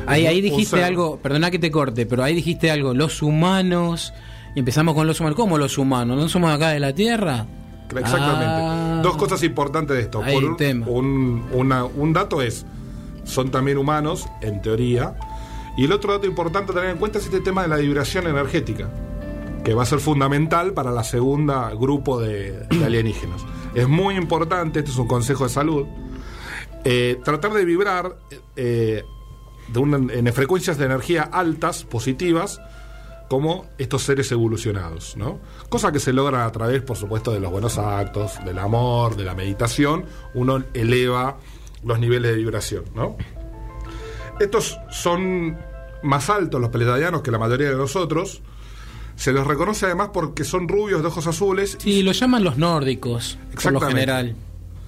Ahí, 0.07 0.25
ahí 0.25 0.41
dijiste 0.41 0.77
ser. 0.77 0.85
algo, 0.85 1.19
perdona 1.19 1.51
que 1.51 1.59
te 1.59 1.69
corte, 1.69 2.05
pero 2.05 2.23
ahí 2.23 2.33
dijiste 2.33 2.71
algo, 2.71 2.93
los 2.93 3.21
humanos, 3.21 4.13
y 4.55 4.59
empezamos 4.59 4.95
con 4.95 5.05
los 5.07 5.19
humanos. 5.19 5.35
¿Cómo 5.37 5.57
los 5.57 5.77
humanos? 5.77 6.17
¿No 6.17 6.27
somos 6.29 6.51
acá 6.51 6.69
de 6.69 6.79
la 6.79 6.93
Tierra? 6.93 7.45
Exactamente. 7.89 8.45
Ah. 8.47 8.99
Dos 9.03 9.17
cosas 9.17 9.41
importantes 9.43 9.95
de 9.97 10.03
esto. 10.03 10.21
Por 10.21 10.43
un, 10.43 10.57
tema. 10.57 10.85
un- 10.87 11.45
una- 11.53 11.85
un 11.85 12.13
dato 12.13 12.41
es, 12.41 12.65
son 13.23 13.51
también 13.51 13.77
humanos, 13.77 14.27
en 14.41 14.61
teoría. 14.61 15.15
Y 15.79 15.85
el 15.85 15.93
otro 15.93 16.11
dato 16.11 16.27
importante 16.27 16.73
a 16.73 16.75
tener 16.75 16.89
en 16.89 16.97
cuenta 16.97 17.19
es 17.19 17.23
este 17.23 17.39
tema 17.39 17.61
de 17.61 17.69
la 17.69 17.77
vibración 17.77 18.27
energética, 18.27 18.89
que 19.63 19.73
va 19.73 19.83
a 19.83 19.85
ser 19.85 19.99
fundamental 19.99 20.73
para 20.73 20.91
la 20.91 21.05
segunda 21.05 21.69
grupo 21.69 22.19
de, 22.19 22.67
de 22.67 22.85
alienígenas. 22.85 23.45
Es 23.73 23.87
muy 23.87 24.17
importante, 24.17 24.79
este 24.79 24.91
es 24.91 24.97
un 24.97 25.07
consejo 25.07 25.45
de 25.45 25.49
salud, 25.49 25.87
eh, 26.83 27.17
tratar 27.23 27.53
de 27.53 27.63
vibrar 27.63 28.17
eh, 28.57 29.05
en 29.73 30.33
frecuencias 30.33 30.77
de 30.77 30.83
energía 30.83 31.21
altas, 31.23 31.85
positivas, 31.85 32.59
como 33.29 33.67
estos 33.77 34.03
seres 34.03 34.29
evolucionados, 34.33 35.15
¿no? 35.15 35.39
Cosa 35.69 35.93
que 35.93 35.99
se 35.99 36.11
logra 36.11 36.43
a 36.43 36.51
través, 36.51 36.81
por 36.81 36.97
supuesto, 36.97 37.31
de 37.31 37.39
los 37.39 37.53
buenos 37.53 37.77
actos, 37.77 38.43
del 38.43 38.59
amor, 38.59 39.15
de 39.15 39.23
la 39.23 39.33
meditación, 39.33 40.03
uno 40.33 40.61
eleva 40.73 41.37
los 41.85 42.01
niveles 42.01 42.31
de 42.31 42.37
vibración, 42.37 42.83
¿no? 42.93 43.15
Estos 44.41 44.77
son 44.89 45.57
más 46.03 46.29
altos 46.29 46.59
los 46.61 46.69
pleiadianos 46.69 47.21
que 47.21 47.31
la 47.31 47.39
mayoría 47.39 47.69
de 47.69 47.75
nosotros. 47.75 48.41
Se 49.15 49.33
los 49.33 49.45
reconoce 49.45 49.85
además 49.85 50.11
porque 50.13 50.43
son 50.45 50.67
rubios 50.69 51.01
de 51.01 51.07
ojos 51.07 51.27
azules. 51.27 51.77
Sí, 51.79 52.03
lo 52.03 52.13
llaman 52.13 52.43
los 52.43 52.57
nórdicos, 52.57 53.37
por 53.61 53.73
lo 53.73 53.81
general. 53.81 54.33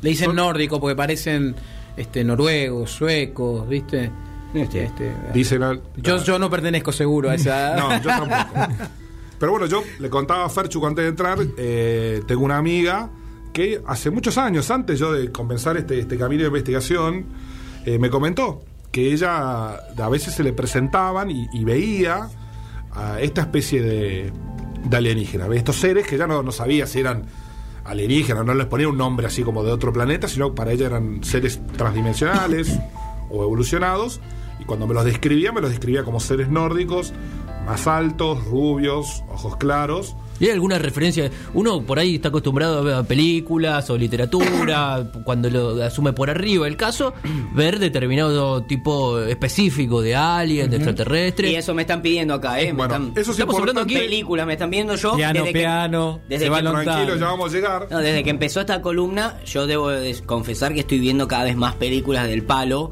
Le 0.02 0.10
dicen 0.10 0.28
Son- 0.28 0.36
nórdico 0.38 0.80
porque 0.80 0.95
parecen 0.95 1.54
este, 1.97 2.24
noruegos, 2.24 2.91
suecos, 2.91 3.67
¿viste? 3.67 4.10
Este. 4.54 4.86
Este, 4.86 5.13
Dicen 5.34 5.63
al- 5.63 5.82
yo, 5.97 6.24
yo 6.24 6.39
no 6.39 6.50
pertenezco 6.50 6.91
seguro 6.93 7.30
a 7.30 7.36
esa... 7.36 7.76
No, 7.78 8.02
yo 8.02 8.08
tampoco. 8.10 8.74
Pero 9.39 9.52
bueno, 9.52 9.65
yo 9.65 9.84
le 10.00 10.10
contaba 10.10 10.45
a 10.45 10.50
Ferchu 10.50 10.86
antes 10.86 11.04
de 11.04 11.10
entrar, 11.10 11.38
eh, 11.58 12.21
tengo 12.28 12.43
una 12.45 12.58
amiga 12.58 13.10
que 13.54 13.82
hace 13.88 14.12
muchos 14.12 14.38
años, 14.38 14.69
antes 14.71 14.97
yo 15.00 15.12
de 15.12 15.32
comenzar 15.32 15.76
este, 15.78 16.00
este 16.00 16.17
camino 16.17 16.43
de 16.43 16.47
investigación, 16.47 17.26
eh, 17.86 17.97
me 18.00 18.10
comentó 18.10 18.62
que 18.91 19.12
ella 19.13 19.75
a 19.75 20.10
veces 20.10 20.34
se 20.34 20.43
le 20.43 20.54
presentaban 20.54 21.32
y, 21.32 21.47
y 21.54 21.63
veía 21.63 22.30
a 22.93 23.19
esta 23.21 23.41
especie 23.41 23.82
de, 23.82 24.34
de 24.86 24.97
alienígenas, 24.97 25.49
estos 25.51 25.77
seres 25.77 26.08
que 26.08 26.17
ya 26.17 26.27
no, 26.27 26.43
no 26.43 26.51
sabía 26.51 26.86
si 26.86 26.99
eran 26.99 27.25
alienígenas, 27.86 28.45
no 28.45 28.54
les 28.54 28.67
ponía 28.67 28.88
un 28.88 28.97
nombre 28.97 29.27
así 29.27 29.43
como 29.43 29.63
de 29.63 29.71
otro 29.71 29.91
planeta, 29.93 30.27
sino 30.27 30.54
para 30.54 30.71
ella 30.71 30.88
eran 30.88 31.23
seres 31.23 31.62
transdimensionales 31.77 32.80
o 33.30 33.43
evolucionados. 33.43 34.21
Y 34.60 34.65
cuando 34.65 34.88
me 34.88 34.93
los 34.93 35.06
describía, 35.06 35.51
me 35.51 35.62
los 35.62 35.71
describía 35.71 36.04
como 36.04 36.19
seres 36.19 36.49
nórdicos, 36.49 37.13
más 37.65 37.88
altos, 37.88 38.45
rubios, 38.45 39.23
ojos 39.30 39.56
claros. 39.58 40.15
¿Y 40.41 40.45
hay 40.45 40.51
alguna 40.51 40.77
referencia? 40.77 41.30
Uno 41.54 41.84
por 41.84 41.99
ahí 41.99 42.15
está 42.15 42.27
acostumbrado 42.30 42.80
a 42.80 42.82
ver 42.82 43.06
películas 43.06 43.89
o 43.89 43.97
literatura, 43.97 45.10
cuando 45.23 45.49
lo 45.49 45.82
asume 45.84 46.12
por 46.12 46.30
arriba 46.30 46.67
el 46.67 46.75
caso, 46.75 47.13
ver 47.54 47.80
determinado 47.80 48.63
tipo 48.63 49.19
específico 49.19 50.01
de 50.01 50.15
alien, 50.15 50.69
de 50.69 50.77
extraterrestre. 50.77 51.51
Y 51.51 51.56
eso 51.56 51.73
me 51.73 51.84
están 51.84 52.01
pidiendo 52.01 52.34
acá, 52.34 52.60
¿eh? 52.60 52.73
Me 52.73 52.80
Bueno, 52.80 52.95
están- 52.95 53.12
eso 53.12 53.32
es 53.32 53.39
estamos 53.39 53.58
hablando 53.60 53.82
aquí- 53.82 53.93
películas 53.95 54.47
me 54.47 54.54
están 54.54 54.69
viendo 54.71 54.95
yo. 54.95 55.15
Piano, 55.15 55.39
desde 55.39 55.54
que- 55.54 55.60
piano, 55.60 56.19
desde 56.27 56.45
se 56.47 56.51
que- 56.51 56.62
Tranquilo, 56.62 57.15
ya 57.17 57.25
vamos 57.25 57.51
a 57.51 57.56
llegar. 57.56 57.88
No, 57.91 57.99
desde 57.99 58.23
que 58.23 58.30
empezó 58.32 58.62
esta 58.62 58.82
columna, 58.82 59.38
yo 59.45 59.67
debo 59.67 59.89
de 59.89 60.15
confesar 60.25 60.73
que 60.73 60.80
estoy 60.82 60.99
viendo 60.99 61.27
cada 61.27 61.43
vez 61.43 61.56
más 61.56 61.75
películas 61.75 62.27
del 62.27 62.41
palo. 62.43 62.91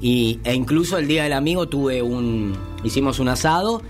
Y, 0.00 0.40
e 0.44 0.54
incluso 0.54 0.98
el 0.98 1.06
día 1.08 1.24
del 1.24 1.32
amigo 1.32 1.68
tuve 1.68 2.02
un. 2.02 2.56
Hicimos 2.84 3.18
un 3.18 3.28
asado. 3.28 3.82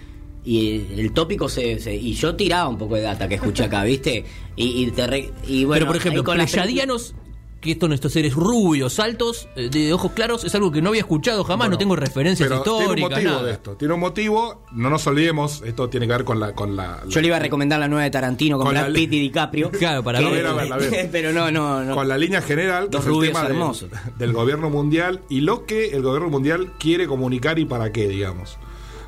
Y 0.49 0.87
el 1.01 1.13
tópico 1.13 1.49
se, 1.49 1.79
se- 1.79 1.95
Y 1.95 2.15
yo 2.15 2.35
tiraba 2.35 2.69
un 2.69 2.79
poco 2.79 2.95
de 2.95 3.03
data 3.03 3.29
que 3.29 3.35
escuché 3.35 3.65
acá, 3.65 3.85
¿viste? 3.85 4.25
Y, 4.57 4.83
y 4.85 4.91
te 4.93 5.07
re- 5.07 5.31
y 5.47 5.65
bueno, 5.65 5.81
Pero 5.81 5.87
por 5.89 5.97
ejemplo, 5.97 6.25
con 6.25 6.39
las 6.39 6.51
pleyadianos, 6.51 7.15
que 7.61 7.73
estos 7.73 7.91
estos 7.93 8.13
seres 8.13 8.33
rubios, 8.35 8.99
altos, 9.01 9.49
eh, 9.57 9.69
de 9.69 9.93
ojos 9.93 10.13
claros, 10.13 10.45
es 10.45 10.55
algo 10.55 10.71
que 10.73 10.81
no 10.81 10.89
había 10.91 11.01
escuchado 11.01 11.43
jamás, 11.45 11.67
Bueno, 11.67 11.73
no 11.73 11.79
tengo 11.79 11.97
referencias 11.97 12.49
pero 12.49 12.61
históricas. 12.61 12.95
Tiene 12.95 13.05
un 13.05 13.11
motivo 13.11 13.31
nada. 13.33 13.43
de 13.47 13.53
esto. 13.53 13.77
Tiene 13.77 13.95
un 13.95 14.01
motivo, 14.01 14.65
no 14.73 14.89
nos 14.91 15.07
olvidemos, 15.09 15.63
esto 15.67 15.89
tiene 15.91 16.07
que 16.07 16.13
ver 16.13 16.25
con 16.25 16.41
la. 16.41 16.55
Con 16.55 16.77
la 16.77 17.03
Yo 17.09 17.21
le 17.21 17.27
iba 17.27 17.37
a 17.37 17.41
recomendar 17.41 17.79
la 17.81 17.89
nueva 17.89 18.05
de 18.05 18.11
Tarantino 18.11 18.57
con, 18.57 18.67
Con 18.69 18.75
la 18.75 18.85
Brad 18.85 18.95
Pitt 18.95 19.13
y 19.13 19.21
DiCaprio. 19.21 19.71
Claro, 19.79 20.03
para 20.03 20.21
Que- 20.21 20.31
ver, 20.31 20.47
a 20.47 20.53
ver, 20.55 20.73
a 20.73 20.77
ver. 20.79 21.09
Pero 21.13 21.33
no, 21.33 21.51
no, 21.51 21.85
no. 21.85 21.95
con 21.95 22.09
la 22.09 22.17
línea 22.17 22.41
general, 22.41 22.85
que 22.85 22.91
Dos 22.93 23.01
es 23.03 23.07
el 23.09 23.13
rubios 23.13 23.33
tema 23.35 23.43
del- 23.49 23.57
hermosos. 23.59 23.91
del 24.19 24.33
gobierno 24.33 24.71
mundial 24.71 25.21
y 25.29 25.41
lo 25.43 25.67
que 25.67 25.89
el 25.91 26.01
gobierno 26.03 26.31
mundial 26.31 26.73
quiere 26.79 27.07
comunicar 27.07 27.59
y 27.59 27.65
para 27.67 27.93
qué, 27.93 28.09
digamos. 28.09 28.57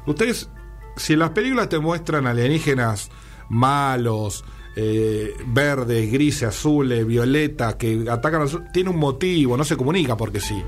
Ustedes, 0.06 0.50
si 0.96 1.16
las 1.16 1.30
películas 1.30 1.68
te 1.68 1.78
muestran 1.78 2.26
alienígenas 2.26 3.10
malos, 3.50 4.44
eh, 4.76 5.34
verdes, 5.46 6.10
grises, 6.10 6.44
azules, 6.44 7.06
violetas, 7.06 7.74
que 7.74 8.06
atacan. 8.08 8.46
Tiene 8.72 8.90
un 8.90 8.98
motivo, 8.98 9.56
no 9.56 9.64
se 9.64 9.76
comunica 9.76 10.16
porque 10.16 10.40
sí. 10.40 10.62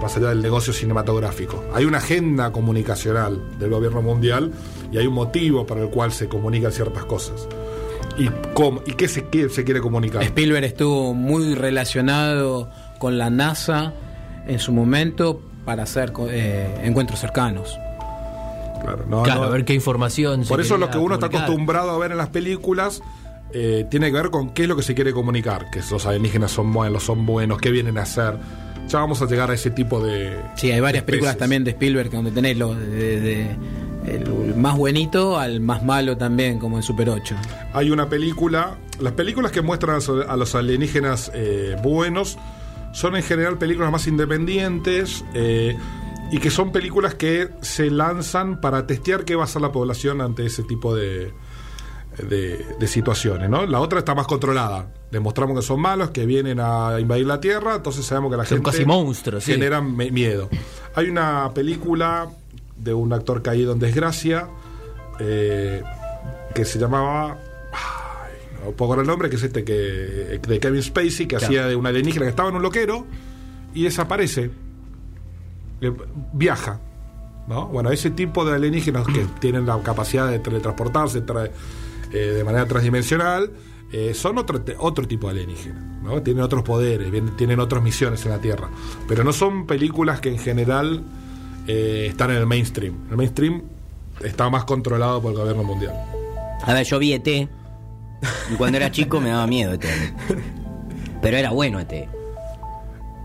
Más 0.00 0.16
allá 0.16 0.28
del 0.28 0.42
negocio 0.42 0.72
cinematográfico. 0.72 1.64
Hay 1.74 1.84
una 1.84 1.98
agenda 1.98 2.52
comunicacional 2.52 3.58
del 3.58 3.70
gobierno 3.70 4.00
mundial 4.00 4.52
y 4.92 4.98
hay 4.98 5.06
un 5.06 5.14
motivo 5.14 5.66
para 5.66 5.82
el 5.82 5.90
cual 5.90 6.12
se 6.12 6.28
comunican 6.28 6.72
ciertas 6.72 7.04
cosas. 7.04 7.48
¿Y, 8.16 8.28
qué 8.94 9.06
se, 9.08 9.24
quiere 9.24 9.80
comunicar? 9.80 10.22
Spielberg 10.22 10.64
estuvo 10.64 11.14
muy 11.14 11.54
relacionado 11.54 12.70
con 12.98 13.18
la 13.18 13.30
NASA 13.30 13.92
en 14.46 14.58
su 14.58 14.72
momento 14.72 15.40
para 15.64 15.84
hacer 15.84 16.12
eh, 16.30 16.80
encuentros 16.82 17.20
cercanos. 17.20 17.78
Claro, 18.82 19.04
no, 19.08 19.22
Claro, 19.22 19.40
no- 19.42 19.46
a 19.46 19.50
ver 19.50 19.64
qué 19.64 19.74
información. 19.74 20.44
se 20.44 20.48
Por 20.48 20.60
eso 20.60 20.78
lo 20.78 20.90
que 20.90 20.98
uno 20.98 21.14
está 21.14 21.26
acostumbrado 21.26 21.90
a 21.90 21.98
ver 21.98 22.12
en 22.12 22.18
las 22.18 22.28
películas 22.28 23.02
eh, 23.52 23.86
tiene 23.90 24.08
que 24.08 24.12
ver 24.12 24.30
con 24.30 24.50
qué 24.50 24.62
es 24.62 24.68
lo 24.68 24.76
que 24.76 24.82
se 24.82 24.94
quiere 24.94 25.12
comunicar, 25.12 25.70
que 25.70 25.80
los 25.90 26.04
alienígenas 26.06 26.50
son 26.50 26.70
buenos, 26.72 27.02
son 27.04 27.24
buenos, 27.24 27.58
qué 27.58 27.70
vienen 27.70 27.96
a 27.98 28.02
hacer. 28.02 28.34
Ya 28.88 28.98
vamos 29.00 29.20
a 29.22 29.26
llegar 29.26 29.50
a 29.50 29.54
ese 29.54 29.70
tipo 29.70 30.00
de... 30.04 30.38
Sí, 30.56 30.70
hay 30.70 30.80
varias 30.80 31.04
películas 31.04 31.36
también 31.36 31.62
de 31.64 31.70
Spielberg 31.72 32.10
donde 32.10 32.30
tenés 32.30 32.56
lo 32.56 32.74
de, 32.74 33.20
de- 33.20 33.56
el 34.06 34.54
más 34.54 34.76
buenito 34.76 35.38
al 35.38 35.60
más 35.60 35.82
malo 35.82 36.16
también, 36.16 36.58
como 36.58 36.76
en 36.78 36.82
Super 36.82 37.10
8. 37.10 37.34
Hay 37.74 37.90
una 37.90 38.08
película, 38.08 38.76
las 39.00 39.12
películas 39.12 39.52
que 39.52 39.60
muestran 39.62 39.92
a 39.92 39.98
los- 39.98 40.26
a 40.28 40.36
los 40.36 40.54
alienígenas 40.54 41.30
eh, 41.34 41.76
buenos 41.82 42.38
son 42.92 43.16
en 43.16 43.22
general 43.22 43.58
películas 43.58 43.92
más 43.92 44.06
independientes 44.06 45.24
eh, 45.34 45.76
y 46.30 46.38
que 46.38 46.50
son 46.50 46.72
películas 46.72 47.14
que 47.14 47.48
se 47.62 47.90
lanzan 47.90 48.60
para 48.60 48.86
testear 48.86 49.24
qué 49.24 49.34
va 49.34 49.42
a 49.42 49.44
hacer 49.44 49.62
la 49.62 49.72
población 49.72 50.20
ante 50.20 50.44
ese 50.44 50.62
tipo 50.62 50.94
de, 50.94 51.32
de, 52.18 52.64
de 52.78 52.86
situaciones. 52.86 53.48
¿no? 53.48 53.66
La 53.66 53.80
otra 53.80 54.00
está 54.00 54.14
más 54.14 54.26
controlada. 54.26 54.92
Demostramos 55.10 55.56
que 55.56 55.62
son 55.62 55.80
malos, 55.80 56.10
que 56.10 56.26
vienen 56.26 56.60
a 56.60 57.00
invadir 57.00 57.26
la 57.26 57.40
Tierra, 57.40 57.76
entonces 57.76 58.04
sabemos 58.04 58.30
que 58.30 58.36
la 58.36 58.44
Son 58.44 58.58
gente 58.58 58.70
casi 58.70 58.84
monstruos, 58.84 59.44
generan 59.44 59.96
miedo. 59.96 60.50
Hay 60.94 61.08
una 61.08 61.52
película 61.54 62.28
de 62.76 62.92
un 62.92 63.12
actor 63.12 63.42
caído 63.42 63.72
en 63.72 63.78
desgracia 63.78 64.48
eh, 65.18 65.82
que 66.54 66.64
se 66.64 66.78
llamaba 66.78 67.38
ay, 67.72 68.64
no 68.64 68.70
puedo 68.72 68.92
acordar 68.92 69.04
el 69.04 69.08
nombre 69.08 69.30
que 69.30 69.36
es 69.36 69.42
este 69.42 69.64
que 69.64 69.72
de 69.72 70.60
Kevin 70.60 70.82
Spacey 70.82 71.26
que 71.26 71.36
hacía 71.36 71.66
de 71.66 71.74
un 71.74 71.86
alienígena 71.86 72.26
que 72.26 72.30
estaba 72.30 72.50
en 72.50 72.56
un 72.56 72.62
loquero 72.62 73.04
y 73.74 73.82
desaparece 73.82 74.50
Viaja 76.32 76.80
¿no? 77.46 77.66
bueno 77.66 77.90
ese 77.90 78.10
tipo 78.10 78.44
de 78.44 78.54
alienígenas 78.54 79.06
que 79.06 79.24
tienen 79.40 79.66
la 79.66 79.78
capacidad 79.82 80.28
de 80.30 80.38
teletransportarse 80.38 81.24
tra- 81.24 81.50
eh, 82.12 82.16
de 82.18 82.44
manera 82.44 82.66
transdimensional 82.66 83.50
eh, 83.92 84.12
son 84.14 84.36
otro, 84.38 84.60
otro 84.78 85.06
tipo 85.08 85.26
de 85.28 85.40
alienígena 85.40 85.80
¿no? 86.02 86.20
tienen 86.22 86.42
otros 86.42 86.62
poderes 86.62 87.10
tienen 87.36 87.60
otras 87.60 87.82
misiones 87.82 88.24
en 88.26 88.32
la 88.32 88.38
Tierra 88.38 88.68
pero 89.06 89.24
no 89.24 89.32
son 89.32 89.66
películas 89.66 90.20
que 90.20 90.28
en 90.30 90.38
general 90.38 91.02
eh, 91.66 92.06
están 92.10 92.30
en 92.30 92.36
el 92.38 92.46
mainstream 92.46 92.94
el 93.10 93.16
mainstream 93.16 93.62
está 94.22 94.50
más 94.50 94.64
controlado 94.64 95.22
por 95.22 95.32
el 95.32 95.38
gobierno 95.38 95.62
mundial 95.64 95.94
A 96.64 96.74
ver, 96.74 96.84
yo 96.84 96.98
vi 96.98 97.12
ET. 97.12 97.28
Y 97.28 98.54
cuando 98.56 98.78
era 98.78 98.90
chico 98.90 99.20
me 99.20 99.28
daba 99.28 99.46
miedo 99.46 99.72
ET. 99.74 99.84
Pero 101.22 101.36
era 101.36 101.50
bueno 101.52 101.78
ET. 101.78 102.08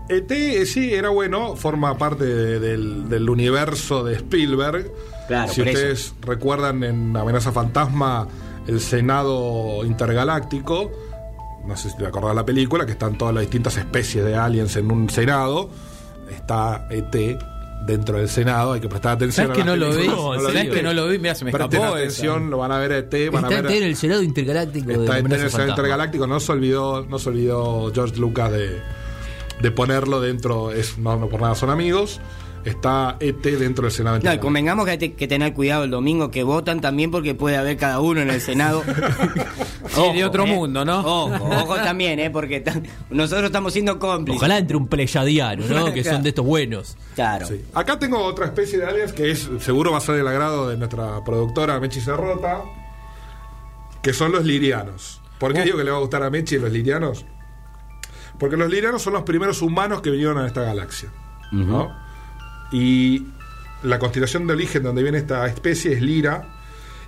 ET 0.08 0.30
eh, 0.30 0.66
sí 0.66 0.92
era 0.92 1.08
bueno, 1.08 1.56
forma 1.56 1.96
parte 1.96 2.24
de- 2.24 2.60
del, 2.60 3.08
del 3.08 3.28
universo 3.30 4.04
de 4.04 4.14
Spielberg. 4.16 4.90
Claro, 5.28 5.50
si 5.52 5.62
eso. 5.62 5.70
ustedes 5.70 6.14
recuerdan 6.20 6.84
en 6.84 7.16
Amenaza 7.16 7.52
Fantasma, 7.52 8.28
el 8.66 8.80
Senado 8.80 9.84
Intergaláctico, 9.84 10.90
no 11.66 11.76
sé 11.76 11.88
si 11.90 11.96
te 11.96 12.06
acordás 12.06 12.34
la 12.34 12.44
película, 12.44 12.84
que 12.84 12.92
están 12.92 13.16
todas 13.16 13.34
las 13.34 13.42
distintas 13.42 13.76
especies 13.78 14.24
de 14.24 14.36
aliens 14.36 14.76
en 14.76 14.90
un 14.90 15.08
Senado, 15.08 15.70
está 16.30 16.86
ET 16.90 17.38
dentro 17.86 18.18
del 18.18 18.28
Senado, 18.28 18.72
hay 18.72 18.80
que 18.80 18.88
prestar 18.88 19.12
atención. 19.12 19.46
¿Sabes 19.46 19.58
a 19.60 19.62
que 19.62 19.66
no 19.70 19.76
lo 19.76 19.94
vi? 19.94 20.06
No, 20.08 20.34
lo 20.34 20.40
¿Sabes 20.40 20.68
que 20.70 20.82
no 20.82 20.92
lo 20.92 21.08
vi? 21.08 21.18
Mira, 21.18 21.34
se 21.34 21.44
me 21.46 21.50
Presten 21.52 21.80
escapó. 21.80 21.96
atención, 21.96 22.42
esa. 22.42 22.50
lo 22.50 22.58
van 22.58 22.72
a 22.72 22.78
ver 22.78 22.92
a 22.92 22.98
ET, 22.98 23.30
van 23.32 23.44
a 23.44 23.48
Está 23.48 23.62
ver... 23.62 23.72
en 23.76 23.82
el 23.84 23.96
Senado 23.96 24.22
Intergaláctico 24.22 24.88
de 24.88 24.94
Está 24.94 25.18
en 25.18 25.24
Amenaza 25.26 25.44
el 25.44 25.50
Senado 25.50 25.50
Fantasma. 25.68 25.72
Intergaláctico, 25.82 26.26
no 26.26 26.40
se 26.40 26.52
olvidó, 26.52 27.06
no 27.06 27.18
se 27.18 27.28
olvidó 27.30 27.90
George 27.94 28.16
Lucas 28.16 28.52
de, 28.52 28.82
de 29.60 29.70
ponerlo 29.70 30.20
dentro, 30.20 30.72
es, 30.72 30.98
no, 30.98 31.16
no 31.16 31.28
por 31.28 31.40
nada 31.40 31.54
son 31.54 31.70
amigos, 31.70 32.20
está 32.64 33.16
ET 33.20 33.42
dentro 33.42 33.82
del 33.82 33.92
Senado 33.92 34.18
No, 34.22 34.32
y 34.32 34.38
convengamos 34.38 34.84
que 34.84 34.90
hay 34.92 34.98
que 34.98 35.28
tener 35.28 35.52
cuidado 35.52 35.84
el 35.84 35.90
domingo 35.90 36.30
que 36.30 36.42
votan 36.42 36.80
también 36.80 37.10
porque 37.10 37.34
puede 37.34 37.56
haber 37.56 37.76
cada 37.76 38.00
uno 38.00 38.20
en 38.20 38.30
el 38.30 38.40
Senado. 38.40 38.82
Sí, 39.94 40.12
de 40.12 40.24
otro 40.24 40.44
mundo, 40.44 40.84
¿no? 40.84 41.00
Ojo, 41.00 41.44
ojo 41.44 41.76
también, 41.76 42.18
¿eh? 42.18 42.28
Porque 42.28 42.64
nosotros 43.10 43.44
estamos 43.44 43.72
siendo 43.72 44.00
cómplices. 44.00 44.40
Ojalá 44.40 44.58
entre 44.58 44.76
un 44.76 44.88
pleyadiano, 44.88 45.64
¿no? 45.68 45.84
Que 45.94 46.02
son 46.02 46.20
de 46.24 46.30
estos 46.30 46.44
buenos. 46.44 46.96
Claro. 47.14 47.46
Sí. 47.46 47.64
Acá 47.74 47.96
tengo 47.96 48.18
otra 48.18 48.46
especie 48.46 48.78
de 48.78 48.86
aliens 48.86 49.12
que 49.12 49.30
es 49.30 49.48
seguro 49.60 49.92
va 49.92 49.98
a 49.98 50.00
ser 50.00 50.16
del 50.16 50.26
agrado 50.26 50.68
de 50.68 50.76
nuestra 50.76 51.22
productora 51.22 51.78
Mechi 51.78 52.00
Cerrota, 52.00 52.62
que 54.02 54.12
son 54.12 54.32
los 54.32 54.44
lirianos. 54.44 55.20
¿Por 55.38 55.52
qué 55.52 55.62
digo 55.62 55.78
que 55.78 55.84
le 55.84 55.92
va 55.92 55.98
a 55.98 56.00
gustar 56.00 56.24
a 56.24 56.30
Mechi 56.30 56.58
los 56.58 56.72
lirianos? 56.72 57.24
Porque 58.38 58.56
los 58.56 58.70
lirianos 58.70 59.02
son 59.02 59.12
los 59.14 59.22
primeros 59.22 59.62
humanos 59.62 60.00
que 60.02 60.10
vinieron 60.10 60.38
a 60.38 60.46
esta 60.46 60.62
galaxia. 60.62 61.10
¿no? 61.52 61.90
Y 62.72 63.26
la 63.82 63.98
constelación 63.98 64.46
de 64.46 64.54
origen 64.54 64.82
donde 64.82 65.02
viene 65.02 65.18
esta 65.18 65.46
especie 65.46 65.92
es 65.92 66.02
Lira. 66.02 66.48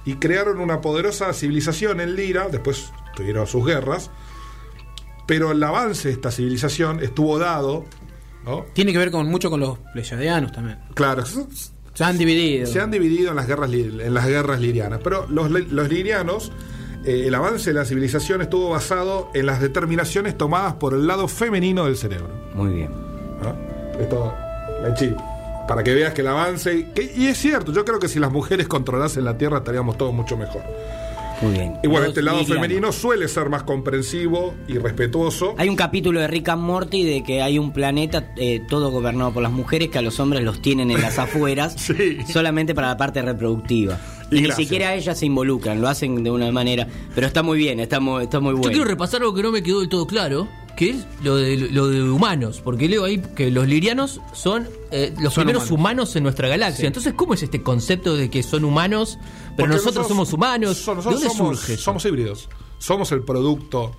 Y 0.04 0.14
crearon 0.14 0.60
una 0.60 0.80
poderosa 0.80 1.32
civilización 1.32 2.00
en 2.00 2.14
Lira. 2.14 2.48
Después 2.48 2.92
tuvieron 3.16 3.46
sus 3.46 3.66
guerras. 3.66 4.10
Pero 5.26 5.50
el 5.50 5.62
avance 5.62 6.08
de 6.08 6.14
esta 6.14 6.30
civilización 6.30 7.02
estuvo 7.02 7.38
dado. 7.38 7.84
¿no? 8.44 8.66
Tiene 8.72 8.92
que 8.92 8.98
ver 8.98 9.10
con 9.10 9.26
mucho 9.28 9.50
con 9.50 9.58
los 9.58 9.78
pleyadianos 9.92 10.52
también. 10.52 10.78
Claro, 10.94 11.24
Se 11.94 12.04
han 12.04 12.16
dividido. 12.16 12.66
se 12.66 12.80
han 12.80 12.92
dividido 12.92 13.30
en 13.30 13.36
las 13.36 13.48
guerras, 13.48 13.68
li- 13.70 14.00
en 14.00 14.14
las 14.14 14.28
guerras 14.28 14.60
lirianas. 14.60 15.00
Pero 15.02 15.26
los, 15.28 15.50
li- 15.50 15.66
los 15.68 15.88
lirianos, 15.88 16.52
eh, 17.06 17.26
el 17.26 17.34
avance 17.34 17.70
de 17.70 17.74
la 17.74 17.84
civilización 17.84 18.42
estuvo 18.42 18.70
basado 18.70 19.30
en 19.34 19.46
las 19.46 19.60
determinaciones 19.60 20.36
tomadas 20.36 20.74
por 20.74 20.92
el 20.94 21.06
lado 21.06 21.28
femenino 21.28 21.84
del 21.86 21.96
cerebro. 21.96 22.28
Muy 22.54 22.72
bien. 22.74 22.90
¿no? 23.42 24.00
Esto, 24.00 24.32
Mechi, 24.82 25.14
para 25.68 25.82
que 25.82 25.94
veas 25.94 26.12
que 26.14 26.20
el 26.22 26.28
avance. 26.28 26.88
que- 26.94 27.12
y 27.16 27.26
es 27.26 27.38
cierto, 27.38 27.72
yo 27.72 27.84
creo 27.84 27.98
que 27.98 28.08
si 28.08 28.18
las 28.18 28.30
mujeres 28.30 28.68
controlasen 28.68 29.24
la 29.24 29.36
Tierra 29.38 29.58
estaríamos 29.58 29.96
todos 29.96 30.12
mucho 30.12 30.36
mejor. 30.36 30.62
Muy 31.42 31.52
bien. 31.52 31.74
Y 31.82 31.88
bueno, 31.88 32.06
este 32.06 32.22
lado 32.22 32.44
femenino 32.44 32.92
suele 32.92 33.28
ser 33.28 33.48
más 33.50 33.62
comprensivo 33.62 34.54
y 34.68 34.78
respetuoso. 34.78 35.54
Hay 35.58 35.68
un 35.68 35.76
capítulo 35.76 36.20
de 36.20 36.28
Rick 36.28 36.48
and 36.48 36.62
Morty 36.62 37.04
de 37.04 37.22
que 37.22 37.42
hay 37.42 37.58
un 37.58 37.72
planeta 37.72 38.32
eh, 38.36 38.62
todo 38.68 38.90
gobernado 38.90 39.32
por 39.32 39.42
las 39.42 39.52
mujeres 39.52 39.88
que 39.90 39.98
a 39.98 40.02
los 40.02 40.18
hombres 40.18 40.42
los 40.42 40.62
tienen 40.62 40.90
en 40.90 41.00
las 41.02 41.18
afueras 41.18 41.74
Sí. 41.76 42.18
solamente 42.32 42.74
para 42.74 42.88
la 42.88 42.96
parte 42.96 43.20
reproductiva. 43.22 43.98
Y 44.30 44.38
Y, 44.38 44.42
ni 44.42 44.50
siquiera 44.52 44.94
ellas 44.94 45.18
se 45.18 45.26
involucran, 45.26 45.80
lo 45.80 45.88
hacen 45.88 46.24
de 46.24 46.30
una 46.30 46.50
manera. 46.50 46.86
Pero 47.14 47.26
está 47.26 47.42
muy 47.42 47.58
bien, 47.58 47.80
está 47.80 48.00
muy, 48.00 48.24
está 48.24 48.40
muy 48.40 48.52
Yo 48.52 48.56
bueno. 48.58 48.70
quiero 48.72 48.84
repasar 48.84 49.20
algo 49.20 49.34
que 49.34 49.42
no 49.42 49.52
me 49.52 49.62
quedó 49.62 49.80
del 49.80 49.88
todo 49.88 50.06
claro, 50.06 50.48
que 50.76 50.90
es 50.90 51.06
lo 51.22 51.36
de, 51.36 51.56
lo 51.56 51.88
de 51.88 52.02
humanos, 52.02 52.60
porque 52.62 52.88
leo 52.88 53.04
ahí 53.04 53.18
que 53.34 53.50
los 53.50 53.66
lirianos 53.66 54.20
son 54.34 54.68
eh, 54.90 55.12
los 55.18 55.32
Son 55.34 55.44
primeros 55.44 55.70
humanos. 55.70 55.70
humanos. 55.70 56.16
en 56.16 56.22
nuestra 56.22 56.48
galaxia. 56.48 56.86
Entonces, 56.86 57.14
¿cómo 57.14 57.32
es 57.34 57.42
este 57.42 57.62
concepto 57.62 58.14
de 58.16 58.28
que 58.30 58.42
son 58.42 58.64
humanos, 58.64 59.18
pero 59.56 59.68
nosotros, 59.68 60.06
somos 60.06 60.32
humanos? 60.32 60.76
so- 60.76 60.92
¿De 60.92 60.96
nosotros 60.96 61.20
dónde 61.22 61.36
somos, 61.36 61.58
surge? 61.60 61.76
Somos 61.78 62.04
híbridos. 62.04 62.48
Somos 62.78 63.10
el 63.12 63.22
producto 63.22 63.96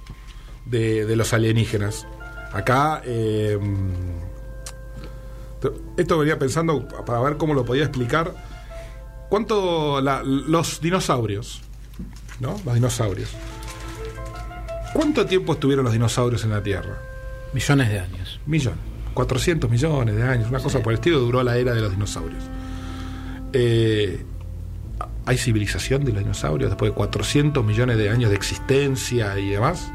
de, 0.65 1.05
de 1.05 1.15
los 1.15 1.33
alienígenas. 1.33 2.05
Acá, 2.53 3.01
eh, 3.05 3.57
esto 5.97 6.17
venía 6.19 6.37
pensando 6.37 6.87
para 7.05 7.19
ver 7.21 7.37
cómo 7.37 7.53
lo 7.53 7.65
podía 7.65 7.83
explicar. 7.83 8.33
¿Cuánto 9.29 9.99
la- 10.01 10.23
los 10.23 10.79
dinosaurios, 10.79 11.61
¿no? 12.39 12.55
Los 12.63 12.75
dinosaurios. 12.75 13.29
¿Cuánto 14.97 15.27
tiempo 15.27 15.53
estuvieron 15.53 15.85
los 15.85 15.93
dinosaurios 15.93 16.43
en 16.43 16.49
la 16.49 16.63
Tierra? 16.63 16.97
Millones 17.53 17.89
de 17.89 17.99
años. 17.99 18.39
Millones. 18.47 18.79
400 19.13 19.69
millones 19.69 20.15
de 20.15 20.23
años, 20.23 20.49
una 20.49 20.59
cosa 20.59 20.81
por 20.81 20.91
el 20.91 20.97
estilo, 20.97 21.19
duró 21.19 21.43
la 21.43 21.55
era 21.55 21.75
de 21.75 21.81
los 21.81 21.91
dinosaurios. 21.91 22.43
Eh, 23.53 24.25
¿Hay 25.27 25.37
civilización 25.37 26.03
de 26.03 26.13
los 26.13 26.23
dinosaurios 26.23 26.71
después 26.71 26.89
de 26.89 26.95
400 26.95 27.63
millones 27.63 27.95
de 27.99 28.09
años 28.09 28.31
de 28.31 28.37
existencia 28.37 29.37
y 29.37 29.49
demás? 29.49 29.87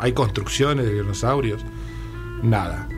¿Hay 0.00 0.12
construcciones 0.14 0.84
de 0.84 0.94
dinosaurios? 0.94 1.64
Nada. 2.42 2.88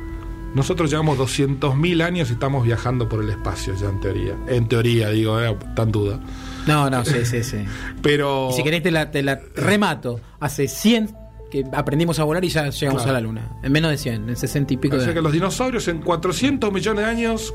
Nosotros 0.54 0.88
llevamos 0.88 1.18
200.000 1.18 2.02
años 2.02 2.30
y 2.30 2.32
estamos 2.32 2.64
viajando 2.64 3.10
por 3.10 3.22
el 3.22 3.28
espacio 3.28 3.74
ya 3.74 3.90
en 3.90 4.00
teoría. 4.00 4.38
En 4.46 4.68
teoría, 4.68 5.10
digo, 5.10 5.38
eh, 5.38 5.54
tan 5.76 5.92
duda. 5.92 6.18
No, 6.66 6.88
no, 6.90 7.04
sí, 7.04 7.24
sí, 7.26 7.42
sí. 7.42 7.64
Pero... 8.02 8.48
Y 8.50 8.54
si 8.54 8.62
querés 8.62 8.82
te 8.82 8.90
la, 8.90 9.10
te 9.10 9.22
la 9.22 9.40
remato. 9.54 10.20
Hace 10.40 10.66
100 10.68 11.14
que 11.50 11.64
aprendimos 11.72 12.18
a 12.18 12.24
volar 12.24 12.44
y 12.44 12.48
ya 12.48 12.68
llegamos 12.70 13.02
Claro. 13.02 13.18
a 13.18 13.20
la 13.20 13.26
luna. 13.26 13.48
En 13.62 13.70
menos 13.72 13.90
de 13.90 13.98
100, 13.98 14.28
en 14.30 14.36
60 14.36 14.72
y 14.74 14.76
pico 14.78 14.96
O 14.96 14.98
de 14.98 15.04
sea 15.04 15.12
que 15.12 15.18
años. 15.18 15.24
los 15.24 15.32
dinosaurios 15.32 15.88
en 15.88 16.00
400 16.00 16.72
millones 16.72 17.04
de 17.04 17.10
años, 17.10 17.54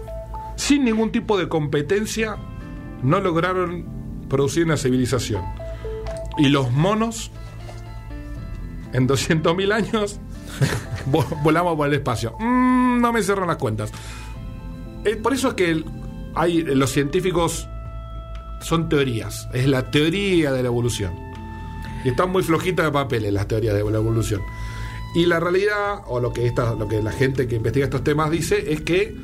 sin 0.55 0.85
ningún 0.85 1.11
tipo 1.11 1.37
de 1.37 1.49
competencia, 1.49 2.37
no 3.03 3.19
lograron 3.19 3.85
producir 4.29 4.65
una 4.65 4.77
civilización. 4.77 5.43
Y 6.37 6.49
los 6.49 6.71
monos, 6.71 7.31
en 8.93 9.07
200.000 9.07 9.73
años, 9.73 10.19
vo- 11.11 11.25
volamos 11.43 11.75
por 11.75 11.87
el 11.87 11.93
espacio. 11.95 12.35
Mm, 12.39 13.01
no 13.01 13.11
me 13.11 13.21
cierran 13.23 13.47
las 13.47 13.57
cuentas. 13.57 13.91
Eh, 15.03 15.15
por 15.15 15.33
eso 15.33 15.49
es 15.49 15.53
que 15.55 15.83
hay, 16.35 16.61
los 16.63 16.91
científicos 16.91 17.67
son 18.61 18.89
teorías. 18.89 19.47
Es 19.53 19.67
la 19.67 19.91
teoría 19.91 20.51
de 20.51 20.61
la 20.61 20.67
evolución. 20.67 21.13
Y 22.03 22.09
están 22.09 22.31
muy 22.31 22.43
flojitas 22.43 22.85
de 22.85 22.91
papeles 22.91 23.33
las 23.33 23.47
teorías 23.47 23.75
de 23.75 23.83
la 23.83 23.97
evolución. 23.97 24.41
Y 25.15 25.25
la 25.25 25.39
realidad, 25.39 26.01
o 26.07 26.19
lo 26.19 26.31
que, 26.31 26.45
esta, 26.45 26.75
lo 26.75 26.87
que 26.87 27.01
la 27.01 27.11
gente 27.11 27.47
que 27.47 27.55
investiga 27.55 27.85
estos 27.85 28.03
temas 28.03 28.29
dice, 28.29 28.71
es 28.71 28.81
que 28.81 29.15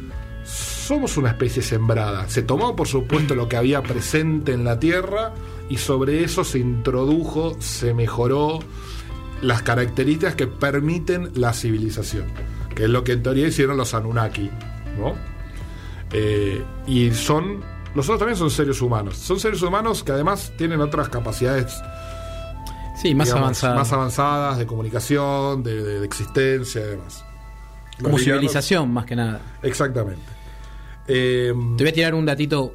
somos 0.43 1.17
una 1.17 1.29
especie 1.29 1.61
sembrada. 1.61 2.27
Se 2.27 2.41
tomó, 2.41 2.75
por 2.75 2.87
supuesto, 2.87 3.35
lo 3.35 3.47
que 3.47 3.57
había 3.57 3.81
presente 3.81 4.53
en 4.53 4.63
la 4.63 4.79
Tierra 4.79 5.33
y 5.69 5.77
sobre 5.77 6.23
eso 6.23 6.43
se 6.43 6.59
introdujo, 6.59 7.55
se 7.59 7.93
mejoró 7.93 8.59
las 9.41 9.61
características 9.63 10.35
que 10.35 10.47
permiten 10.47 11.31
la 11.35 11.53
civilización, 11.53 12.25
que 12.75 12.83
es 12.83 12.89
lo 12.89 13.03
que 13.03 13.13
en 13.13 13.23
teoría 13.23 13.47
hicieron 13.47 13.77
los 13.77 13.93
Anunnaki, 13.93 14.49
¿no? 14.97 15.15
Eh, 16.11 16.63
y 16.87 17.11
son, 17.11 17.61
los 17.95 18.05
otros 18.05 18.19
también 18.19 18.37
son 18.37 18.51
seres 18.51 18.81
humanos. 18.81 19.17
Son 19.17 19.39
seres 19.39 19.61
humanos 19.61 20.03
que 20.03 20.11
además 20.11 20.51
tienen 20.57 20.81
otras 20.81 21.09
capacidades 21.09 21.73
Sí, 23.01 23.13
más 23.15 23.27
digamos, 23.27 23.43
avanzada. 23.43 23.75
más 23.75 23.91
avanzadas 23.93 24.57
de 24.57 24.65
comunicación, 24.65 25.63
de, 25.63 25.81
de- 25.83 25.99
de 26.01 26.05
existencia 26.05 26.81
y 26.81 26.83
demás. 26.91 27.23
Como 28.01 28.17
livianos- 28.17 28.23
civilización, 28.23 28.91
más 28.91 29.05
que 29.05 29.15
nada. 29.15 29.41
Exactamente. 29.63 30.21
Eh, 31.07 31.53
Te 31.77 31.83
voy 31.83 31.89
a 31.89 31.93
tirar 31.93 32.15
un 32.15 32.25
datito. 32.25 32.73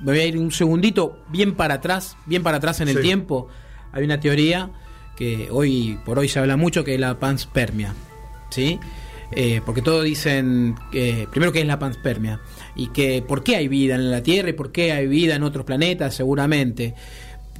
Me 0.00 0.12
voy 0.12 0.20
a 0.20 0.26
ir 0.26 0.38
un 0.38 0.52
segundito 0.52 1.18
bien 1.28 1.54
para 1.54 1.74
atrás, 1.74 2.16
bien 2.26 2.42
para 2.42 2.58
atrás 2.58 2.80
en 2.80 2.88
el 2.88 2.96
Sí. 2.96 3.02
tiempo. 3.02 3.48
Hay 3.92 4.04
una 4.04 4.20
teoría 4.20 4.70
que 5.16 5.48
hoy 5.50 5.98
por 6.04 6.18
hoy 6.18 6.28
se 6.28 6.38
habla 6.38 6.56
mucho 6.56 6.84
que 6.84 6.94
es 6.94 7.00
la 7.00 7.18
panspermia. 7.18 7.94
¿Sí? 8.50 8.78
Eh, 9.32 9.60
porque 9.66 9.82
todos 9.82 10.04
dicen 10.04 10.74
primero 11.30 11.52
que 11.52 11.60
es 11.60 11.66
la 11.66 11.78
panspermia 11.78 12.40
y 12.78 12.86
que 12.86 13.22
por 13.22 13.42
qué 13.42 13.56
hay 13.56 13.68
vida 13.68 13.96
en 13.96 14.10
la 14.10 14.22
Tierra 14.22 14.50
y 14.50 14.52
por 14.54 14.72
qué 14.72 14.92
hay 14.92 15.06
vida 15.08 15.34
en 15.34 15.42
otros 15.42 15.66
planetas, 15.66 16.14
seguramente. 16.14 16.94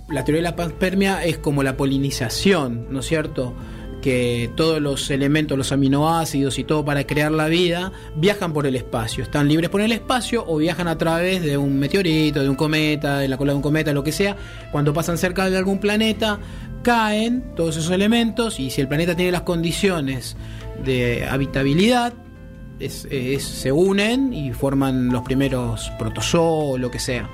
La 0.08 0.24
teoría 0.24 0.38
de 0.38 0.50
la 0.50 0.56
panspermia 0.56 1.24
es 1.24 1.36
como 1.36 1.62
la 1.62 1.76
polinización, 1.76 2.86
¿no 2.88 3.00
es 3.00 3.06
cierto? 3.06 3.52
Que 4.00 4.48
todos 4.56 4.80
los 4.80 5.10
elementos, 5.10 5.58
los 5.58 5.72
aminoácidos 5.72 6.60
y 6.60 6.64
todo 6.64 6.84
para 6.84 7.04
crear 7.04 7.32
la 7.32 7.48
vida 7.48 7.92
viajan 8.14 8.52
por 8.52 8.64
el 8.64 8.76
espacio. 8.76 9.24
Están 9.24 9.48
libres 9.48 9.70
por 9.70 9.80
el 9.80 9.90
espacio 9.90 10.44
o 10.46 10.56
viajan 10.58 10.86
a 10.86 10.96
través 10.96 11.42
de 11.42 11.58
un 11.58 11.80
meteorito, 11.80 12.40
de 12.40 12.48
un 12.48 12.56
cometa, 12.56 13.18
de 13.18 13.26
la 13.26 13.36
cola 13.36 13.52
de 13.52 13.56
un 13.56 13.62
cometa, 13.62 13.92
lo 13.92 14.04
que 14.04 14.12
sea. 14.12 14.36
Cuando 14.70 14.94
pasan 14.94 15.18
cerca 15.18 15.50
de 15.50 15.58
algún 15.58 15.80
planeta, 15.80 16.38
caen 16.84 17.42
todos 17.56 17.76
esos 17.76 17.90
elementos 17.90 18.60
y 18.60 18.70
si 18.70 18.80
el 18.80 18.86
planeta 18.86 19.16
tiene 19.16 19.32
las 19.32 19.42
condiciones 19.42 20.36
de 20.84 21.26
habitabilidad, 21.28 22.14
es- 22.80 23.06
es- 23.10 23.44
se 23.44 23.72
unen 23.72 24.32
y 24.32 24.52
forman 24.52 25.08
los 25.08 25.22
primeros 25.22 25.90
protozoos, 25.98 26.78
lo 26.80 26.90
que 26.90 26.98
sea 26.98 27.28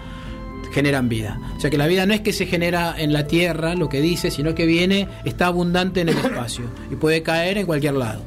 generan 0.72 1.08
vida. 1.08 1.38
O 1.56 1.60
sea 1.60 1.70
que 1.70 1.78
la 1.78 1.86
vida 1.86 2.04
no 2.04 2.14
es 2.14 2.20
que 2.22 2.32
se 2.32 2.46
genera 2.46 2.96
en 2.98 3.12
la 3.12 3.28
Tierra, 3.28 3.76
lo 3.76 3.88
que 3.88 4.00
dice, 4.00 4.32
sino 4.32 4.56
que 4.56 4.66
viene, 4.66 5.06
está 5.24 5.46
abundante 5.46 6.00
en 6.00 6.08
el 6.08 6.18
espacio 6.18 6.64
y 6.90 6.96
puede 6.96 7.22
caer 7.22 7.58
en 7.58 7.66
cualquier 7.66 7.94
lado. 7.94 8.22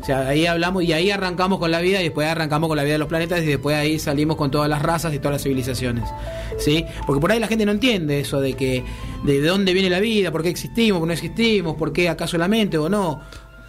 O 0.00 0.04
sea, 0.06 0.26
ahí 0.28 0.46
hablamos 0.46 0.82
y 0.82 0.94
ahí 0.94 1.10
arrancamos 1.10 1.58
con 1.58 1.70
la 1.70 1.78
vida 1.82 2.00
y 2.00 2.04
después 2.04 2.26
arrancamos 2.26 2.68
con 2.68 2.78
la 2.78 2.84
vida 2.84 2.94
de 2.94 2.98
los 3.00 3.08
planetas 3.08 3.42
y 3.42 3.46
después 3.46 3.76
ahí 3.76 3.98
salimos 3.98 4.36
con 4.38 4.50
todas 4.50 4.66
las 4.66 4.80
razas 4.80 5.12
y 5.12 5.18
todas 5.18 5.32
las 5.32 5.42
civilizaciones. 5.42 6.04
¿Sí? 6.58 6.86
Porque 7.06 7.20
por 7.20 7.32
ahí 7.32 7.38
la 7.38 7.48
gente 7.48 7.66
no 7.66 7.72
entiende 7.72 8.20
eso 8.20 8.40
de 8.40 8.54
que 8.54 8.82
de 9.24 9.40
dónde 9.42 9.74
viene 9.74 9.90
la 9.90 10.00
vida, 10.00 10.32
por 10.32 10.42
qué 10.42 10.48
existimos, 10.48 11.00
por 11.00 11.06
no 11.06 11.12
existimos, 11.12 11.76
por 11.76 11.92
qué 11.92 12.08
acá 12.08 12.26
solamente 12.26 12.78
o 12.78 12.88
no. 12.88 13.20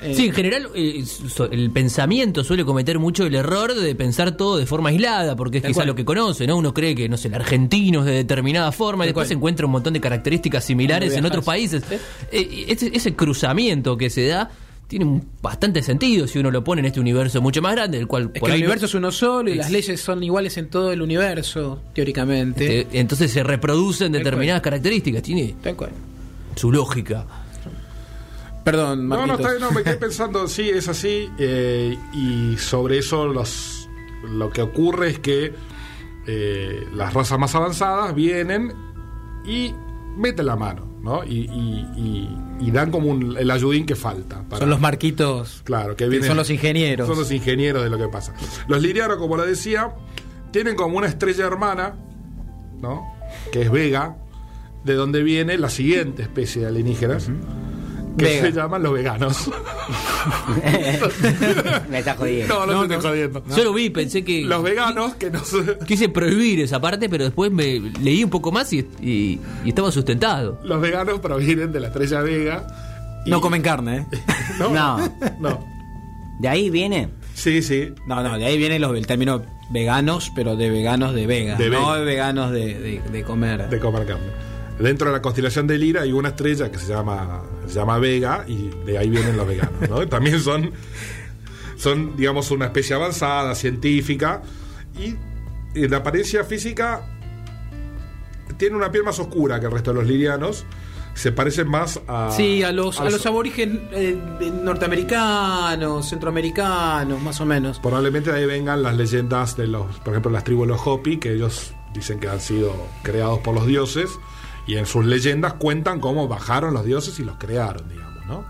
Eh, 0.01 0.15
Sí, 0.15 0.25
en 0.27 0.33
general 0.33 0.69
eh, 0.75 1.03
el 1.51 1.71
pensamiento 1.71 2.43
suele 2.43 2.65
cometer 2.65 2.97
mucho 2.99 3.25
el 3.25 3.35
error 3.35 3.73
de 3.75 3.93
pensar 3.95 4.35
todo 4.35 4.57
de 4.57 4.65
forma 4.65 4.89
aislada, 4.89 5.35
porque 5.35 5.59
es 5.59 5.63
quizá 5.63 5.73
cual. 5.75 5.87
lo 5.87 5.95
que 5.95 6.05
conoce, 6.05 6.47
¿no? 6.47 6.57
Uno 6.57 6.73
cree 6.73 6.95
que, 6.95 7.07
no 7.07 7.17
sé, 7.17 7.27
el 7.27 7.35
argentino 7.35 7.99
es 7.99 8.05
de 8.07 8.13
determinada 8.13 8.71
forma 8.71 9.05
y 9.05 9.07
después 9.09 9.27
se 9.27 9.35
encuentra 9.35 9.65
un 9.65 9.71
montón 9.73 9.93
de 9.93 10.01
características 10.01 10.63
similares 10.65 11.15
en 11.15 11.25
otros 11.25 11.45
países. 11.45 11.83
Eh, 12.31 12.65
ese, 12.67 12.89
ese 12.93 13.13
cruzamiento 13.15 13.97
que 13.97 14.09
se 14.09 14.25
da 14.27 14.49
tiene 14.87 15.21
bastante 15.41 15.81
sentido 15.83 16.27
si 16.27 16.37
uno 16.39 16.51
lo 16.51 16.63
pone 16.65 16.81
en 16.81 16.87
este 16.87 16.99
universo 16.99 17.41
mucho 17.41 17.61
más 17.61 17.73
grande, 17.75 17.97
el 17.97 18.07
cual 18.07 18.23
es 18.33 18.39
por 18.41 18.49
que 18.49 18.55
el 18.55 18.59
no- 18.61 18.65
universo 18.65 18.87
es 18.87 18.93
uno 18.93 19.09
solo 19.11 19.49
y 19.49 19.53
Es- 19.53 19.57
las 19.59 19.71
leyes 19.71 20.01
son 20.01 20.21
iguales 20.21 20.57
en 20.57 20.67
todo 20.69 20.91
el 20.91 21.01
universo, 21.01 21.79
teóricamente. 21.93 22.81
eh, 22.81 22.87
entonces 22.93 23.31
se 23.31 23.41
reproducen 23.43 24.11
determinadas 24.11 24.61
características, 24.61 25.21
tiene 25.23 25.55
su 26.55 26.71
lógica. 26.71 27.25
Perdón, 28.63 29.07
no, 29.07 29.15
no, 29.15 29.27
Marquitos. 29.27 29.39
está 29.39 29.51
bien, 29.51 29.61
no, 29.61 29.71
me 29.71 29.83
quedé 29.83 29.97
pensando, 30.07 30.47
sí, 30.47 30.69
es 30.69 30.87
así. 30.87 31.29
eh, 31.37 31.97
y 32.13 32.57
sobre 32.57 32.99
eso 32.99 33.27
los, 33.27 33.89
lo 34.29 34.49
que 34.51 34.61
ocurre 34.61 35.09
es 35.09 35.19
que 35.19 35.53
eh, 36.27 36.87
las 36.93 37.13
razas 37.13 37.39
más 37.39 37.55
avanzadas 37.55 38.13
vienen 38.13 38.71
y 39.45 39.73
meten 40.15 40.45
la 40.45 40.55
mano, 40.55 40.85
¿no? 41.01 41.23
Y, 41.23 41.49
y- 41.51 41.87
y- 41.97 42.37
y 42.67 42.69
dan 42.71 42.91
como 42.91 43.07
un- 43.09 43.35
el 43.37 43.49
ayudín 43.49 43.87
que 43.87 43.95
falta. 43.95 44.43
para- 44.43 44.59
Son 44.59 44.69
los 44.69 44.79
marquitos. 44.79 45.61
Claro, 45.63 45.95
que 45.95 46.03
que 46.03 46.09
vienen, 46.09 46.27
son 46.27 46.37
los 46.37 46.49
ingenieros. 46.51 47.07
Son 47.07 47.17
los 47.17 47.31
ingenieros 47.31 47.83
de 47.83 47.89
lo 47.89 47.97
que 47.97 48.07
pasa. 48.07 48.33
Los 48.67 48.79
lirianos, 48.83 49.17
como 49.17 49.35
lo 49.37 49.43
decía, 49.45 49.95
tienen 50.51 50.75
como 50.75 50.97
una 50.97 51.07
estrella 51.07 51.47
hermana, 51.47 51.95
¿no? 52.79 53.11
Que 53.51 53.63
es 53.63 53.71
Vega, 53.71 54.17
de 54.83 54.93
donde 54.93 55.23
viene 55.23 55.57
la 55.57 55.69
siguiente 55.71 56.21
especie 56.21 56.61
de 56.61 56.67
alienígenas, 56.67 57.29
que 58.17 58.25
Vega. 58.25 58.41
se 58.47 58.51
llaman 58.51 58.83
los 58.83 58.93
veganos. 58.93 59.49
Me 61.89 61.99
está 61.99 62.15
jodiendo. 62.15 62.53
no, 62.53 62.65
no, 62.65 62.73
No, 62.83 62.87
te 62.87 62.95
estoy 62.95 62.97
no. 62.97 63.01
jodiendo. 63.31 63.43
Yo 63.57 63.63
lo 63.63 63.73
vi, 63.73 63.89
pensé 63.89 64.23
que... 64.23 64.43
Los 64.43 64.63
veganos 64.63 65.15
que 65.15 65.29
no 65.29 65.43
se- 65.43 65.77
Quise 65.85 66.09
prohibir 66.09 66.59
esa 66.61 66.79
parte, 66.79 67.09
pero 67.09 67.23
después 67.23 67.51
me 67.51 67.79
leí 67.79 68.23
un 68.23 68.29
poco 68.29 68.51
más 68.51 68.71
y, 68.73 68.79
y- 69.01 69.39
y 69.65 69.69
estaba 69.69 69.91
sustentado. 69.91 70.59
los 70.63 70.81
veganos 70.81 71.19
provienen 71.19 71.71
de 71.71 71.79
la 71.79 71.87
estrella 71.87 72.21
Vega. 72.21 72.67
y- 73.25 73.29
No 73.29 73.41
comen 73.41 73.61
carne, 73.61 74.07
¿eh? 74.11 74.17
No, 74.59 74.69
No. 74.69 74.97
no. 75.39 75.65
¿De 76.39 76.47
ahí 76.47 76.69
viene? 76.69 77.09
Sí, 77.33 77.61
sí. 77.61 77.89
No, 78.07 78.21
no, 78.23 78.37
de 78.37 78.45
ahí 78.45 78.57
viene 78.57 78.79
los- 78.79 78.95
el 78.97 79.07
término 79.07 79.41
veganos, 79.69 80.31
pero 80.35 80.55
de 80.55 80.69
veganos 80.69 81.13
de 81.15 81.27
vega. 81.27 81.55
De 81.55 81.69
no 81.69 81.87
vega. 81.91 81.97
de 81.99 82.05
veganos 82.05 82.51
de, 82.51 82.79
de- 82.79 83.01
de 83.11 83.23
comer. 83.23 83.69
de 83.69 83.79
comer 83.79 84.05
carne. 84.05 84.25
Dentro 84.79 85.07
de 85.07 85.13
la 85.13 85.21
constelación 85.21 85.67
de 85.67 85.77
Lira 85.77 86.01
hay 86.01 86.11
una 86.11 86.29
estrella 86.29 86.71
que 86.71 86.79
se 86.79 86.87
llama, 86.91 87.43
se 87.71 87.79
llama 87.79 87.97
Vega 87.99 88.45
y 88.47 88.69
de 88.85 88.97
ahí 88.97 89.09
vienen 89.09 89.37
los 89.37 89.47
veganos. 89.47 89.89
¿no? 89.89 90.07
También 90.09 90.39
son, 90.39 90.71
son, 91.77 92.15
digamos, 92.15 92.51
una 92.51 92.65
especie 92.65 92.95
avanzada, 92.95 93.55
científica 93.55 94.41
y 94.99 95.15
en 95.79 95.89
la 95.91 95.97
apariencia 95.97 96.43
física 96.43 97.07
tienen 98.57 98.75
una 98.77 98.91
piel 98.91 99.03
más 99.03 99.17
oscura 99.19 99.59
que 99.59 99.65
el 99.67 99.71
resto 99.71 99.91
de 99.93 99.99
los 99.99 100.07
lirianos. 100.07 100.65
Se 101.13 101.31
parecen 101.33 101.67
más 101.67 101.99
a. 102.07 102.31
Sí, 102.31 102.63
a 102.63 102.71
los, 102.71 102.99
a 102.99 103.03
los 103.03 103.13
los- 103.13 103.25
aborígenes 103.25 103.79
eh, 103.91 104.17
norteamericanos, 104.63 106.09
centroamericanos, 106.09 107.21
más 107.21 107.41
o 107.41 107.45
menos. 107.45 107.79
Probablemente 107.79 108.31
de 108.31 108.39
ahí 108.39 108.45
vengan 108.45 108.81
las 108.81 108.95
leyendas 108.95 109.57
de 109.57 109.67
los, 109.67 109.97
por 109.99 110.09
ejemplo, 110.13 110.31
las 110.31 110.43
tribus 110.45 110.67
de 110.67 110.73
los 110.73 110.81
Hopi, 110.87 111.17
que 111.17 111.33
ellos 111.33 111.73
dicen 111.93 112.19
que 112.19 112.29
han 112.29 112.39
sido 112.39 112.73
creados 113.03 113.39
por 113.39 113.53
los 113.53 113.65
dioses, 113.67 114.09
y 114.67 114.77
en 114.77 114.85
sus 114.85 115.05
leyendas 115.05 115.53
cuentan 115.53 115.99
cómo 115.99 116.27
bajaron 116.27 116.73
los 116.73 116.85
dioses 116.85 117.19
y 117.19 117.23
los 117.23 117.37
crearon, 117.37 117.87
digamos, 117.89 118.25
¿no? 118.25 118.45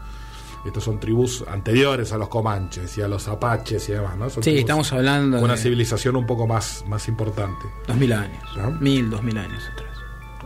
Estos 0.66 0.84
son 0.84 1.00
tribus 1.00 1.44
anteriores 1.48 2.12
a 2.14 2.18
los 2.20 2.30
comanches 2.30 2.96
y 2.98 3.02
a 3.02 3.08
los 3.08 3.28
apaches 3.28 3.90
y 3.90 3.94
demás, 3.94 4.16
¿no? 4.18 4.30
Son 4.30 4.44
Sí, 4.44 4.58
estamos 4.60 4.94
hablando 4.94 5.40
una 5.40 5.56
de 5.56 5.60
civilización 5.60 6.16
un 6.16 6.28
poco 6.28 6.46
más, 6.46 6.84
más 6.88 7.08
importante. 7.08 7.66
dos 7.88 7.98
mil 7.98 8.14
años, 8.14 8.44
¿No? 8.56 8.70
mil, 8.72 9.10
dos 9.10 9.24
mil 9.24 9.38
años 9.40 9.64
atrás. 9.74 9.90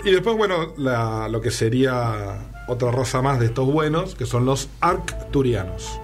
Y 0.06 0.12
después, 0.12 0.38
bueno, 0.38 0.74
la- 0.78 1.28
lo 1.28 1.42
que 1.42 1.52
sería 1.52 2.38
otra 2.70 2.92
raza 2.92 3.22
más 3.22 3.40
de 3.42 3.48
estos 3.48 3.66
buenos, 3.72 4.16
que 4.16 4.26
son 4.26 4.46
los 4.46 4.70
arcturianos, 4.80 6.00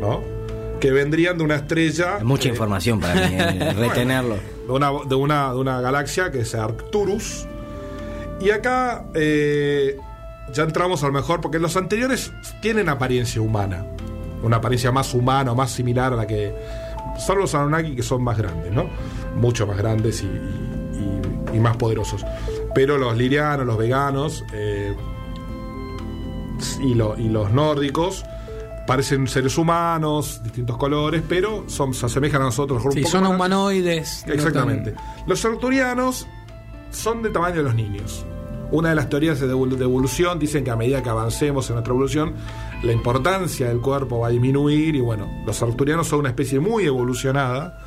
¿no? 0.00 0.22
Que 0.80 0.90
vendrían 0.92 1.38
de 1.38 1.44
una 1.44 1.56
estrella... 1.56 2.18
Mucha 2.22 2.48
eh, 2.48 2.52
información 2.52 3.00
para 3.00 3.14
mí, 3.28 3.34
eh, 3.36 3.72
retenerlo. 3.76 4.36
de 4.66 4.72
una, 4.72 4.90
de 5.08 5.14
una, 5.14 5.50
de 5.52 5.58
una 5.58 5.80
galaxia 5.80 6.30
que 6.30 6.40
es 6.40 6.54
Arcturus. 6.54 7.46
Y 8.40 8.50
acá 8.50 9.04
eh, 9.14 9.96
ya 10.52 10.62
entramos 10.64 11.02
a 11.02 11.06
lo 11.06 11.12
mejor, 11.12 11.40
porque 11.40 11.58
los 11.58 11.76
anteriores 11.76 12.32
tienen 12.60 12.88
apariencia 12.88 13.40
humana. 13.40 13.84
Una 14.42 14.56
apariencia 14.58 14.92
más 14.92 15.14
humana, 15.14 15.54
más 15.54 15.70
similar 15.70 16.12
a 16.12 16.16
la 16.16 16.26
que. 16.26 16.54
Son 17.18 17.38
los 17.38 17.54
Anunnaki 17.54 17.96
que 17.96 18.02
son 18.02 18.22
más 18.22 18.36
grandes, 18.36 18.70
¿no? 18.72 18.90
Mucho 19.36 19.66
más 19.66 19.78
grandes 19.78 20.22
y, 20.22 20.26
y- 20.26 21.50
y- 21.52 21.56
y 21.56 21.58
más 21.60 21.76
poderosos. 21.78 22.24
Pero 22.74 22.98
los 22.98 23.16
lirianos, 23.16 23.66
los 23.66 23.78
veganos 23.78 24.44
eh, 24.52 24.94
y, 26.80 26.94
lo- 26.94 27.16
y 27.18 27.28
los 27.30 27.50
nórdicos 27.52 28.24
parecen 28.86 29.26
seres 29.26 29.56
humanos, 29.58 30.40
distintos 30.44 30.76
colores, 30.76 31.22
pero 31.28 31.64
son, 31.68 31.92
se 31.94 32.06
asemejan 32.06 32.42
a 32.42 32.46
nosotros. 32.46 32.82
Sí, 32.92 33.02
son 33.04 33.22
más. 33.24 33.32
humanoides. 33.32 34.24
no 34.26 34.34
Exactamente. 34.34 34.94
Los 35.26 35.44
arturianos 35.44 36.28
son 36.90 37.22
de 37.22 37.30
tamaño 37.30 37.56
de 37.56 37.62
los 37.62 37.74
niños. 37.74 38.24
Una 38.70 38.88
de 38.90 38.94
las 38.96 39.08
teorías 39.08 39.38
de 39.40 39.46
evol- 39.46 39.76
de 39.76 39.84
evolución 39.84 40.38
dicen 40.40 40.64
que 40.64 40.70
a 40.72 40.76
medida 40.76 41.02
que 41.02 41.08
avancemos 41.08 41.68
en 41.70 41.74
nuestra 41.76 41.92
evolución, 41.92 42.34
la 42.82 42.92
importancia 42.92 43.68
del 43.68 43.80
cuerpo 43.80 44.18
va 44.20 44.26
a 44.28 44.30
disminuir 44.30 44.96
y 44.96 45.00
bueno, 45.00 45.30
los 45.46 45.62
arturianos 45.62 46.08
son 46.08 46.20
una 46.20 46.30
especie 46.30 46.58
muy 46.58 46.84
evolucionada 46.84 47.78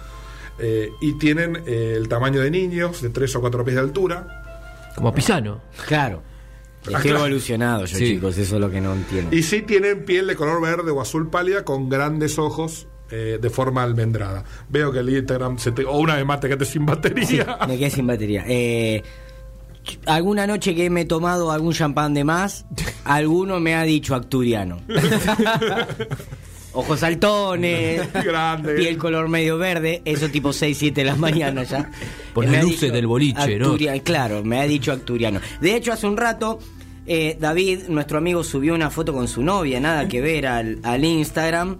eh, 0.57 0.89
y 1.01 1.13
tienen 1.13 1.63
eh, 1.65 1.95
el 1.97 2.07
tamaño 2.07 2.39
de 2.41 2.49
niños, 2.51 3.01
de 3.01 3.09
3 3.09 3.35
o 3.35 3.41
4 3.41 3.63
pies 3.65 3.75
de 3.75 3.81
altura, 3.81 4.27
Como 4.95 5.13
Pisano. 5.13 5.61
Claro. 5.85 6.21
Ah, 6.23 6.81
Estoy 6.95 7.01
claro. 7.11 7.19
evolucionado 7.25 7.85
yo, 7.85 7.97
Sí. 7.97 8.05
chicos, 8.13 8.37
eso 8.37 8.55
es 8.55 8.61
lo 8.61 8.69
que 8.71 8.79
no 8.79 8.93
entiendo. 8.93 9.35
y 9.35 9.43
sí 9.43 9.61
tienen 9.63 10.05
piel 10.05 10.27
de 10.27 10.35
color 10.37 10.61
verde 10.61 10.91
o 10.91 11.01
azul 11.01 11.29
pálida 11.29 11.65
con 11.65 11.89
grandes 11.89 12.39
ojos 12.39 12.87
eh, 13.11 13.39
de 13.41 13.49
forma 13.49 13.83
almendrada. 13.83 14.43
Veo 14.69 14.91
que 14.91 14.99
el 14.99 15.09
Instagram 15.09 15.57
se 15.57 15.71
te... 15.71 15.85
O 15.85 15.97
una 15.97 16.15
vez 16.15 16.25
más 16.25 16.39
te 16.39 16.47
quedaste 16.47 16.65
sin 16.65 16.85
batería. 16.85 17.57
Me 17.67 17.77
quedé 17.77 17.89
sin 17.89 18.07
batería. 18.07 18.43
Eh, 18.47 19.01
alguna 20.05 20.45
noche 20.45 20.75
que 20.75 20.89
me 20.89 21.01
he 21.01 21.05
tomado 21.05 21.51
algún 21.51 21.73
champán 21.73 22.13
de 22.13 22.23
más, 22.23 22.65
alguno 23.05 23.59
me 23.59 23.73
ha 23.75 23.83
dicho 23.83 24.13
acturiano. 24.13 24.79
Ojos 26.71 26.99
saltones, 26.99 28.13
Grande. 28.23 28.75
piel 28.75 28.97
color 28.97 29.27
medio 29.27 29.57
verde, 29.57 30.03
eso 30.05 30.29
tipo 30.29 30.53
6, 30.53 30.77
7 30.77 31.01
de 31.01 31.05
la 31.05 31.15
mañana 31.15 31.63
ya. 31.63 31.89
Por 32.33 32.45
las 32.45 32.63
luces 32.63 32.91
del 32.93 33.07
boliche, 33.07 33.57
¿no? 33.57 33.71
Acturia- 33.73 33.99
Claro, 34.03 34.43
me 34.43 34.59
ha 34.59 34.65
dicho 34.67 34.91
acturiano. 34.91 35.39
De 35.61 35.75
hecho, 35.75 35.91
hace 35.91 36.05
un 36.05 36.15
rato, 36.15 36.59
eh, 37.07 37.35
David, 37.39 37.87
nuestro 37.89 38.19
amigo, 38.19 38.43
subió 38.43 38.75
una 38.75 38.91
foto 38.91 39.13
con 39.13 39.27
su 39.27 39.41
novia, 39.41 39.79
nada 39.79 40.07
que 40.07 40.21
ver 40.21 40.45
al, 40.45 40.79
al 40.83 41.03
Instagram. 41.03 41.77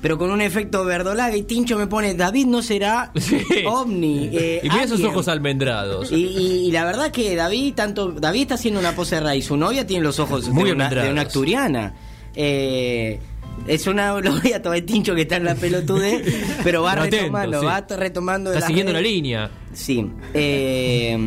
Pero 0.00 0.16
con 0.16 0.30
un 0.30 0.40
efecto 0.40 0.84
verdolaga 0.84 1.36
y 1.36 1.42
Tincho 1.42 1.76
me 1.76 1.86
pone, 1.88 2.14
David 2.14 2.46
no 2.46 2.62
será 2.62 3.10
Sí. 3.18 3.42
ovni. 3.66 4.28
eh, 4.32 4.60
y 4.62 4.68
mira 4.68 4.84
esos 4.84 4.98
alien". 4.98 5.10
ojos 5.12 5.28
almendrados. 5.28 6.12
Y, 6.12 6.16
y- 6.26 6.66
y 6.68 6.70
la 6.72 6.84
verdad 6.84 7.10
que 7.10 7.34
David, 7.34 7.74
tanto 7.74 8.12
David 8.12 8.42
está 8.42 8.54
haciendo 8.54 8.78
una 8.78 8.92
pose 8.94 9.18
rara 9.18 9.34
y 9.34 9.42
su 9.42 9.56
novia 9.56 9.86
tiene 9.86 10.04
los 10.04 10.18
ojos 10.20 10.48
Muy 10.50 10.64
de, 10.64 10.72
una, 10.72 10.88
de 10.88 11.10
una 11.10 11.22
acturiana. 11.22 11.94
Eh, 12.34 13.18
es 13.66 13.86
una 13.88 14.12
lo 14.20 14.40
voy 14.40 14.52
a 14.52 14.62
tomar 14.62 14.80
tincho 14.82 15.16
que 15.16 15.22
está 15.22 15.36
en 15.36 15.44
la 15.44 15.56
pelotude, 15.56 16.22
pero 16.62 16.82
va 16.84 16.92
atento, 16.92 17.16
retomando, 17.16 17.60
sí. 17.60 17.66
va 17.66 17.80
retomando. 17.96 18.50
de 18.50 18.56
Está 18.56 18.66
siguiendo 18.68 18.92
la 18.92 19.00
línea. 19.00 19.50
Sí. 19.72 20.08
Eh, 20.32 21.18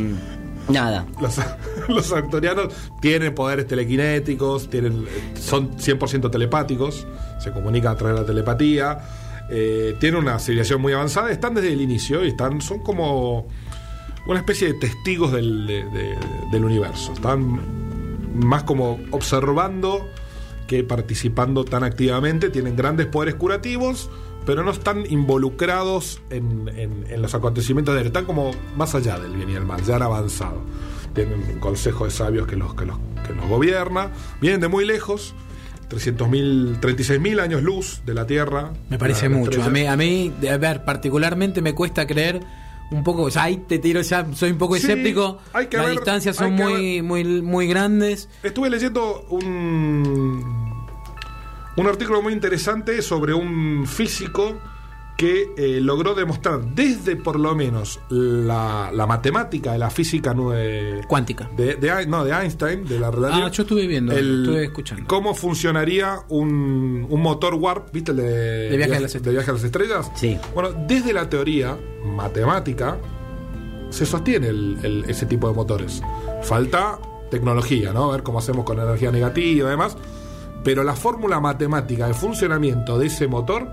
nada. 0.70 1.06
Los, 1.22 1.40
los 1.90 2.12
arcturianos 2.12 2.74
tienen 3.02 3.34
poderes 3.36 3.68
telequinéticos, 3.68 4.70
tienen, 4.70 5.06
son 5.36 5.72
100% 5.78 6.30
telepáticos, 6.32 7.06
se 7.40 7.52
comunican 7.52 7.94
a 7.94 7.96
través 7.98 8.16
de 8.16 8.22
la 8.22 8.28
telepatía, 8.28 9.00
eh, 9.50 9.96
tienen 10.00 10.22
una 10.22 10.40
civilización 10.40 10.82
muy 10.82 10.94
avanzada, 10.94 11.32
están 11.32 11.54
desde 11.56 11.74
el 11.74 11.82
inicio 11.82 12.24
y 12.24 12.30
están, 12.30 12.62
son 12.62 12.80
como 12.80 13.48
una 14.28 14.40
especie 14.40 14.68
de 14.72 14.80
testigos 14.80 15.32
del, 15.32 15.68
de- 15.68 15.84
de- 15.86 16.18
del 16.52 16.64
universo. 16.66 17.12
Están 17.14 17.60
más 18.36 18.64
como 18.64 19.00
observando 19.12 20.08
que 20.68 20.84
participando 20.86 21.66
tan 21.66 21.84
activamente, 21.84 22.50
tienen 22.50 22.76
grandes 22.78 23.08
poderes 23.08 23.36
curativos, 23.36 24.10
pero 24.46 24.64
no 24.64 24.72
están 24.72 25.04
involucrados 25.10 26.22
en, 26.30 26.68
en- 26.76 27.06
en 27.10 27.22
los 27.22 27.34
acontecimientos 27.36 27.94
de 27.96 28.02
él, 28.02 28.08
están 28.08 28.26
como 28.26 28.52
más 28.76 28.96
allá 28.96 29.20
del 29.20 29.34
bien 29.34 29.50
y 29.50 29.54
el 29.56 29.66
mal, 29.66 29.82
ya 29.84 29.96
han 29.98 30.02
avanzado. 30.04 30.62
Tienen 31.14 31.44
un 31.54 31.60
consejo 31.60 32.06
de 32.06 32.12
sabios 32.12 32.48
que 32.48 32.56
los, 32.56 32.74
que 32.74 32.86
los, 32.86 32.98
que 33.28 33.34
los 33.34 33.48
gobierna, 33.48 34.12
vienen 34.40 34.62
de 34.62 34.68
muy 34.70 34.86
lejos, 34.86 35.34
300.000, 35.90 36.80
36.000 36.80 37.42
años 37.42 37.62
luz 37.64 38.02
de 38.06 38.14
la 38.14 38.26
Tierra. 38.26 38.72
Me 38.90 38.98
parece 38.98 39.28
mucho. 39.30 39.62
A 39.62 39.70
mí, 39.70 39.86
a 39.86 39.98
mí, 39.98 40.32
a 40.50 40.58
ver, 40.58 40.86
particularmente 40.86 41.62
me 41.62 41.76
cuesta 41.76 42.08
creer 42.08 42.40
un 42.92 43.04
poco. 43.04 43.24
O 43.24 43.32
sea, 43.32 43.44
ahí 43.44 43.58
te 43.68 43.78
tiro 43.78 44.00
ya, 44.02 44.26
soy 44.34 44.52
un 44.52 44.58
poco 44.58 44.76
Sí, 44.76 44.84
escéptico. 44.84 45.40
hay 45.52 45.68
que 45.68 45.76
Las 45.78 45.88
ver- 45.88 45.96
distancias 45.96 46.38
son 46.38 46.54
muy, 46.54 46.96
ver. 46.96 47.04
muy, 47.04 47.42
muy 47.42 47.68
grandes. 47.68 48.30
Estuve 48.42 48.70
leyendo 48.70 49.26
un, 49.30 50.61
un 51.82 51.88
artículo 51.88 52.22
muy 52.22 52.34
interesante 52.34 53.02
sobre 53.02 53.34
un 53.34 53.86
físico 53.88 54.60
que 55.18 55.52
eh, 55.56 55.80
logró 55.82 56.16
demostrar 56.16 56.62
desde 56.74 57.16
por 57.16 57.40
lo 57.40 57.54
menos 57.54 58.00
la, 58.10 58.90
la 58.92 59.06
matemática 59.06 59.72
de 59.74 59.78
la 59.78 59.92
física 59.92 60.34
nue- 60.34 61.06
Cuántica. 61.06 61.48
de, 61.56 61.76
de 61.76 62.08
no, 62.08 62.24
de 62.24 62.32
Einstein, 62.32 62.86
de 62.88 63.00
la 63.00 63.12
relatividad. 63.12 63.48
Ah, 63.48 63.52
yo 63.52 63.62
estuve 63.64 63.86
viendo, 63.86 64.14
estuve 64.14 64.64
escuchando. 64.64 65.04
¿Cómo 65.08 65.36
funcionaría 65.36 66.22
un, 66.30 67.06
un 67.08 67.22
motor 67.22 67.54
warp? 67.54 67.92
¿Viste 67.94 68.12
el 68.12 68.18
de, 68.18 68.24
De 68.72 68.78
viaje 68.78 68.96
a 68.96 69.00
las 69.00 69.22
de 69.22 69.32
viaje 69.32 69.52
a 69.52 69.54
las 69.54 69.64
estrellas? 69.64 70.12
Sí. 70.16 70.40
Bueno, 70.56 70.70
desde 70.88 71.14
la 71.14 71.30
teoría 71.30 71.78
matemática 72.04 72.98
se 73.92 74.06
sostiene 74.08 74.48
el- 74.48 74.78
el- 74.82 75.06
ese 75.08 75.26
tipo 75.28 75.48
de 75.50 75.54
motores. 75.54 76.02
Falta 76.42 76.98
tecnología, 77.30 77.94
¿no? 77.94 78.10
A 78.10 78.14
ver 78.14 78.24
cómo 78.24 78.40
hacemos 78.40 78.66
con 78.66 78.80
energía 78.80 79.12
negativa 79.12 79.68
y 79.68 79.70
demás. 79.72 79.98
Pero 80.64 80.84
la 80.84 80.94
fórmula 80.96 81.40
matemática 81.40 82.08
de 82.08 82.14
funcionamiento 82.14 82.98
de 83.00 83.08
ese 83.08 83.28
motor 83.28 83.68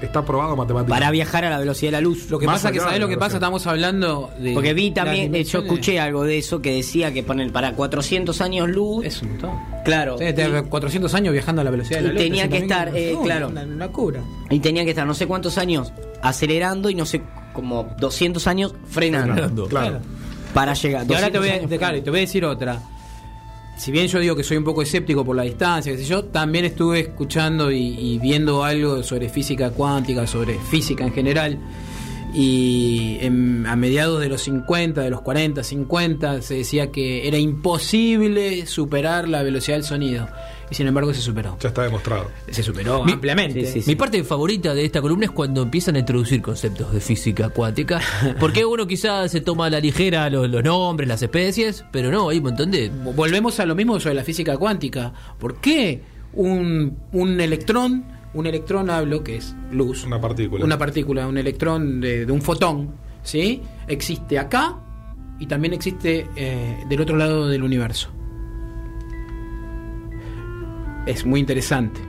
está 0.00 0.24
probado 0.24 0.54
matemáticamente. 0.56 0.90
Para 0.90 1.10
viajar 1.10 1.44
a 1.46 1.50
la 1.50 1.58
velocidad 1.58 1.88
de 1.88 1.92
la 1.92 2.00
luz. 2.02 2.30
Lo 2.30 2.38
que 2.38 2.46
Más 2.46 2.56
pasa 2.60 2.70
que, 2.70 2.80
¿sabes 2.80 3.00
lo 3.00 3.08
que 3.08 3.16
pasa? 3.16 3.36
Estamos 3.36 3.66
hablando 3.66 4.30
de. 4.38 4.52
Porque 4.52 4.74
vi 4.74 4.90
también, 4.92 5.34
eh, 5.34 5.42
yo 5.42 5.60
escuché 5.60 5.98
algo 5.98 6.24
de 6.24 6.38
eso 6.38 6.60
que 6.60 6.74
decía 6.74 7.12
que 7.12 7.22
ponen 7.22 7.50
para 7.50 7.72
400 7.72 8.40
años 8.40 8.68
luz. 8.68 9.04
Es 9.04 9.22
un 9.22 9.30
montón. 9.30 9.50
Claro. 9.84 10.18
Sí, 10.18 10.32
te- 10.34 10.62
400 10.62 11.12
años 11.14 11.32
viajando 11.32 11.62
a 11.62 11.64
la 11.64 11.70
velocidad 11.70 11.98
de 12.00 12.02
la 12.04 12.08
y 12.10 12.12
luz. 12.12 12.22
tenía 12.22 12.48
que 12.48 12.58
300.000 12.60 12.62
estar, 12.62 12.96
eh, 12.96 13.16
claro. 13.22 13.48
Una, 13.48 13.62
una 13.62 13.88
cura. 13.88 14.20
Y 14.50 14.58
tenía 14.60 14.84
que 14.84 14.90
estar 14.90 15.06
no 15.06 15.14
sé 15.14 15.26
cuántos 15.26 15.56
años 15.58 15.92
acelerando 16.22 16.90
y 16.90 16.94
no 16.94 17.06
sé, 17.06 17.22
como 17.52 17.88
200 17.98 18.46
años 18.46 18.74
frenando. 18.88 19.32
Frenando. 19.32 19.66
Claro. 19.66 20.00
Para 20.52 20.74
llegar. 20.74 21.06
Y 21.08 21.14
ahora 21.14 21.30
te 21.30 21.38
200 21.38 21.68
voy, 21.68 21.74
a, 21.74 21.78
claro, 21.78 21.96
y 21.96 22.02
te 22.02 22.10
voy 22.10 22.18
a 22.18 22.22
decir 22.22 22.44
otra. 22.44 22.80
Si 23.76 23.92
bien 23.92 24.08
yo 24.08 24.18
digo 24.18 24.34
que 24.34 24.42
soy 24.42 24.56
un 24.56 24.64
poco 24.64 24.80
escéptico 24.80 25.24
por 25.24 25.36
la 25.36 25.42
distancia, 25.42 25.92
qué 25.92 25.98
sé 25.98 26.04
yo, 26.04 26.24
también 26.24 26.64
estuve 26.64 27.00
escuchando 27.00 27.70
y, 27.70 28.18
viendo 28.18 28.64
algo 28.64 29.02
sobre 29.02 29.28
física 29.28 29.70
cuántica, 29.70 30.26
sobre 30.26 30.58
física 30.58 31.04
en 31.04 31.12
general. 31.12 31.58
Y 32.34 33.18
a 33.22 33.76
mediados 33.76 34.20
de 34.20 34.28
los 34.28 34.42
50, 34.42 35.02
de 35.02 35.10
los 35.10 35.20
40, 35.20 35.62
50, 35.62 36.42
se 36.42 36.54
decía 36.54 36.90
que 36.90 37.28
era 37.28 37.38
imposible 37.38 38.66
superar 38.66 39.28
la 39.28 39.42
velocidad 39.42 39.76
del 39.76 39.84
sonido. 39.84 40.28
Y 40.70 40.74
sin 40.74 40.86
embargo 40.88 41.14
se 41.14 41.20
superó. 41.20 41.56
Ya 41.60 41.68
está 41.68 41.82
demostrado. 41.84 42.28
Se 42.50 42.62
superó 42.62 43.04
Mi- 43.04 43.12
ampliamente. 43.12 43.64
Sí, 43.66 43.72
sí, 43.72 43.82
sí. 43.82 43.90
Mi 43.90 43.94
parte 43.96 44.22
favorita 44.24 44.74
de 44.74 44.84
esta 44.84 45.00
columna 45.00 45.26
es 45.26 45.30
cuando 45.30 45.62
empiezan 45.62 45.94
a 45.96 46.00
introducir 46.00 46.42
conceptos 46.42 46.92
de 46.92 47.00
física 47.00 47.50
cuántica. 47.50 48.00
Porque 48.40 48.64
uno 48.64 48.86
quizás 48.86 49.30
se 49.30 49.40
toma 49.40 49.66
a 49.66 49.70
la 49.70 49.78
ligera 49.80 50.28
los, 50.28 50.50
los 50.50 50.64
nombres, 50.64 51.08
las 51.08 51.22
especies, 51.22 51.84
pero 51.92 52.10
no, 52.10 52.28
hay 52.30 52.38
un 52.38 52.44
montón 52.44 52.70
de. 52.72 52.90
Volvemos 52.90 53.60
a 53.60 53.66
lo 53.66 53.74
mismo 53.76 54.00
sobre 54.00 54.14
la 54.16 54.24
física 54.24 54.56
cuántica. 54.56 55.12
¿Por 55.38 55.60
qué 55.60 56.02
un, 56.32 56.98
un 57.12 57.40
electrón, 57.40 58.04
un 58.34 58.46
electrón 58.46 58.90
hablo 58.90 59.22
que 59.22 59.36
es 59.36 59.54
luz, 59.70 60.04
Una 60.04 60.20
partícula. 60.20 60.64
una 60.64 60.76
partícula, 60.78 61.26
un 61.28 61.38
electrón 61.38 62.00
de, 62.00 62.26
de 62.26 62.32
un 62.32 62.42
fotón, 62.42 62.94
¿sí? 63.22 63.62
Existe 63.86 64.38
acá 64.38 64.78
y 65.38 65.46
también 65.46 65.74
existe 65.74 66.26
eh, 66.34 66.76
del 66.88 67.00
otro 67.00 67.16
lado 67.16 67.46
del 67.48 67.62
universo. 67.62 68.10
Es 71.06 71.24
muy 71.24 71.40
interesante. 71.40 72.00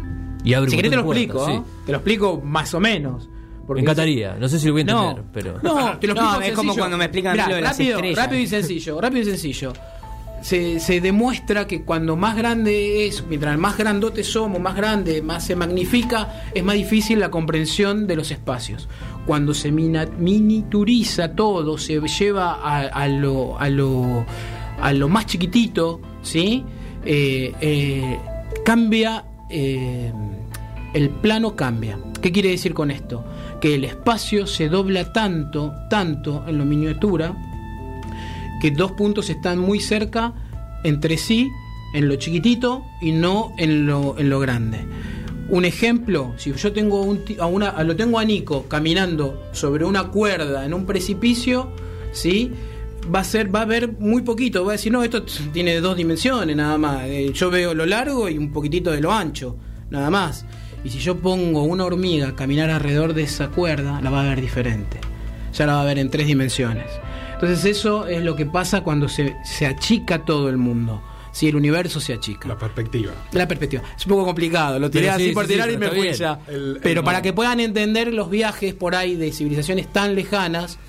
Y 0.44 0.54
abre 0.54 0.70
Si 0.70 0.76
querés 0.76 0.92
te 0.92 0.98
lo 0.98 1.04
explico, 1.04 1.34
puertas, 1.46 1.56
¿no? 1.56 1.66
te 1.86 1.92
lo 1.92 1.98
explico 2.00 2.42
más 2.44 2.74
o 2.74 2.80
menos. 2.80 3.30
Me 3.70 3.82
encantaría. 3.82 4.36
No 4.40 4.48
sé 4.48 4.60
si 4.60 4.68
lo 4.68 4.74
voy 4.74 4.82
a 4.84 4.86
No, 4.86 5.10
entender, 5.10 5.32
pero. 5.34 5.60
no, 5.62 5.98
te 6.00 6.08
lo 6.08 6.14
No, 6.14 6.22
explico 6.22 6.42
es 6.42 6.52
como 6.54 6.76
cuando 6.76 6.98
me 6.98 7.06
explican 7.06 7.32
a 7.32 7.34
mí 7.34 7.38
Mirá, 7.40 7.50
lo 7.50 7.56
de 7.56 7.62
las 7.62 7.72
rápido, 7.78 7.96
estrellas. 7.98 8.18
rápido 8.26 8.42
y 8.42 8.48
sencillo, 8.48 9.02
rápido 9.02 9.22
y 9.22 9.26
sencillo. 9.26 9.74
Se, 10.42 10.80
se 10.80 11.02
demuestra 11.02 11.66
que 11.68 11.82
cuando 11.84 12.16
más 12.16 12.38
grande 12.38 13.08
es, 13.08 13.26
mientras 13.28 13.58
más 13.58 13.76
grandote 13.76 14.24
somos, 14.24 14.62
más 14.62 14.76
grande, 14.76 15.22
más 15.22 15.44
se 15.46 15.56
magnifica, 15.56 16.44
es 16.54 16.64
más 16.64 16.76
difícil 16.76 17.20
la 17.20 17.30
comprensión 17.32 18.06
de 18.08 18.16
los 18.16 18.30
espacios. 18.32 18.88
Cuando 19.26 19.54
se 19.56 19.72
mina- 19.72 20.06
miniaturiza 20.18 21.34
todo, 21.36 21.78
se 21.78 22.00
lleva 22.00 22.54
a, 22.54 22.82
a 22.88 23.08
lo, 23.08 23.60
a, 23.60 23.68
lo, 23.70 24.26
a 24.80 24.94
lo 24.94 25.10
más 25.10 25.26
chiquitito, 25.26 26.00
¿sí? 26.22 26.64
Eh, 27.04 27.54
eh, 27.60 28.18
cambia, 28.68 29.24
eh, 29.50 30.12
el 30.94 31.10
plano 31.10 31.56
cambia. 31.56 31.98
¿Qué 32.22 32.34
quiere 32.34 32.50
decir 32.50 32.74
con 32.74 32.92
esto? 32.92 33.24
Que 33.62 33.76
el 33.76 33.86
espacio 33.86 34.46
se 34.46 34.68
dobla 34.68 35.14
tanto, 35.14 35.74
tanto 35.90 36.44
en 36.46 36.58
la 36.58 36.66
miniatura, 36.66 37.34
que 38.62 38.72
dos 38.72 38.92
puntos 38.92 39.30
están 39.30 39.58
muy 39.58 39.80
cerca 39.80 40.34
entre 40.84 41.16
sí, 41.16 41.50
en 41.94 42.10
lo 42.10 42.18
chiquitito 42.18 42.84
y 43.02 43.14
no 43.14 43.54
en 43.58 43.86
lo, 43.86 44.20
en 44.20 44.30
lo 44.30 44.42
grande. 44.42 44.80
Un 45.48 45.64
ejemplo, 45.64 46.34
si 46.36 46.52
yo 46.52 46.74
tengo 46.74 47.04
un, 47.04 47.24
a 47.40 47.46
una, 47.46 47.82
lo 47.86 47.96
tengo 47.96 48.20
a 48.20 48.26
Nico 48.26 48.66
caminando 48.68 49.48
sobre 49.54 49.86
una 49.86 50.10
cuerda 50.10 50.66
en 50.66 50.74
un 50.74 50.86
precipicio, 50.86 51.72
¿sí? 52.12 52.52
Va 53.14 53.20
a 53.20 53.24
ser, 53.24 53.54
va 53.54 53.62
a 53.62 53.66
ver 53.66 53.94
muy 54.00 54.22
poquito, 54.22 54.64
va 54.66 54.72
a 54.72 54.76
decir, 54.78 54.92
no, 54.92 55.04
esto 55.04 55.24
tiene 55.54 55.80
dos 55.80 55.96
dimensiones 55.98 56.56
nada 56.56 56.78
más. 56.78 57.04
Eh, 57.06 57.32
yo 57.34 57.50
veo 57.50 57.74
lo 57.74 57.86
largo 57.86 58.30
y 58.30 58.38
un 58.38 58.52
poquitito 58.52 58.92
de 58.92 59.02
lo 59.02 59.12
ancho, 59.12 59.58
nada 59.90 60.10
más. 60.10 60.46
Y 60.84 60.90
si 60.90 61.00
yo 61.00 61.18
pongo 61.18 61.64
una 61.64 61.86
hormiga 61.86 62.30
a 62.30 62.36
caminar 62.36 62.70
alrededor 62.70 63.14
de 63.14 63.24
esa 63.24 63.50
cuerda, 63.50 64.00
la 64.02 64.10
va 64.10 64.22
a 64.22 64.30
ver 64.30 64.42
diferente. 64.42 65.00
Ya 65.54 65.66
la 65.66 65.74
va 65.76 65.82
a 65.82 65.86
ver 65.86 65.98
en 66.00 66.10
tres 66.10 66.28
dimensiones. 66.28 66.86
Entonces 67.34 67.66
eso 67.66 68.08
es 68.08 68.24
lo 68.24 68.36
que 68.36 68.46
pasa 68.46 68.82
cuando 68.82 69.08
se, 69.10 69.36
se 69.44 69.66
achica 69.66 70.24
todo 70.26 70.50
el 70.50 70.58
mundo. 70.58 71.02
Si 71.32 71.48
el 71.48 71.56
universo 71.56 72.00
se 72.00 72.14
achica. 72.14 72.48
La 72.48 72.58
perspectiva. 72.58 73.12
La 73.34 73.48
perspectiva. 73.48 73.84
Es 73.96 74.06
un 74.08 74.12
poco 74.12 74.26
complicado, 74.26 74.80
lo 74.80 74.90
tiré 74.90 75.06
sí, 75.06 75.10
así 75.10 75.28
sí, 75.28 75.32
por 75.34 75.46
sí, 75.46 75.54
tirar 75.54 75.70
y 75.70 75.78
pero 75.78 75.92
me 75.94 75.98
fui 76.00 76.14
ya. 76.14 76.40
El- 76.48 76.80
pero 76.82 77.02
el- 77.02 77.06
para 77.06 77.22
que 77.22 77.34
puedan 77.34 77.60
entender 77.60 78.12
los 78.12 78.30
viajes 78.32 78.74
por 78.74 78.96
ahí 78.96 79.16
de 79.16 79.32
civilizaciones 79.32 79.92
tan 79.94 80.16
lejanas, 80.16 80.80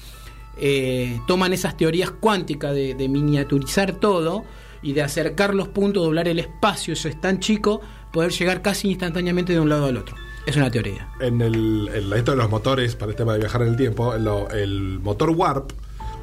eh, 0.61 1.20
toman 1.26 1.52
esas 1.52 1.76
teorías 1.76 2.11
cuánticas 2.11 2.74
de, 2.74 2.94
de 2.94 3.09
miniaturizar 3.09 3.92
todo 3.92 4.44
y 4.82 4.92
de 4.92 5.02
acercar 5.02 5.54
los 5.54 5.68
puntos, 5.68 6.04
doblar 6.04 6.28
el 6.28 6.38
espacio, 6.38 6.92
eso 6.94 7.09
es 7.09 7.20
tan 7.20 7.40
chico, 7.40 7.80
poder 8.12 8.30
llegar 8.32 8.62
casi 8.62 8.88
instantáneamente 8.88 9.52
de 9.52 9.61
un 9.61 9.68
lado 9.68 9.86
al 9.86 9.96
otro. 9.96 10.14
Es 10.46 10.56
una 10.56 10.70
teoría. 10.70 11.09
En 11.20 11.40
el, 11.42 11.90
en 11.92 12.12
esto 12.12 12.30
de 12.30 12.36
los 12.38 12.48
motores, 12.48 12.94
para 12.96 13.11
el 13.11 13.16
tema 13.16 13.32
de 13.34 13.40
viajar 13.40 13.62
en 13.62 13.68
el 13.68 13.76
tiempo, 13.76 14.16
lo- 14.16 14.48
el 14.50 14.98
motor 15.00 15.30
Warp, 15.30 15.72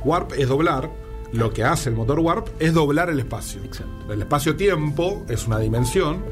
Warp 0.04 0.32
es 0.38 0.48
doblar, 0.48 0.90
lo 1.34 1.52
que 1.52 1.64
hace 1.64 1.90
el 1.90 1.96
motor 1.96 2.20
Warp 2.20 2.48
es 2.60 2.74
doblar 2.74 3.10
el 3.10 3.20
espacio. 3.20 3.62
Exacto. 3.64 4.14
El 4.14 4.22
espacio-tiempo 4.22 5.26
es 5.30 5.46
una 5.48 5.60
dimensión 5.60 6.24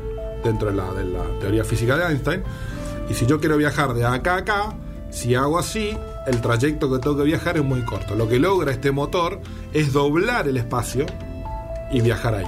dentro 0.44 0.70
de 0.70 0.76
la, 0.78 0.92
de 0.94 1.04
la 1.04 1.24
teoría 1.40 1.64
física 1.64 1.98
de 1.98 2.06
Einstein. 2.06 2.42
Y 3.10 3.14
si 3.14 3.26
yo 3.26 3.40
quiero 3.40 3.58
viajar 3.58 3.94
de 3.94 4.06
acá 4.06 4.36
a 4.36 4.38
acá, 4.38 4.78
si 5.12 5.36
hago 5.36 5.60
así, 5.60 5.96
el 6.26 6.42
trayecto 6.42 6.92
que 6.92 7.00
tengo 7.00 7.18
que 7.18 7.24
viajar 7.24 7.58
es 7.58 7.64
muy 7.64 7.82
corto. 7.82 8.16
Lo 8.16 8.28
que 8.28 8.40
logra 8.40 8.72
este 8.72 8.92
motor 8.92 9.42
es 9.74 9.94
doblar 9.94 10.48
el 10.48 10.58
espacio 10.58 11.06
y 11.92 12.02
viajar 12.02 12.36
ahí. 12.36 12.48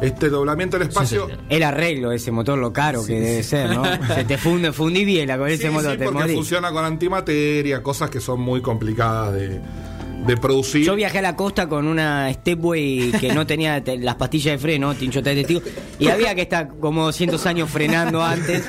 Este 0.00 0.28
doblamiento 0.28 0.78
del 0.78 0.88
espacio... 0.88 1.28
El 1.48 1.62
arreglo 1.62 2.10
de 2.10 2.16
ese 2.16 2.30
motor, 2.30 2.58
lo 2.58 2.72
caro 2.72 3.04
que 3.06 3.20
debe 3.20 3.42
ser, 3.42 3.70
¿no? 3.70 3.84
Se 4.14 4.24
te 4.24 4.36
funde, 4.36 4.72
fundí 4.72 5.04
biela 5.04 5.38
con 5.38 5.48
ese 5.48 5.70
motor, 5.70 5.92
sí, 5.92 5.98
te 5.98 6.04
porque 6.04 6.20
morís. 6.20 6.36
funciona 6.36 6.72
con 6.72 6.84
antimateria, 6.84 7.82
cosas 7.82 8.10
que 8.10 8.20
son 8.20 8.40
muy 8.40 8.60
complicadas 8.60 9.34
de, 9.34 9.60
de 10.26 10.36
producir. 10.36 10.84
Yo 10.84 10.94
viajé 10.94 11.18
a 11.18 11.22
la 11.22 11.36
costa 11.36 11.68
con 11.68 11.86
una 11.86 12.32
Stepway 12.32 13.12
que 13.20 13.32
no 13.34 13.46
tenía 13.46 13.82
te- 13.82 13.98
las 13.98 14.14
pastillas 14.16 14.52
de 14.54 14.58
freno, 14.58 14.94
Tincho 14.94 15.18
está 15.20 15.32
testigo, 15.32 15.60
y 15.98 16.08
había 16.08 16.34
que 16.34 16.42
estar 16.42 16.68
como 16.80 17.04
200 17.04 17.44
años 17.46 17.70
frenando 17.70 18.22
antes. 18.22 18.64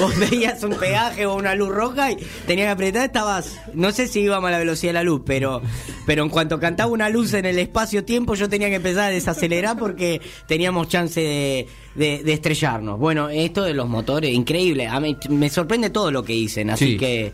Vos 0.00 0.18
veías 0.18 0.62
un 0.64 0.74
peaje 0.74 1.26
o 1.26 1.36
una 1.36 1.54
luz 1.54 1.68
roja 1.68 2.12
y 2.12 2.16
tenías 2.46 2.66
que 2.66 2.70
apretar, 2.72 3.04
estabas, 3.04 3.58
no 3.74 3.92
sé 3.92 4.06
si 4.08 4.20
íbamos 4.20 4.48
a 4.48 4.52
la 4.52 4.58
velocidad 4.58 4.90
de 4.90 4.94
la 4.94 5.02
luz, 5.02 5.22
pero, 5.26 5.60
pero 6.06 6.22
en 6.24 6.30
cuanto 6.30 6.58
cantaba 6.58 6.90
una 6.90 7.08
luz 7.08 7.34
en 7.34 7.44
el 7.46 7.58
espacio-tiempo 7.58 8.34
yo 8.34 8.48
tenía 8.48 8.68
que 8.68 8.76
empezar 8.76 9.04
a 9.04 9.08
desacelerar 9.10 9.76
porque 9.78 10.20
teníamos 10.46 10.88
chance 10.88 11.20
de, 11.20 11.66
de- 11.94 12.22
de 12.24 12.32
estrellarnos. 12.32 12.98
Bueno, 12.98 13.28
esto 13.28 13.62
de 13.62 13.74
los 13.74 13.88
motores, 13.88 14.32
increíble. 14.32 14.86
A 14.88 14.98
mí 15.00 15.16
me 15.28 15.48
sorprende 15.50 15.90
todo 15.90 16.10
lo 16.10 16.22
que 16.22 16.32
dicen, 16.32 16.70
así 16.70 16.92
Sí. 16.92 16.96
que... 16.98 17.32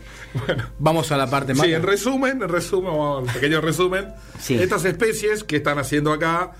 Vamos 0.79 1.11
a 1.11 1.17
la 1.17 1.29
parte 1.29 1.53
más. 1.53 1.65
Sí, 1.65 1.73
en 1.73 1.83
resumen, 1.83 2.41
en 2.41 2.49
resumen, 2.49 2.91
vamos 2.91 3.31
pequeño 3.31 3.61
resumen. 3.61 4.07
Sí. 4.39 4.55
Estas 4.55 4.83
especies 4.85 5.43
que 5.43 5.57
están 5.57 5.79
haciendo 5.79 6.11
acá 6.11 6.51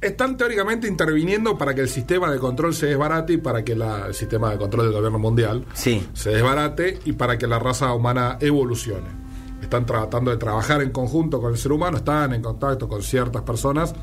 están 0.00 0.36
teóricamente 0.38 0.88
interviniendo 0.88 1.58
para 1.58 1.74
que 1.74 1.82
el 1.82 1.88
sistema 1.88 2.30
de 2.32 2.38
control 2.38 2.74
se 2.74 2.86
desbarate 2.86 3.34
y 3.34 3.36
para 3.36 3.62
que 3.64 3.76
la- 3.76 4.06
el 4.06 4.14
sistema 4.14 4.50
de 4.50 4.56
control 4.56 4.86
del 4.86 4.94
gobierno 4.94 5.18
mundial 5.18 5.66
Sí. 5.74 6.06
se 6.14 6.30
desbarate 6.30 6.98
y 7.04 7.12
para 7.12 7.36
que 7.36 7.46
la 7.46 7.58
raza 7.58 7.92
humana 7.92 8.38
evolucione. 8.40 9.08
Están 9.60 9.84
tratando 9.84 10.30
de 10.30 10.38
trabajar 10.38 10.80
en 10.80 10.90
conjunto 10.90 11.38
con 11.40 11.52
el 11.52 11.58
ser 11.58 11.72
humano, 11.72 11.98
están 11.98 12.32
en 12.32 12.40
contacto 12.40 12.88
con 12.88 13.02
ciertas 13.02 13.42
personas, 13.42 13.94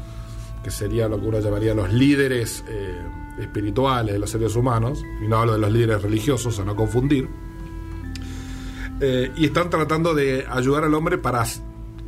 que 0.64 0.72
sería 0.72 1.08
lo 1.08 1.20
que 1.22 1.28
uno 1.28 1.40
llamaría 1.40 1.74
los 1.74 1.92
líderes 1.94 2.64
eh, 2.68 2.96
espirituales 3.40 4.14
de 4.14 4.20
los 4.20 4.30
seres 4.30 4.56
humanos, 4.56 5.02
y 5.24 5.28
no 5.28 5.38
hablo 5.38 5.54
de 5.54 5.60
los 5.60 5.72
líderes 5.72 6.02
religiosos, 6.02 6.60
a 6.60 6.66
no 6.66 6.76
confundir. 6.76 7.28
Eh, 9.00 9.32
y 9.38 9.46
están 9.46 9.70
tratando 9.70 10.16
de 10.16 10.46
ayudar 10.50 10.84
al 10.84 10.94
hombre 10.94 11.18
para 11.18 11.44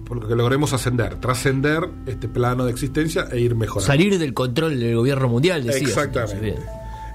por 0.05 0.19
lo 0.23 0.27
que 0.27 0.35
logremos 0.35 0.73
ascender, 0.73 1.19
trascender 1.21 1.87
este 2.07 2.27
plano 2.27 2.65
de 2.65 2.71
existencia 2.71 3.27
e 3.31 3.39
ir 3.39 3.53
mejorando. 3.55 3.85
Salir 3.85 4.17
del 4.17 4.33
control 4.33 4.79
del 4.79 4.95
gobierno 4.95 5.27
mundial, 5.27 5.63
decías. 5.63 5.87
Exactamente. 5.91 6.55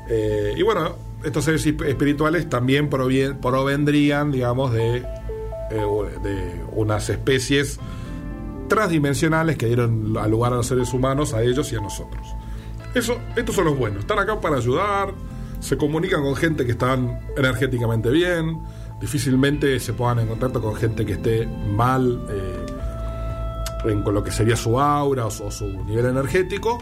Eh, 0.08 0.54
y 0.56 0.62
bueno, 0.62 0.94
estos 1.24 1.44
seres 1.44 1.66
esp- 1.66 1.84
espirituales 1.88 2.48
también 2.48 2.88
provien- 2.88 3.40
provendrían, 3.40 4.30
digamos, 4.30 4.72
de, 4.72 5.00
de 5.72 6.62
unas 6.72 7.08
especies 7.10 7.80
transdimensionales 8.68 9.56
que 9.56 9.66
dieron 9.66 10.16
a 10.16 10.26
lugar 10.26 10.52
a 10.52 10.56
los 10.56 10.66
seres 10.66 10.92
humanos, 10.92 11.34
a 11.34 11.42
ellos 11.42 11.72
y 11.72 11.76
a 11.76 11.80
nosotros. 11.80 12.34
Eso, 12.94 13.18
estos 13.36 13.54
son 13.54 13.64
los 13.66 13.78
buenos. 13.78 14.00
Están 14.00 14.18
acá 14.18 14.40
para 14.40 14.56
ayudar, 14.56 15.12
se 15.60 15.76
comunican 15.76 16.22
con 16.22 16.36
gente 16.36 16.64
que 16.64 16.72
están 16.72 17.20
energéticamente 17.36 18.10
bien, 18.10 18.60
difícilmente 19.00 19.78
se 19.80 19.92
pongan 19.92 20.20
en 20.20 20.28
contacto 20.28 20.60
con 20.60 20.76
gente 20.76 21.04
que 21.04 21.14
esté 21.14 21.46
mal 21.46 22.24
eh, 22.30 22.66
en, 23.86 24.02
con 24.02 24.14
lo 24.14 24.22
que 24.22 24.30
sería 24.30 24.56
su 24.56 24.78
aura 24.78 25.26
o 25.26 25.30
su, 25.30 25.44
o 25.44 25.50
su 25.50 25.66
nivel 25.84 26.06
energético, 26.06 26.78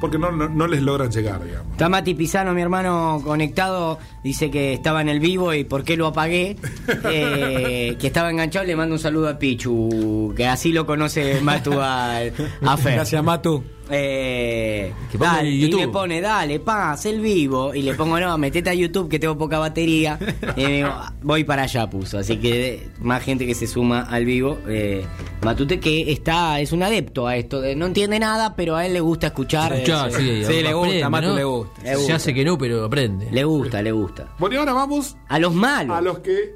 porque 0.00 0.18
no, 0.18 0.32
no, 0.32 0.48
no 0.48 0.66
les 0.66 0.82
logran 0.82 1.10
llegar, 1.10 1.42
digamos. 1.44 1.72
Está 1.72 1.88
Mati 1.88 2.14
Pisano, 2.14 2.52
mi 2.52 2.62
hermano 2.62 3.20
conectado, 3.24 3.98
dice 4.22 4.50
que 4.50 4.72
estaba 4.72 5.00
en 5.00 5.08
el 5.08 5.20
vivo 5.20 5.54
y 5.54 5.64
por 5.64 5.84
qué 5.84 5.96
lo 5.96 6.06
apagué, 6.08 6.56
Eh, 7.04 7.96
que 7.98 8.06
estaba 8.06 8.30
enganchado, 8.30 8.64
le 8.66 8.76
mando 8.76 8.94
un 8.94 8.98
saludo 8.98 9.28
a 9.28 9.38
Pichu, 9.38 10.32
que 10.36 10.46
así 10.46 10.72
lo 10.72 10.86
conoce 10.86 11.40
Matu 11.40 11.80
a, 11.80 12.18
a 12.18 12.76
Fer. 12.76 12.94
Gracias, 12.94 13.22
Matu. 13.22 13.62
Eh, 13.90 14.92
dale, 15.18 15.50
y 15.50 15.72
me 15.74 15.88
pone, 15.88 16.20
dale, 16.20 16.60
pa, 16.60 16.92
haz 16.92 17.06
el 17.06 17.20
vivo. 17.20 17.74
Y 17.74 17.82
le 17.82 17.94
pongo, 17.94 18.18
no, 18.18 18.36
metete 18.38 18.70
a 18.70 18.74
YouTube 18.74 19.08
que 19.08 19.18
tengo 19.18 19.36
poca 19.38 19.58
batería. 19.58 20.18
Y 20.56 20.62
me 20.64 20.72
digo, 20.78 20.90
voy 21.22 21.44
para 21.44 21.62
allá, 21.62 21.88
puso. 21.88 22.18
Así 22.18 22.36
que 22.38 22.74
eh, 22.74 22.88
más 23.00 23.22
gente 23.22 23.46
que 23.46 23.54
se 23.54 23.66
suma 23.66 24.02
al 24.02 24.24
vivo. 24.24 24.58
Eh, 24.68 25.04
Matute 25.42 25.78
que 25.78 26.10
está, 26.10 26.60
es 26.60 26.72
un 26.72 26.82
adepto 26.82 27.26
a 27.26 27.36
esto. 27.36 27.60
de- 27.60 27.76
no 27.76 27.86
entiende 27.86 28.18
nada, 28.18 28.56
pero 28.56 28.76
a 28.76 28.84
él 28.86 28.92
le 28.94 29.00
gusta 29.00 29.28
escuchar. 29.28 29.72
Escuchá, 29.72 30.10
sí, 30.10 30.44
Sí, 30.44 30.62
le 30.62 30.72
gusta, 30.74 31.06
aprende, 31.06 31.08
Matu 31.10 31.26
¿no? 31.28 31.36
le 31.36 31.44
gusta. 31.44 31.82
Le 31.82 31.90
gusta. 31.94 32.06
Se 32.06 32.12
hace 32.12 32.34
que 32.34 32.44
no, 32.44 32.58
pero 32.58 32.84
aprende. 32.84 33.28
Le 33.30 33.44
gusta, 33.44 33.82
le 33.82 33.92
gusta. 33.92 34.28
Bueno, 34.38 34.56
y 34.56 34.58
ahora 34.58 34.72
vamos 34.72 35.16
A 35.28 35.38
los 35.38 35.54
malos. 35.54 35.96
a 35.96 36.00
los 36.00 36.18
que 36.20 36.54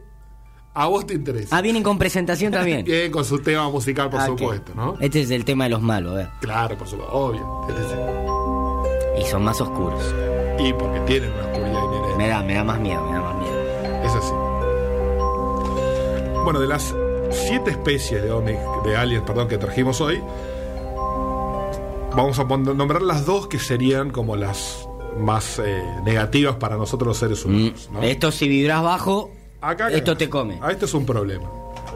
a 0.74 0.86
vos 0.86 1.06
te 1.06 1.14
interesa. 1.14 1.56
Ah, 1.56 1.60
vienen 1.62 1.82
con 1.82 1.98
presentación 1.98 2.52
también. 2.52 2.84
Bien, 2.86 3.10
con 3.10 3.24
su 3.24 3.38
tema 3.40 3.68
musical, 3.70 4.08
por 4.10 4.20
Ah, 4.20 4.26
supuesto, 4.26 4.72
¿no? 4.74 4.96
Este 5.00 5.20
es 5.22 5.30
el 5.30 5.44
tema 5.44 5.64
de 5.64 5.70
los 5.70 5.82
malos, 5.82 6.14
ver. 6.14 6.28
Claro, 6.40 6.76
por 6.78 6.86
supuesto, 6.88 7.12
obvio. 7.14 7.66
Este 7.68 7.82
es- 7.82 9.26
Y 9.26 9.30
son 9.30 9.42
más 9.44 9.60
oscuros. 9.60 10.02
Y 10.58 10.72
porque 10.72 11.00
tienen 11.00 11.30
una 11.32 11.42
oscuridad 11.42 11.82
inherente. 11.84 12.16
Me 12.16 12.28
da, 12.28 12.42
me 12.42 12.54
da 12.54 12.64
más 12.64 12.80
miedo, 12.80 13.04
me 13.06 13.12
da 13.14 13.20
más 13.22 13.36
miedo. 13.36 13.60
Es 14.04 14.12
así. 14.14 14.32
Bueno, 16.44 16.60
de 16.60 16.66
las 16.68 16.94
siete 17.30 17.70
especies 17.72 18.22
de, 18.22 18.30
ovnis, 18.30 18.56
de 18.84 18.96
aliens 18.96 19.24
perdón, 19.24 19.46
que 19.48 19.58
trajimos 19.58 20.00
hoy, 20.00 20.20
vamos 22.16 22.38
a 22.38 22.44
nombrar 22.44 23.02
las 23.02 23.24
dos 23.26 23.46
que 23.46 23.58
serían 23.58 24.10
como 24.10 24.36
las 24.36 24.86
más 25.18 25.58
eh, 25.64 25.82
negativas 26.04 26.56
para 26.56 26.76
nosotros 26.76 27.08
los 27.08 27.16
seres 27.18 27.44
Mm, 27.44 27.48
humanos. 27.50 27.88
¿no? 27.92 28.02
Esto 28.02 28.30
si 28.32 28.48
vibras 28.48 28.82
bajo, 28.82 29.30
Acá 29.60 29.90
esto 29.90 30.16
te 30.16 30.28
come. 30.28 30.58
Ah, 30.62 30.70
esto 30.72 30.86
es 30.86 30.94
un 30.94 31.04
problema. 31.04 31.48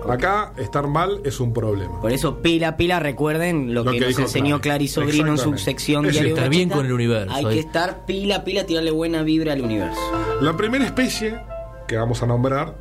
Acá 0.08 0.52
estar 0.58 0.86
mal 0.86 1.20
es 1.24 1.40
un 1.40 1.52
problema. 1.54 2.00
Por 2.00 2.12
eso, 2.12 2.42
pila, 2.42 2.76
pila, 2.76 3.00
recuerden 3.00 3.72
lo, 3.72 3.84
Lo 3.84 3.92
que, 3.92 4.00
que 4.00 4.06
nos 4.08 4.18
enseñó 4.18 4.60
Clary. 4.60 4.86
Clary 4.86 4.88
Sobrino 4.88 5.28
en 5.32 5.38
su 5.38 5.56
sección 5.56 6.04
Es 6.06 6.16
estar 6.20 6.50
bien 6.50 6.68
con 6.68 6.84
el 6.84 6.92
universo, 6.92 7.34
Hay 7.34 7.46
ahí. 7.46 7.54
que 7.54 7.60
estar 7.60 8.04
pila, 8.04 8.44
pila, 8.44 8.64
tirarle 8.66 8.90
buena 8.90 9.22
vibra 9.22 9.54
al 9.54 9.62
universo. 9.62 10.00
La 10.42 10.54
primera 10.56 10.84
especie 10.84 11.40
que 11.88 11.96
vamos 11.96 12.22
a 12.22 12.26
nombrar 12.26 12.76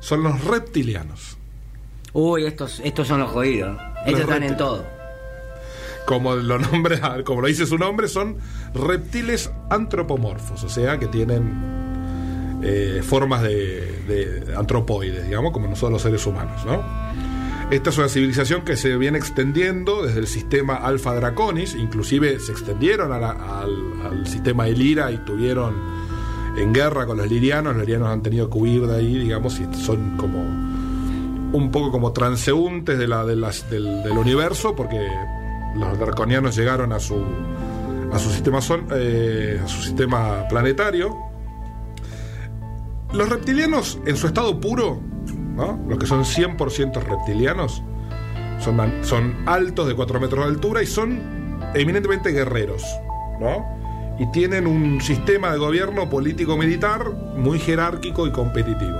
son 0.00 0.22
los 0.22 0.44
reptilianos. 0.44 1.38
Uy, 2.12 2.44
estos, 2.44 2.80
estos 2.84 3.08
son 3.08 3.20
los 3.20 3.30
jodidos. 3.30 3.78
Estos 4.04 4.20
están 4.20 4.42
en 4.42 4.50
reptiles. 4.50 4.58
todo. 4.58 4.84
Como 6.04 6.34
lo 6.34 6.58
nombra, 6.58 7.22
como 7.24 7.40
lo 7.40 7.46
dice 7.46 7.64
su 7.64 7.78
nombre, 7.78 8.08
son 8.08 8.36
reptiles 8.74 9.50
antropomorfos, 9.70 10.64
o 10.64 10.68
sea 10.68 10.98
que 10.98 11.06
tienen 11.06 11.91
eh, 12.62 13.02
formas 13.02 13.42
de, 13.42 14.02
de 14.08 14.54
antropoides, 14.56 15.24
digamos, 15.24 15.52
como 15.52 15.68
nosotros 15.68 15.92
los 15.92 16.02
seres 16.02 16.26
humanos, 16.26 16.64
¿no? 16.64 16.82
Esta 17.72 17.88
es 17.88 17.96
una 17.96 18.10
civilización 18.10 18.66
que 18.66 18.76
se 18.76 18.98
viene 18.98 19.16
extendiendo 19.16 20.02
desde 20.02 20.20
el 20.20 20.26
sistema 20.26 20.74
Alpha 20.74 21.14
Draconis, 21.14 21.74
inclusive 21.74 22.38
se 22.38 22.52
extendieron 22.52 23.10
al, 23.12 24.26
sistema 24.26 24.68
Elira 24.68 25.10
y 25.10 25.16
tuvieron 25.24 25.74
en 26.58 26.74
guerra 26.74 27.06
con 27.06 27.16
los 27.16 27.30
lirianos, 27.30 27.74
los 27.74 27.86
lirianos 27.86 28.10
han 28.10 28.22
tenido 28.22 28.50
que 28.50 28.58
huir 28.58 28.86
de 28.86 28.96
ahí, 28.96 29.16
digamos, 29.16 29.58
y 29.58 29.74
son 29.74 30.18
como 30.18 30.40
un 30.40 31.70
poco 31.70 31.90
como 31.90 32.12
transeúntes 32.12 32.98
de 32.98 33.08
la, 33.08 33.24
del, 33.24 34.18
universo, 34.18 34.76
porque 34.76 35.08
los 35.74 35.98
draconianos 35.98 36.54
llegaron 36.54 36.92
a 36.92 37.00
su, 37.00 37.24
a 38.12 38.18
su, 38.18 38.28
sistema, 38.28 38.58
eh, 38.94 39.62
a 39.64 39.66
su 39.66 39.80
sistema 39.80 40.46
planetario. 40.46 41.31
Los 43.12 43.28
reptilianos, 43.28 43.98
en 44.06 44.16
su 44.16 44.26
estado 44.26 44.58
puro, 44.60 45.00
¿no? 45.56 45.78
los 45.88 45.98
que 45.98 46.06
son 46.06 46.24
100% 46.24 47.02
reptilianos, 47.02 47.82
son, 48.58 49.34
altos 49.46 49.88
de 49.88 49.94
4 49.94 50.20
metros 50.20 50.44
de 50.44 50.50
altura 50.50 50.82
y 50.82 50.86
son 50.86 51.20
eminentemente 51.74 52.30
guerreros. 52.30 52.82
¿no? 53.40 53.66
Y 54.18 54.30
tienen 54.30 54.66
un 54.66 55.00
sistema 55.00 55.52
de 55.52 55.58
gobierno 55.58 56.08
político-militar 56.08 57.10
muy 57.36 57.58
jerárquico 57.58 58.26
y 58.26 58.30
competitivo. 58.30 58.98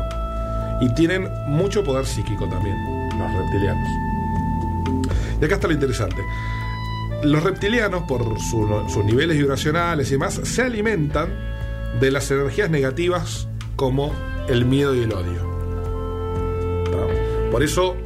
Y 0.80 0.92
tienen 0.94 1.28
mucho 1.48 1.84
poder 1.84 2.04
psíquico 2.06 2.48
también, 2.48 2.76
los 3.18 3.32
reptilianos. 3.34 3.88
Y 5.40 5.44
acá 5.44 5.54
está 5.54 5.68
lo 5.68 5.74
interesante. 5.74 6.16
Los 7.22 7.42
reptilianos, 7.44 8.02
por 8.02 8.38
su- 8.40 8.84
sus 8.88 9.04
niveles 9.04 9.38
vibracionales 9.38 10.08
y 10.08 10.12
demás, 10.12 10.40
se 10.42 10.62
alimentan 10.62 11.28
de 12.00 12.10
las 12.10 12.30
energías 12.30 12.68
negativas 12.68 13.48
como 13.76 14.12
el 14.48 14.64
miedo 14.64 14.94
y 14.94 15.00
el 15.00 15.12
odio. 15.12 15.52
Por 17.50 17.62
eso, 17.62 17.96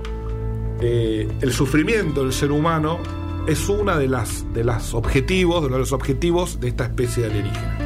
eh, 0.81 1.29
el 1.41 1.53
sufrimiento 1.53 2.23
del 2.23 2.33
ser 2.33 2.51
humano 2.51 2.99
es 3.47 3.69
una 3.69 3.97
de 3.97 4.09
las 4.09 4.53
de 4.53 4.65
los 4.65 4.93
objetivos, 4.93 5.63
de 5.63 5.71
los 5.71 5.93
objetivos 5.93 6.59
de 6.61 6.69
esta 6.69 6.85
especie 6.85 7.23
de 7.23 7.31
alienígena. 7.31 7.79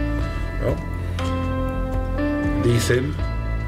Dicen 2.64 3.14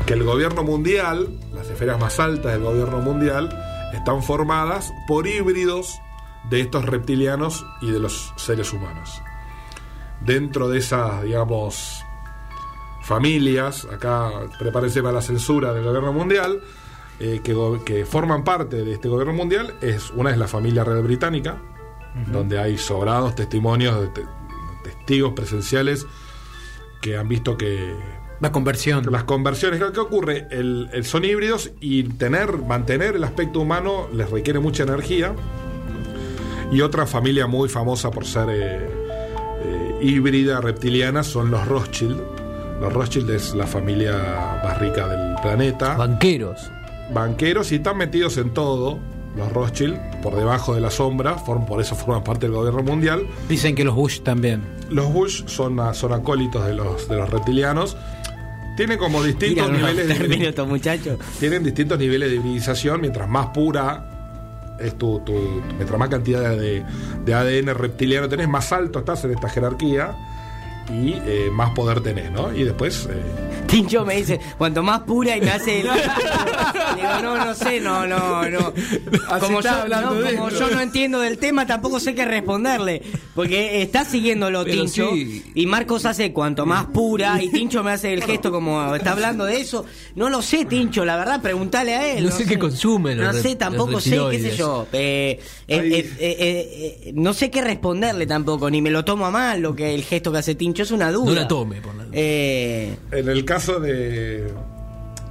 que 0.07 0.15
el 0.15 0.25
gobierno 0.25 0.63
mundial, 0.63 1.29
las 1.53 1.69
esferas 1.69 2.01
más 2.01 2.19
altas 2.19 2.53
del 2.53 2.63
gobierno 2.63 2.99
mundial, 3.01 3.51
están 3.93 4.23
formadas 4.23 4.93
por 5.07 5.27
híbridos 5.27 6.01
de 6.51 6.61
estos 6.61 6.87
reptilianos 6.87 7.65
y 7.81 7.91
de 7.91 7.99
los 7.99 8.33
seres 8.37 8.73
humanos. 8.73 9.23
Dentro 10.21 10.69
de 10.69 10.79
esas, 10.79 11.23
digamos, 11.23 12.05
familias, 13.03 13.87
acá 13.93 14.31
prepárense 14.59 15.03
para 15.03 15.15
la 15.15 15.23
censura 15.23 15.73
del 15.73 15.85
gobierno 15.85 16.13
mundial, 16.13 16.61
eh, 17.21 17.41
que, 17.45 17.55
que 17.85 18.05
forman 18.05 18.45
parte 18.45 18.83
de 18.83 18.93
este 18.93 19.09
gobierno 19.09 19.33
mundial, 19.35 19.75
es 19.81 20.11
una 20.11 20.31
es 20.31 20.39
la 20.39 20.49
familia 20.49 20.85
real 20.85 21.03
británica, 21.03 21.59
donde 22.31 22.59
hay 22.59 22.77
sobrados 22.79 23.35
testimonios 23.35 24.01
de 24.01 24.09
te- 24.09 24.27
testigos 24.85 25.33
presenciales 25.33 26.07
que 27.01 27.17
han 27.17 27.27
visto 27.29 27.57
que 27.57 27.95
La 28.41 28.53
conversión. 28.53 29.07
las 29.11 29.25
conversiones, 29.25 29.81
¿qué 29.81 29.93
qué 29.93 30.01
ocurre? 30.01 30.47
El, 30.51 30.89
el- 30.93 31.05
son 31.05 31.25
híbridos 31.25 31.71
y 31.81 32.03
tener, 32.05 32.59
mantener 32.59 33.17
el 33.17 33.25
aspecto 33.25 33.61
humano 33.61 34.09
les 34.13 34.31
requiere 34.31 34.59
mucha 34.59 34.83
energía. 34.83 35.35
Y 36.71 36.81
otra 36.81 37.07
familia 37.07 37.47
muy 37.47 37.69
famosa 37.69 38.11
por 38.11 38.25
ser 38.25 38.49
eh, 38.51 38.89
eh, 39.65 39.99
híbrida, 40.01 40.61
reptiliana, 40.61 41.23
son 41.23 41.51
los 41.51 41.67
Rothschild. 41.69 42.19
Los 42.83 42.93
Rothschild 42.93 43.31
es 43.31 43.55
la 43.55 43.67
familia 43.67 44.61
más 44.65 44.79
rica 44.81 45.07
del 45.07 45.37
planeta. 45.41 45.97
Banqueros. 45.97 46.69
Banqueros 47.15 47.71
y 47.71 47.77
están 47.77 47.97
metidos 47.97 48.37
en 48.39 48.51
todo. 48.53 48.99
Los 49.37 49.51
Rothschild, 49.53 49.97
por 50.21 50.35
debajo 50.37 50.75
de 50.75 50.81
la 50.81 50.91
sombra, 50.91 51.37
form- 51.39 51.65
por 51.65 51.81
eso 51.81 51.95
forman 51.95 52.25
parte 52.25 52.47
del 52.47 52.57
gobierno 52.57 52.83
mundial. 52.83 53.25
Dicen 53.49 53.75
que 53.77 53.85
los 53.85 53.95
Bush 53.95 54.21
también. 54.23 54.63
Los 54.91 55.13
Bush 55.13 55.45
son, 55.47 55.79
a- 55.81 55.95
son 55.95 56.13
acólitos 56.13 56.67
de 56.67 56.75
los, 56.75 57.09
de 57.09 57.17
los 57.17 57.31
reptilianos. 57.31 57.97
Tienen 58.77 58.99
como 58.99 59.23
distintos 59.23 59.71
Mira, 59.71 59.79
niveles 59.91 60.09
de, 60.09 60.15
tienen 61.39 61.63
distintos 61.63 61.99
niveles 62.01 62.31
de 62.31 62.37
hibridización. 62.37 63.01
Mientras 63.01 63.29
más 63.29 63.47
pura 63.55 64.75
es 64.81 64.99
tu, 64.99 65.21
tu- 65.21 65.33
tu- 65.35 65.63
mientras 65.77 65.99
más 66.01 66.09
cantidad 66.09 66.51
de, 66.57 66.85
de 67.25 67.33
ADN 67.35 67.75
reptiliano 67.75 68.29
tenés, 68.29 68.49
más 68.49 68.73
alto 68.73 68.99
estás 68.99 69.25
en 69.25 69.31
esta 69.31 69.49
jerarquía 69.49 70.15
y 70.91 71.13
eh, 71.27 71.49
más 71.53 71.71
poder 71.71 72.01
tenés, 72.01 72.31
¿no? 72.31 72.55
Y 72.55 72.65
después 72.65 73.09
eh, 73.11 73.23
Tincho 73.67 74.05
me 74.05 74.17
dice, 74.17 74.39
cuanto 74.59 74.83
más 74.83 75.01
pura 75.01 75.37
y 75.37 75.41
me 75.41 75.51
hace 75.51 75.81
el... 75.81 75.87
Digo, 76.97 77.09
no, 77.23 77.45
no 77.45 77.55
sé, 77.55 77.81
no, 77.81 78.07
no, 78.07 78.49
no. 78.49 78.73
Como, 79.41 79.61
está 79.61 79.77
yo, 79.77 79.83
hablando 79.83 80.15
no, 80.15 80.21
de 80.21 80.35
como 80.35 80.49
esto. 80.49 80.61
yo 80.69 80.75
no 80.75 80.81
entiendo 80.81 81.21
del 81.21 81.39
tema, 81.39 81.67
tampoco 81.67 81.99
sé 82.01 82.15
qué 82.15 82.25
responderle. 82.25 83.03
Porque 83.35 83.81
está 83.83 84.05
siguiéndolo 84.05 84.65
Pero 84.65 84.83
Tincho 84.83 85.11
sí. 85.13 85.43
y 85.55 85.67
Marcos 85.67 86.05
hace 86.05 86.33
cuanto 86.33 86.67
más 86.67 86.87
pura 86.87 87.43
y 87.43 87.49
Tincho 87.53 87.83
me 87.83 87.93
hace 87.93 88.13
el 88.13 88.23
gesto 88.23 88.51
como 88.51 88.95
está 88.95 89.13
hablando 89.13 89.45
de 89.45 89.61
eso. 89.61 89.85
No 90.17 90.29
lo 90.29 90.43
sé, 90.43 90.65
Tincho, 90.67 91.05
la 91.05 91.17
verdad, 91.17 91.41
preguntale 91.41 91.95
a 91.95 92.13
él. 92.13 92.25
No 92.25 92.31
sé 92.31 92.45
qué 92.45 92.59
consume 92.59 93.15
No 93.15 93.33
sé, 93.33 93.57
tampoco 93.57 94.01
sé, 94.01 94.19
qué 94.31 94.41
sé 94.41 94.57
yo. 94.57 94.87
Eh, 94.93 95.39
eh, 95.69 95.77
eh, 95.77 95.99
eh, 95.99 96.17
eh, 96.19 97.01
eh, 97.05 97.13
no 97.15 97.33
sé 97.33 97.51
qué 97.51 97.63
responderle 97.63 98.27
tampoco, 98.27 98.69
ni 98.71 98.83
me 98.83 98.91
lo 98.91 99.05
tomo 99.05 99.25
a 99.27 99.31
mal 99.31 99.61
lo 99.61 99.75
que 99.75 99.95
el 99.95 100.05
gesto 100.05 100.31
que 100.31 100.39
hace 100.39 100.55
Tincho 100.55 100.72
es 100.81 100.91
una 100.91 101.13
duda. 101.13 101.27
No 101.27 101.35
la 101.35 101.47
tome, 101.47 101.83
por 101.83 101.95
la 101.95 102.05
duda. 102.05 102.15
Eh, 102.17 102.97
en 103.11 103.29
el 103.29 103.45
caso 103.45 103.79
de, 103.81 104.51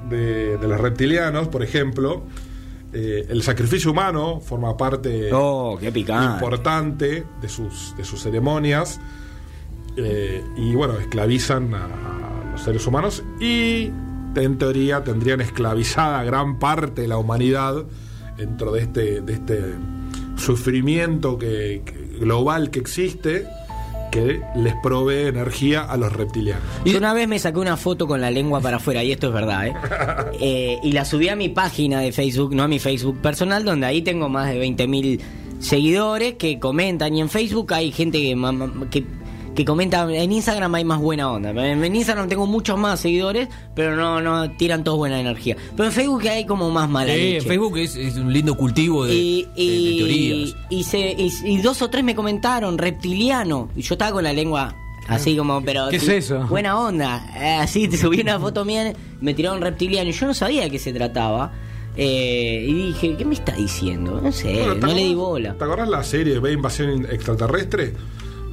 de, 0.10 0.58
de 0.60 0.68
los 0.68 0.80
reptilianos, 0.80 1.48
por 1.48 1.64
ejemplo, 1.64 2.22
eh, 2.94 3.26
el 3.30 3.42
sacrificio 3.42 3.90
humano 3.90 4.40
forma 4.40 4.78
parte 4.78 5.30
oh, 5.34 5.78
qué 5.82 5.92
picante. 5.92 6.34
importante 6.36 7.24
de 7.42 7.50
sus, 7.50 7.96
de 7.98 8.04
sus 8.04 8.22
ceremonias 8.22 9.00
eh, 9.98 10.44
y 10.58 10.76
bueno, 10.76 10.98
esclavizan 11.00 11.74
a, 11.74 11.86
a 11.86 12.52
los 12.52 12.62
seres 12.62 12.86
humanos 12.86 13.24
y 13.40 13.90
en 14.36 14.58
teoría 14.58 15.04
tendrían 15.04 15.42
esclavizada 15.42 16.24
gran 16.24 16.60
parte 16.60 17.02
de 17.04 17.08
la 17.08 17.18
humanidad 17.18 17.84
dentro 18.38 18.72
de 18.72 18.82
este, 18.82 19.22
de 19.22 19.34
este 19.34 19.62
sufrimiento 20.38 21.38
que, 21.38 21.82
que- 21.86 22.02
global 22.20 22.70
que 22.70 22.80
existe 22.80 23.48
que 24.12 24.42
les 24.56 24.76
provee 24.84 25.28
energía 25.28 25.82
a 25.82 25.98
los 25.98 26.12
reptilianos. 26.14 26.64
Yo 26.86 26.98
una 26.98 27.14
vez 27.14 27.28
me 27.28 27.40
saqué 27.40 27.60
una 27.60 27.78
foto 27.78 28.06
con 28.08 28.22
la 28.22 28.30
lengua 28.30 28.60
para 28.62 28.78
afuera, 28.78 29.04
y 29.04 29.12
esto 29.12 29.28
es 29.28 29.34
verdad, 29.34 29.68
¿eh? 29.68 29.74
Eh, 30.44 30.80
y 30.82 30.92
la 30.92 31.06
subí 31.06 31.30
a 31.30 31.36
mi 31.36 31.50
página 31.50 32.00
de 32.00 32.12
Facebook, 32.12 32.56
no 32.56 32.64
a 32.64 32.68
mi 32.68 32.80
Facebook 32.80 33.18
personal, 33.22 33.64
donde 33.64 33.86
ahí 33.86 34.02
tengo 34.02 34.28
más 34.28 34.52
de 34.52 34.64
20.000 34.64 35.20
seguidores 35.60 36.36
que 36.36 36.60
comentan. 36.60 37.16
Y 37.16 37.22
en 37.22 37.30
Facebook 37.30 37.74
hay 37.74 37.92
gente 37.92 38.20
que, 38.20 38.36
que, 38.90 39.06
que 39.56 39.66
comenta. 39.66 40.08
En 40.14 40.32
Instagram 40.32 40.74
hay 40.76 40.84
más 40.86 41.00
buena 41.00 41.32
onda. 41.32 41.50
En, 41.52 41.84
en 41.84 41.96
Instagram 41.96 42.28
tengo 42.30 42.48
muchos 42.48 42.78
más 42.80 43.00
seguidores, 43.00 43.50
pero 43.76 43.96
no, 43.96 44.22
no 44.22 44.50
tiran 44.58 44.84
todos 44.84 44.98
buena 44.98 45.20
energía. 45.20 45.58
Pero 45.76 45.88
en 45.90 45.92
Facebook 45.92 46.28
hay 46.28 46.46
como 46.46 46.70
más 46.70 46.90
mala 46.90 47.14
Eh, 47.14 47.18
leche. 47.18 47.38
en 47.38 47.44
Facebook 47.46 47.78
es, 47.78 47.96
es 47.96 48.16
un 48.16 48.32
lindo 48.32 48.56
cultivo 48.56 49.06
de, 49.06 49.14
Y, 49.14 49.42
de- 49.44 49.50
de 49.56 49.62
y, 49.64 49.98
teorías. 49.98 50.56
y 50.70 50.84
se- 50.84 51.16
y- 51.18 51.32
y 51.46 51.58
dos 51.62 51.82
o 51.82 51.90
tres 51.90 52.04
me 52.04 52.16
comentaron, 52.16 52.78
reptiliano. 52.78 53.70
Y 53.76 53.82
yo 53.82 53.96
estaba 53.96 54.12
con 54.12 54.24
la 54.24 54.34
lengua 54.34 54.76
así 55.08 55.36
como, 55.36 55.62
pero. 55.64 55.90
¿Qué 55.90 55.98
es 55.98 56.04
sí, 56.04 56.12
eso? 56.14 56.46
Buena 56.48 56.80
onda. 56.80 57.26
Eh, 57.38 57.56
así 57.60 57.88
te 57.88 57.98
subí 57.98 58.22
una 58.22 58.40
foto 58.40 58.64
mía, 58.64 58.94
me 59.20 59.34
tiraron 59.34 59.60
reptiliano. 59.62 60.10
Y 60.10 60.14
yo 60.14 60.28
no 60.28 60.34
sabía 60.34 60.62
de 60.64 60.70
qué 60.72 60.80
se 60.80 60.94
trataba. 60.94 61.52
Eh, 61.98 62.66
y 62.70 62.74
dije, 62.88 63.18
¿qué 63.18 63.26
me 63.26 63.34
está 63.34 63.52
diciendo? 63.54 64.22
No 64.24 64.32
sé, 64.32 64.54
Bueno, 64.54 64.76
¿te 64.76 64.80
no 64.80 64.88
le 64.94 65.04
di 65.04 65.14
bola. 65.14 65.56
¿Te 65.58 65.64
acordás 65.66 65.90
la 65.90 66.02
serie 66.06 66.40
Ve 66.40 66.54
Invasión 66.54 67.06
Extraterrestre? 67.12 67.94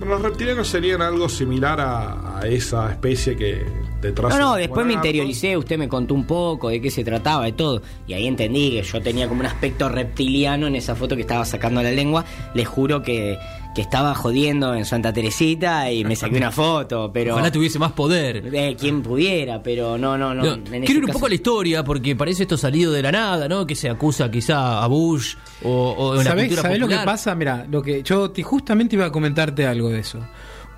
Los 0.07 0.23
reptilianos 0.23 0.69
serían 0.69 1.03
algo 1.03 1.29
similar 1.29 1.81
a, 1.81 2.39
a 2.39 2.47
esa 2.47 2.91
especie 2.91 3.37
que 3.37 3.67
detrás. 4.01 4.31
No, 4.33 4.39
no, 4.39 4.55
de 4.55 4.63
después 4.63 4.87
me 4.87 4.93
interioricé, 4.95 5.57
usted 5.57 5.79
me 5.79 5.89
contó 5.89 6.15
un 6.15 6.25
poco 6.25 6.69
de 6.69 6.81
qué 6.81 6.91
se 6.91 7.05
trataba, 7.05 7.45
de 7.45 7.53
todo. 7.53 7.83
Y 8.07 8.13
ahí 8.15 8.27
entendí 8.27 8.71
que 8.71 8.83
yo 8.83 9.01
tenía 9.01 9.29
como 9.29 9.41
un 9.41 9.47
aspecto 9.47 9.89
reptiliano 9.89 10.67
en 10.67 10.77
esa 10.77 10.95
foto 10.95 11.15
que 11.17 11.23
estaba 11.23 11.45
sacando 11.45 11.83
la 11.83 11.91
lengua. 11.91 12.25
Les 12.55 12.67
juro 12.69 13.03
que, 13.03 13.39
que 13.75 13.81
estaba 13.83 14.15
jodiendo 14.15 14.75
en 14.75 14.85
Santa 14.85 15.13
Teresita 15.13 15.91
y 15.93 16.05
me 16.05 16.17
saqué 16.17 16.37
una 16.37 16.51
foto, 16.51 17.11
pero 17.13 17.35
Ojalá 17.35 17.51
tuviese 17.53 17.79
más 17.79 17.93
poder. 17.93 18.43
eh, 18.53 18.77
quien 18.79 19.03
pudiera, 19.03 19.63
pero 19.63 19.99
no, 19.99 20.17
no, 20.19 20.35
no. 20.35 20.45
En 20.55 20.63
quiero 20.65 20.85
ir 20.85 20.99
un 21.01 21.07
caso- 21.07 21.13
poco 21.15 21.27
a 21.27 21.29
la 21.31 21.35
historia, 21.35 21.85
porque 21.85 22.15
parece 22.17 22.43
esto 22.43 22.57
salido 22.57 22.93
de 22.93 23.03
la 23.03 23.13
nada, 23.13 23.49
¿no? 23.49 23.67
Que 23.67 23.75
se 23.75 23.89
acusa 23.89 24.31
quizá 24.31 24.83
a 24.83 24.87
Bush 24.87 25.35
o, 25.65 25.95
o 25.99 26.13
de 26.15 26.21
una 26.21 26.31
¿Sabés, 26.31 26.45
cultura 26.45 26.63
sabés 26.63 26.79
lo 26.79 26.89
que 26.89 26.97
pasa? 26.99 27.35
Mira, 27.35 27.67
lo 27.71 27.83
que 27.83 28.03
yo 28.03 28.31
te- 28.31 28.43
justamente 28.43 28.97
iba 28.97 29.07
a 29.07 29.13
comentarte 29.13 29.67
algo 29.67 29.89
de 29.91 30.01
eso. 30.01 30.19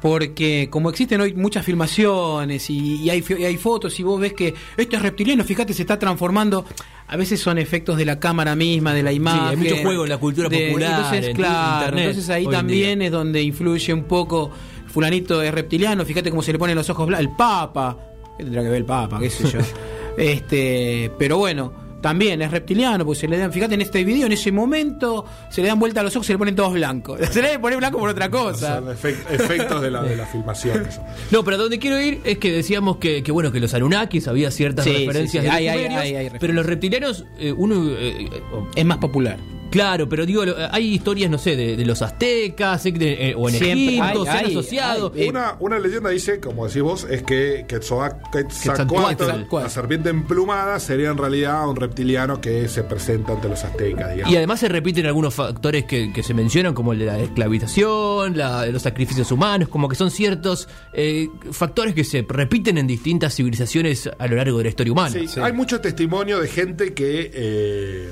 Porque 0.01 0.69
como 0.71 0.91
existen 0.91 1.21
hoy 1.21 1.35
muchas 1.35 1.65
filmaciones 1.65 2.71
y, 2.71 3.03
y 3.03 3.11
hay, 3.11 3.25
y 3.39 3.45
hay 3.45 3.57
fotos 3.57 3.99
y 4.01 4.03
vos 4.03 4.21
ves 4.21 4.33
que 4.33 4.55
esto 4.77 4.97
es 4.97 5.03
reptiliano, 5.03 5.45
fíjate, 5.45 5.75
se 5.75 5.83
está 5.83 5.99
transformando. 5.99 6.65
A 7.09 7.17
veces 7.17 7.41
son 7.41 7.59
efectos 7.59 7.99
de 7.99 8.05
la 8.05 8.21
cámara 8.21 8.55
misma, 8.55 8.95
de 8.95 9.03
la 9.03 9.13
imagen. 9.13 9.49
hay 9.49 9.57
mucho 9.57 9.77
juego 9.83 10.05
en 10.05 10.11
la 10.11 10.19
cultura 10.19 10.49
popular, 10.49 11.01
Entonces, 11.01 11.27
en 11.27 11.37
claro, 11.37 11.79
internet, 11.79 12.07
entonces 12.07 12.31
ahí 12.31 12.47
también 12.47 13.03
es 13.03 13.11
donde 13.11 13.43
influye 13.43 13.93
un 13.93 14.05
poco. 14.05 14.51
Fulanito 14.87 15.43
es 15.43 15.53
reptiliano, 15.53 16.05
fíjate 16.05 16.31
cómo 16.31 16.43
se 16.43 16.53
le 16.53 16.59
ponen 16.59 16.77
los 16.77 16.89
ojos 16.91 17.07
blancos. 17.07 17.27
El 17.27 17.37
Papa. 17.37 17.97
¿Qué 18.39 18.45
tendrá 18.45 18.63
que 18.63 18.69
ver 18.69 18.79
el 18.79 18.85
Papa? 18.85 19.19
¿Qué 19.19 19.29
sé 19.29 19.49
yo? 19.49 19.59
este 20.17 21.11
Pero 21.19 21.39
bueno, 21.39 21.73
también 22.01 22.41
es 22.43 22.51
reptiliano, 22.51 23.05
porque 23.05 23.21
se 23.21 23.29
le 23.29 23.37
dan, 23.39 23.53
fíjate 23.53 23.75
en 23.75 23.83
este 23.83 24.05
video, 24.05 24.27
en 24.27 24.33
ese 24.33 24.51
momento, 24.53 25.25
se 25.51 25.63
le 25.63 25.69
dan 25.69 25.79
vuelta 25.79 26.01
a 26.01 26.03
los 26.05 26.15
ojos 26.17 26.27
y 26.27 26.29
se 26.29 26.33
le 26.35 26.39
ponen 26.39 26.55
todos 26.57 26.73
blancos. 26.73 27.19
Se 27.31 27.41
le 27.43 27.49
debe 27.49 27.59
poner 27.61 27.79
blanco 27.79 27.99
por 27.99 28.09
otra 28.11 28.31
cosa. 28.31 28.81
Efect- 28.81 29.25
efectos 29.31 29.83
de 29.83 29.91
la, 29.91 30.03
de 30.03 30.17
la 30.17 30.27
filmación. 30.27 30.87
eso. 30.87 31.03
No, 31.31 31.45
pero 31.45 31.57
a 31.57 31.61
donde 31.61 31.79
quiero 31.79 32.01
ir 32.01 32.21
es 32.25 32.39
que 32.39 32.51
decíamos 32.53 32.97
que, 32.97 33.23
que, 33.23 33.33
bueno, 33.33 33.53
que 33.53 33.61
los 33.61 33.73
Anunnakis 33.75 34.27
había 34.29 34.51
ciertas 34.51 34.85
Sí, 34.85 34.93
referencias 34.93 35.31
sí, 35.31 35.39
sí. 35.39 35.43
de 35.43 35.47
los 35.49 35.55
Hay- 35.57 35.69
hay- 35.69 35.77
sumerios, 35.77 36.01
hay- 36.01 36.07
hay 36.09 36.15
referencias. 36.15 36.41
pero 36.41 36.53
los 36.55 36.67
reptilianos, 36.67 37.25
eh, 37.39 37.53
uno... 37.57 37.91
eh, 37.99 38.29
Es 38.75 38.85
más 38.85 38.99
popular. 38.99 39.37
Claro, 39.71 40.09
pero 40.09 40.27
digo, 40.27 40.43
hay 40.71 40.95
historias, 40.95 41.31
no 41.31 41.39
sé, 41.39 41.57
de, 41.57 41.77
de 41.77 41.85
los 41.87 42.03
aztecas 42.03 42.83
de- 42.85 43.31
eh, 43.31 43.35
o 43.37 43.49
en 43.49 43.55
Siempre 43.55 43.87
Egipto, 43.99 44.21
hay, 44.21 44.25
se 44.25 44.31
han 44.31 44.45
hay, 44.47 44.51
asociado. 44.51 45.13
hay. 45.15 45.23
Eh, 45.25 45.29
Una, 45.29 45.57
una 45.61 45.79
leyenda 45.79 46.11
dice, 46.11 46.41
como 46.41 46.67
decís 46.67 46.83
vos, 46.83 47.07
es 47.09 47.23
que 47.23 47.65
Quetzalcoatl, 47.69 49.25
la 49.53 49.69
serpiente 49.69 50.11
emplumada, 50.11 50.79
sería 50.81 51.11
en 51.11 51.19
realidad 51.19 51.69
un 51.69 51.77
reptiliano 51.77 52.41
que 52.41 52.69
se 52.69 52.83
presenta 52.83 53.33
ante 53.33 53.49
los 53.49 53.63
aztecas, 53.65 54.13
digamos. 54.15 54.33
Y 54.33 54.37
además 54.37 54.61
se 54.61 54.69
repiten 54.69 55.07
algunos 55.07 55.35
factores 55.35 55.85
que, 55.85 56.13
que 56.13 56.23
se 56.23 56.35
mencionan, 56.35 56.75
como 56.75 56.93
el 56.93 56.99
de 57.01 57.07
la 57.07 57.19
esclavización, 57.21 58.37
la- 58.37 58.67
los 58.67 58.83
sacrificios 58.83 59.31
humanos, 59.33 59.69
como 59.69 59.89
que 59.89 59.97
son 59.97 60.11
ciertos 60.11 60.69
eh, 60.93 61.29
factores 61.53 61.95
que 61.95 62.05
se 62.05 62.25
repiten 62.29 62.79
en 62.79 62.87
distintas 62.87 63.35
civilizaciones 63.35 64.11
a 64.19 64.27
lo 64.27 64.37
largo 64.37 64.59
de 64.59 64.65
la 64.65 64.71
historia 64.71 64.93
humana. 64.93 65.11
Sí, 65.27 65.41
Hay 65.41 65.53
mucho 65.53 65.81
testimonio 65.81 66.41
de 66.41 66.49
gente 66.49 66.95
que 66.95 67.31
eh, 67.33 68.11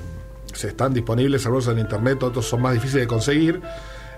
se 0.52 0.68
están 0.68 0.94
disponibles, 0.94 1.44
algunos 1.46 1.68
en 1.68 1.78
internet, 1.78 2.22
otros 2.22 2.46
son 2.46 2.62
más 2.62 2.74
difíciles 2.74 3.04
de 3.04 3.08
conseguir, 3.08 3.60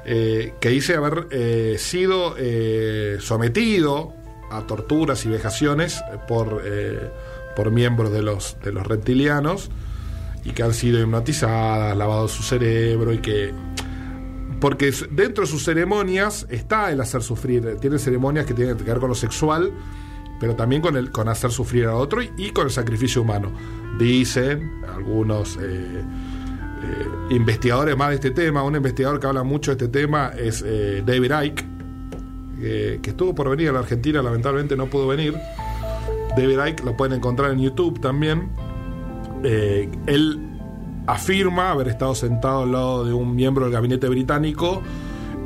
eh, 0.05 0.55
que 0.61 0.69
dice 0.71 0.95
haber 0.95 1.27
eh, 1.31 1.77
sido 1.79 2.35
eh, 2.39 3.19
sometido 3.21 4.15
a 4.51 4.67
torturas 4.67 5.25
y 5.25 5.29
vejaciones 5.29 6.03
por, 6.27 6.63
eh, 6.65 7.11
por 7.55 7.71
miembros 7.71 8.13
de 8.13 8.23
los, 8.23 8.57
de 8.63 8.73
los 8.73 8.87
reptilianos 8.87 9.71
y 10.45 10.51
que 10.51 10.63
han 10.63 10.75
sido 10.75 11.01
hipnotizadas, 11.01 11.97
lavado 11.97 12.29
su 12.29 12.43
cerebro 12.43 13.13
y 13.13 13.19
que 13.19 13.53
porque 14.61 14.93
dentro 15.11 15.45
de 15.45 15.51
sus 15.51 15.65
ceremonias 15.65 16.47
está 16.51 16.93
el 16.93 17.01
hacer 17.01 17.23
sufrir. 17.23 17.77
Tienen 17.81 17.99
ceremonias 17.99 18.45
que 18.45 18.53
tienen 18.53 18.77
que 18.77 18.85
ver 18.85 18.99
con 18.99 19.09
lo 19.09 19.15
sexual, 19.15 19.73
pero 20.41 20.57
también 20.57 20.83
con 20.83 20.97
el 20.97 21.13
con 21.13 21.29
hacer 21.29 21.53
sufrir 21.53 21.85
a 21.85 21.95
otro 21.95 22.21
y, 22.23 22.51
con 22.51 22.65
el 22.65 22.73
sacrificio 22.73 23.23
humano. 23.23 23.53
Dicen 23.99 24.83
algunos 24.93 25.57
eh, 25.59 25.61
eh, 25.63 26.05
investigadores 27.35 27.97
más 27.97 28.09
de 28.09 28.15
este 28.17 28.31
tema. 28.31 28.63
Un 28.65 28.75
investigador 28.75 29.21
que 29.21 29.27
habla 29.27 29.45
mucho 29.45 29.71
de 29.71 29.85
este 29.85 30.01
tema 30.01 30.33
es 30.37 30.65
eh, 30.67 31.03
David 31.05 31.33
Icke, 31.45 31.65
que- 32.59 33.01
estuvo 33.11 33.35
por 33.35 33.51
venir 33.51 33.69
a 33.69 33.73
la 33.73 33.81
Argentina, 33.81 34.23
lamentablemente 34.23 34.77
no 34.77 34.87
pudo 34.87 35.07
venir. 35.07 35.35
David 36.37 36.59
Icke 36.69 36.85
lo 36.85 36.97
pueden 36.97 37.19
encontrar 37.19 37.53
en 37.53 37.61
YouTube 37.61 38.01
también. 38.01 38.49
Él 39.43 40.41
afirma 41.07 41.71
haber 41.73 41.89
estado 41.89 42.15
sentado 42.15 42.63
al 42.63 42.73
lado 42.73 43.05
de 43.05 43.13
un 43.13 43.35
miembro 43.35 43.65
del 43.65 43.73
gabinete 43.73 44.09
británico 44.09 44.81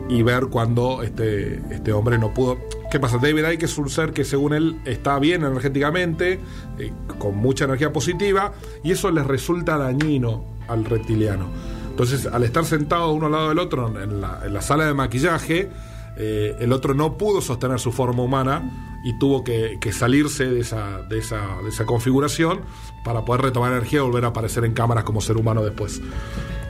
y 0.08 0.22
ver 0.22 0.46
cuando 0.46 1.02
este, 1.02 1.62
este 1.70 1.92
hombre 1.92 2.18
no 2.18 2.32
pudo. 2.34 2.58
¿Qué 2.94 3.00
pasa? 3.00 3.18
David 3.18 3.48
Icke 3.54 3.64
es 3.64 3.76
un 3.76 3.90
ser 3.90 4.12
que 4.12 4.22
según 4.22 4.54
él 4.54 4.80
está 4.84 5.18
bien 5.18 5.42
energéticamente, 5.42 6.38
eh, 6.78 6.92
con 7.18 7.36
mucha 7.36 7.64
energía 7.64 7.92
positiva, 7.92 8.52
y 8.84 8.92
eso 8.92 9.10
les 9.10 9.26
resulta 9.26 9.76
dañino 9.76 10.44
al 10.68 10.84
reptiliano. 10.84 11.48
Entonces, 11.90 12.26
al 12.26 12.44
estar 12.44 12.64
sentado 12.64 13.12
uno 13.12 13.26
al 13.26 13.32
lado 13.32 13.48
del 13.48 13.58
otro 13.58 14.00
en 14.00 14.20
la, 14.20 14.62
sala 14.62 14.86
de 14.86 14.94
maquillaje, 14.94 15.68
eh, 16.16 16.54
el 16.60 16.72
otro 16.72 16.94
no 16.94 17.18
pudo 17.18 17.40
sostener 17.40 17.80
su 17.80 17.90
forma 17.90 18.22
humana 18.22 19.00
y 19.04 19.18
tuvo 19.18 19.42
que, 19.42 19.76
que 19.80 19.92
salirse 19.92 20.44
de 20.44 20.60
esa, 20.60 21.02
de, 21.02 21.18
esa, 21.18 21.62
de 21.64 21.70
esa 21.70 21.86
configuración 21.86 22.60
para 23.04 23.24
poder 23.24 23.42
retomar 23.42 23.72
energía 23.72 23.98
y 23.98 24.02
volver 24.02 24.24
a 24.24 24.28
aparecer 24.28 24.64
en 24.64 24.72
cámaras 24.72 25.02
como 25.02 25.20
ser 25.20 25.36
humano 25.36 25.64
después. 25.64 26.00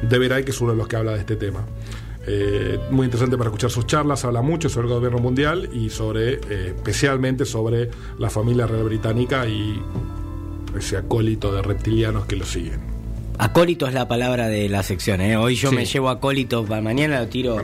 David 0.09 0.39
Icke 0.39 0.49
es 0.49 0.61
uno 0.63 0.73
de 0.73 0.79
los 0.79 0.89
que 0.89 0.97
habla 0.97 1.13
de 1.13 1.19
este 1.19 1.37
tema. 1.37 1.67
Eh, 2.27 2.79
muy 2.91 3.05
interesante 3.05 3.37
para 3.37 3.49
escuchar 3.51 3.71
sus 3.71 3.87
charlas, 3.87 4.25
habla 4.25 4.41
mucho 4.43 4.69
sobre 4.69 4.89
el 4.89 4.95
gobierno 4.95 5.19
mundial 5.19 5.69
y 5.73 5.91
sobre, 5.91 6.35
eh, 6.35 6.73
especialmente 6.77 7.45
sobre 7.45 7.91
la 8.19 8.31
familia 8.31 8.67
real 8.67 8.85
británica 8.85 9.47
y 9.47 9.81
ese 10.77 10.97
acólito 10.97 11.53
de 11.53 11.63
reptilianos 11.63 12.25
que 12.27 12.37
lo 12.37 12.45
siguen. 12.47 12.81
Acólito 13.39 13.87
es 13.87 13.95
la 13.95 14.07
palabra 14.09 14.49
de 14.49 14.69
la 14.69 14.83
sección, 14.83 15.21
¿eh? 15.21 15.37
Hoy 15.37 15.55
yo 15.57 15.71
Sí. 15.71 15.77
me 15.77 15.85
llevo 15.85 16.09
acólito 16.09 16.63
mañana, 16.65 17.21
lo 17.21 17.29
tiro. 17.29 17.57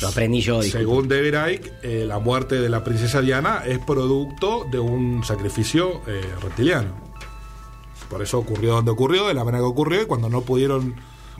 lo 0.00 0.08
aprendí 0.08 0.40
yo. 0.40 0.60
disculpa. 0.60 0.78
Según 0.80 1.08
David 1.08 1.34
Icke, 1.52 1.72
eh, 1.82 2.04
la 2.04 2.18
muerte 2.18 2.60
de 2.60 2.68
la 2.68 2.82
princesa 2.82 3.20
Diana 3.20 3.62
es 3.64 3.78
producto 3.78 4.66
de 4.72 4.80
un 4.80 5.22
sacrificio 5.24 6.00
eh, 6.08 6.20
reptiliano. 6.42 6.88
Por 8.10 8.20
eso 8.22 8.38
ocurrió 8.38 8.72
donde 8.74 8.90
ocurrió, 8.90 9.28
de 9.28 9.34
la 9.34 9.44
manera 9.44 9.62
que 9.62 9.68
ocurrió, 9.68 10.02
y 10.02 10.06
cuando 10.06 10.28
no 10.28 10.40
pudieron, 10.40 10.94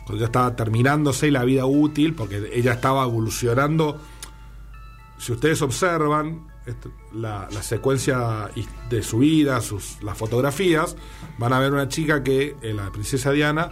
cuando 0.05 0.21
ya 0.21 0.25
estaba 0.25 0.55
terminándose 0.55 1.31
la 1.31 1.43
vida 1.43 1.65
útil, 1.65 2.13
porque 2.13 2.49
ella 2.53 2.73
estaba 2.73 3.03
evolucionando. 3.03 3.99
Si 5.17 5.31
ustedes 5.31 5.61
observan 5.61 6.47
la, 7.13 7.49
secuencia 7.61 8.49
de 8.89 9.01
su 9.01 9.19
vida, 9.19 9.61
sus, 9.61 10.01
las 10.03 10.17
fotografías, 10.17 10.95
van 11.39 11.53
a 11.53 11.59
ver 11.59 11.73
una 11.73 11.87
chica 11.87 12.23
que, 12.23 12.55
eh, 12.61 12.73
la 12.73 12.91
princesa 12.91 13.31
Diana, 13.31 13.71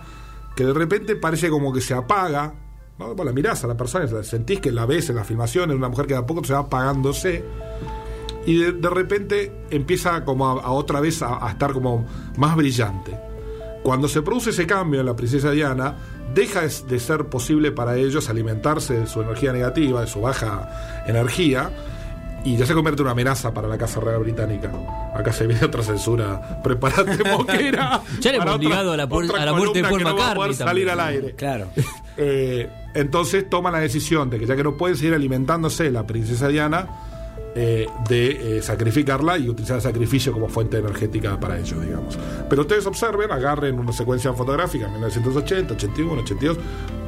que 0.56 0.66
de 0.66 0.74
repente 0.74 1.16
parece 1.16 1.50
como 1.50 1.72
que 1.72 1.82
se 1.82 1.94
apaga. 1.94 2.56
¿no? 2.98 3.14
La 3.24 3.32
mirás 3.32 3.64
a 3.64 3.68
la 3.68 3.78
persona, 3.78 4.24
sentís 4.24 4.60
que 4.60 4.72
la 4.72 4.86
ves 4.86 5.10
en 5.10 5.18
la 5.18 5.24
filmación, 5.24 5.72
es 5.72 5.78
una 5.78 5.90
mujer 5.90 6.08
que 6.08 6.14
de 6.14 6.20
a 6.20 6.26
poco 6.26 6.44
se 6.44 6.54
va 6.54 6.60
apagándose 6.60 7.44
y 8.46 8.58
de, 8.58 8.90
repente 8.90 9.66
empieza 9.70 10.24
como 10.26 10.48
a, 10.48 10.72
otra 10.72 11.00
vez 11.00 11.22
a 11.22 11.48
estar 11.50 11.74
como 11.74 12.06
más 12.38 12.56
brillante. 12.56 13.18
Cuando 13.84 14.08
se 14.08 14.22
produce 14.22 14.52
ese 14.52 14.66
cambio 14.66 15.02
en 15.02 15.06
la 15.06 15.16
princesa 15.16 15.52
Diana, 15.52 15.96
deja 16.34 16.62
de, 16.62 17.00
ser 17.00 17.26
posible 17.26 17.72
para 17.72 17.98
ellos 17.98 18.30
alimentarse 18.30 19.00
de 19.00 19.08
su 19.08 19.22
energía 19.22 19.54
negativa, 19.54 20.02
de 20.02 20.08
su 20.08 20.22
baja 20.22 21.04
energía, 21.08 21.72
y 22.44 22.58
ya 22.58 22.66
se 22.66 22.74
convierte 22.74 23.02
en 23.02 23.06
una 23.06 23.12
amenaza 23.12 23.54
para 23.54 23.68
la 23.68 23.78
Casa 23.78 24.00
Real 24.02 24.20
Británica. 24.20 24.72
Acá 25.16 25.32
se 25.32 25.48
viene 25.48 25.64
otra 25.66 25.82
censura. 25.82 26.62
Prepárate, 26.64 27.24
moquera. 27.30 28.02
Ya 28.20 28.32
le 28.32 28.38
hemos 28.38 28.60
ligado 28.60 28.92
a 28.92 28.98
la 28.98 29.06
otra 29.10 29.42
a 29.42 29.46
la 29.46 29.54
muerte 29.54 29.82
de 29.82 29.88
Paul 29.88 30.04
no 30.04 30.16
va 30.16 30.32
a 30.32 30.36
poder 30.36 30.52
McCartney 30.52 30.68
salir 30.68 30.90
al 30.90 31.00
aire. 31.00 31.36
Claro. 31.36 31.68
Eh, 32.16 32.70
entonces 32.94 33.50
toma 33.50 33.72
la 33.72 33.80
decisión 33.80 34.30
de 34.30 34.38
que 34.38 34.46
ya 34.46 34.56
que 34.56 34.64
no 34.64 34.78
pueden 34.78 34.96
seguir 34.96 35.16
alimentándose 35.16 35.90
la 35.90 36.06
princesa 36.06 36.48
Diana, 36.48 36.88
eh, 37.56 37.88
de 38.10 38.58
eh, 38.58 38.62
sacrificarla 38.62 39.38
y 39.38 39.48
utilizar 39.50 39.76
el 39.78 39.82
sacrificio 39.82 40.32
como 40.34 40.50
fuente 40.50 40.78
energética 40.78 41.40
para 41.40 41.60
ellos, 41.60 41.80
digamos. 41.84 42.18
Pero 42.50 42.62
ustedes 42.64 42.86
observen, 42.86 43.32
agarren 43.32 43.78
una 43.80 43.92
secuencia 43.94 44.34
fotográfica, 44.34 44.88
1980, 44.88 45.74
81, 45.76 46.22
82, 46.22 46.58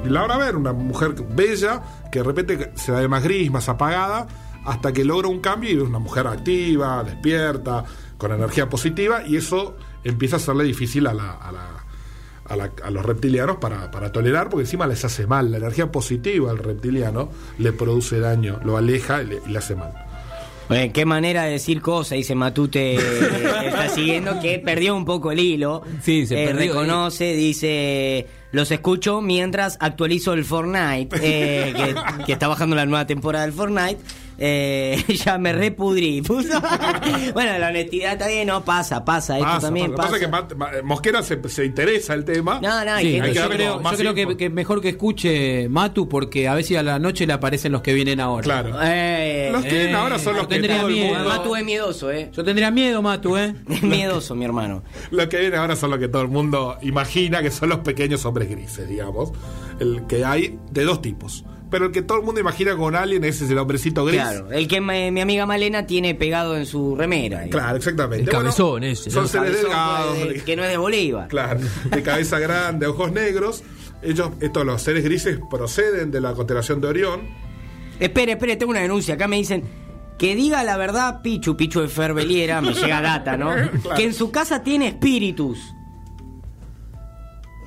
y 0.06 0.10
la 0.10 0.22
van 0.22 0.32
a 0.32 0.38
ver, 0.38 0.56
una 0.56 0.72
mujer 0.74 1.16
bella 1.36 1.82
que 2.12 2.20
de 2.20 2.26
repente 2.26 2.72
se 2.76 2.92
ve 2.92 3.08
más 3.08 3.24
gris, 3.24 3.50
más 3.52 3.68
apagada, 3.70 4.28
hasta 4.66 4.94
que 4.94 5.04
logra 5.04 5.28
un 5.28 5.40
cambio 5.40 5.70
y 5.72 5.78
es 5.78 5.82
una 5.84 6.00
mujer 6.00 6.28
activa, 6.28 7.04
despierta, 7.04 7.84
con 8.18 8.32
energía 8.32 8.70
positiva, 8.70 9.24
y 9.26 9.38
eso 9.38 9.76
empieza 10.04 10.36
a 10.36 10.38
hacerle 10.38 10.64
difícil 10.64 11.08
a 11.08 11.14
la- 11.14 11.38
la 11.52 12.56
la- 12.56 12.92
los 12.92 13.04
reptilianos 13.04 13.58
para, 13.58 13.90
para 13.90 14.12
tolerar, 14.12 14.50
porque 14.50 14.66
encima 14.66 14.86
les 14.86 15.04
hace 15.04 15.26
mal. 15.26 15.50
La 15.50 15.58
energía 15.58 15.92
positiva 15.92 16.52
al 16.52 16.60
reptiliano 16.60 17.30
le 17.58 17.74
produce 17.74 18.20
daño, 18.20 18.60
lo 18.64 18.78
aleja 18.78 19.24
y 19.24 19.26
le, 19.26 19.42
y 19.48 19.50
le 19.50 19.58
hace 19.58 19.76
mal. 19.76 20.05
Bueno, 20.68 20.92
qué 20.94 21.06
manera 21.06 21.44
de 21.44 21.52
decir 21.52 21.82
cosas, 21.82 22.18
dice 22.18 22.34
Matute, 22.36 22.96
eh, 22.96 23.00
está 23.68 23.88
siguiendo, 23.90 24.40
que 24.40 24.58
perdió 24.60 24.96
un 24.96 25.06
poco 25.06 25.32
el 25.32 25.40
hilo. 25.40 25.84
Sí, 26.02 26.26
se 26.26 26.44
Eh, 26.44 26.48
perdió. 26.48 26.74
Reconoce, 26.74 27.34
dice, 27.36 28.26
los 28.52 28.72
escucho 28.72 29.22
mientras 29.22 29.78
actualizo 29.80 30.34
el 30.34 30.44
Fortnite, 30.44 31.16
eh, 31.22 31.74
que, 31.76 32.24
que 32.26 32.34
está 32.34 32.48
bajando 32.48 32.76
la 32.76 32.86
nueva 32.86 33.06
temporada 33.06 33.46
del 33.46 33.54
Fortnite. 33.54 33.98
Eh, 34.38 35.04
ya 35.26 35.38
me 35.38 35.54
repudrí. 35.54 36.22
Bueno, 37.34 37.58
la 37.58 37.70
honestidad 37.70 38.14
está 38.14 38.28
bien, 38.28 38.48
no 38.48 38.64
pasa, 38.64 39.04
pasa. 39.06 39.36
Esto 39.38 39.46
Pasa, 39.48 39.68
también 39.68 39.94
pasa. 39.94 40.12
pasa. 40.14 40.30
Pasa 40.30 40.48
que 40.76 40.84
Mosquera 40.84 41.24
se, 41.24 41.40
se 41.50 41.66
interesa 41.66 42.14
el 42.14 42.24
tema. 42.26 42.60
No, 42.62 42.86
no, 42.86 42.92
hay 42.94 43.06
Sí, 43.06 43.12
gente 43.14 43.28
hay 43.28 43.34
que 43.34 43.40
yo 43.40 43.50
creo, 43.50 43.82
yo 43.82 43.98
creo 43.98 44.14
que, 44.14 44.38
que 44.38 44.50
mejor 44.50 44.82
que 44.82 44.90
escuche 44.90 45.68
Matu 45.70 46.08
porque 46.10 46.48
a 46.48 46.56
veces 46.56 46.78
a 46.78 46.84
la 46.84 47.00
noche 47.00 47.26
le 47.28 47.34
aparecen 47.34 47.72
los 47.72 47.82
que 47.82 47.94
vienen 47.94 48.20
ahora. 48.20 48.44
Claro. 48.44 48.76
Eh, 48.82 49.50
Los 49.52 49.64
que 49.64 49.70
vienen 49.70 49.90
eh, 49.92 49.96
ahora 49.96 50.20
son 50.20 50.36
los 50.36 50.48
que 50.48 50.56
tendría 50.56 50.78
todo 50.80 50.88
el 50.90 50.94
miedo. 50.96 51.14
mundo. 51.16 51.30
Matu 51.30 51.56
es 51.56 51.66
miedoso, 51.66 52.12
¿eh? 52.12 52.30
Yo 52.34 52.44
tendría 52.44 52.72
miedo, 52.72 53.02
Matu, 53.02 53.38
¿eh? 53.38 53.56
Es 53.70 53.84
miedoso, 53.84 54.36
mi 54.36 54.46
hermano. 54.46 54.84
Los 55.12 55.28
que 55.28 55.38
vienen 55.40 55.60
ahora 55.60 55.76
son 55.76 55.90
los 55.92 56.00
que 56.00 56.08
todo 56.08 56.22
el 56.22 56.30
mundo 56.30 56.78
imagina 56.82 57.42
que 57.42 57.52
son 57.52 57.70
los 57.70 57.80
pequeños 57.80 58.26
hombres 58.26 58.50
grises, 58.50 58.88
digamos. 58.88 59.32
El 59.80 60.04
que 60.08 60.24
hay 60.26 60.58
de 60.72 60.84
dos 60.84 61.02
tipos. 61.02 61.44
Pero 61.72 61.86
el 61.88 61.92
que 61.92 62.02
todo 62.04 62.20
el 62.20 62.24
mundo 62.26 62.40
imagina 62.40 62.76
con 62.78 62.96
alien 62.96 63.24
ese 63.24 63.46
es 63.46 63.52
el 63.52 63.58
hombrecito 63.58 64.06
gris. 64.06 64.22
Claro, 64.22 64.52
el 64.52 64.68
que 64.68 64.80
me- 64.82 65.12
mi 65.12 65.20
amiga 65.22 65.46
Malena 65.46 65.86
tiene 65.88 66.14
pegado 66.16 66.56
en 66.56 66.66
su 66.66 66.96
remera. 66.96 67.40
digamos. 67.42 67.52
Claro, 67.64 67.78
exactamente. 67.78 68.24
El 68.26 68.30
cabezón 68.30 68.84
ese, 68.84 69.10
Son 69.10 69.28
seres 69.28 69.48
Cabezón, 69.64 69.70
delgados. 69.70 70.20
de- 70.30 70.44
que 70.44 70.56
no 70.56 70.64
es 70.64 70.70
de 70.70 70.78
Bolívar. 70.78 71.28
Claro, 71.28 71.60
de 71.90 72.04
cabeza 72.04 72.40
grande, 72.40 72.86
ojos 72.88 73.12
negros. 73.12 73.64
Ellos, 74.02 74.30
estos 74.42 74.66
los 74.66 74.82
seres 74.82 75.04
grises 75.04 75.40
proceden 75.50 76.12
de 76.12 76.22
la 76.22 76.34
constelación 76.34 76.80
de 76.82 76.88
Orión. 76.88 77.22
Espere, 78.00 78.34
espere, 78.34 78.56
tengo 78.58 78.72
una 78.72 78.82
denuncia. 78.82 79.16
Acá 79.16 79.28
me 79.28 79.38
dicen 79.38 79.64
que 80.20 80.36
diga 80.36 80.64
la 80.64 80.78
verdad, 80.78 81.22
Pichu, 81.24 81.58
Pichu 81.58 81.82
de 81.82 81.88
Ferbeliera, 81.88 82.62
me 82.62 82.74
llega 82.74 83.02
data, 83.02 83.36
¿no? 83.38 83.50
Claro. 83.82 83.96
Que 83.98 84.04
en 84.04 84.14
su 84.14 84.30
casa 84.32 84.62
tiene 84.64 84.88
espíritus. 84.90 85.60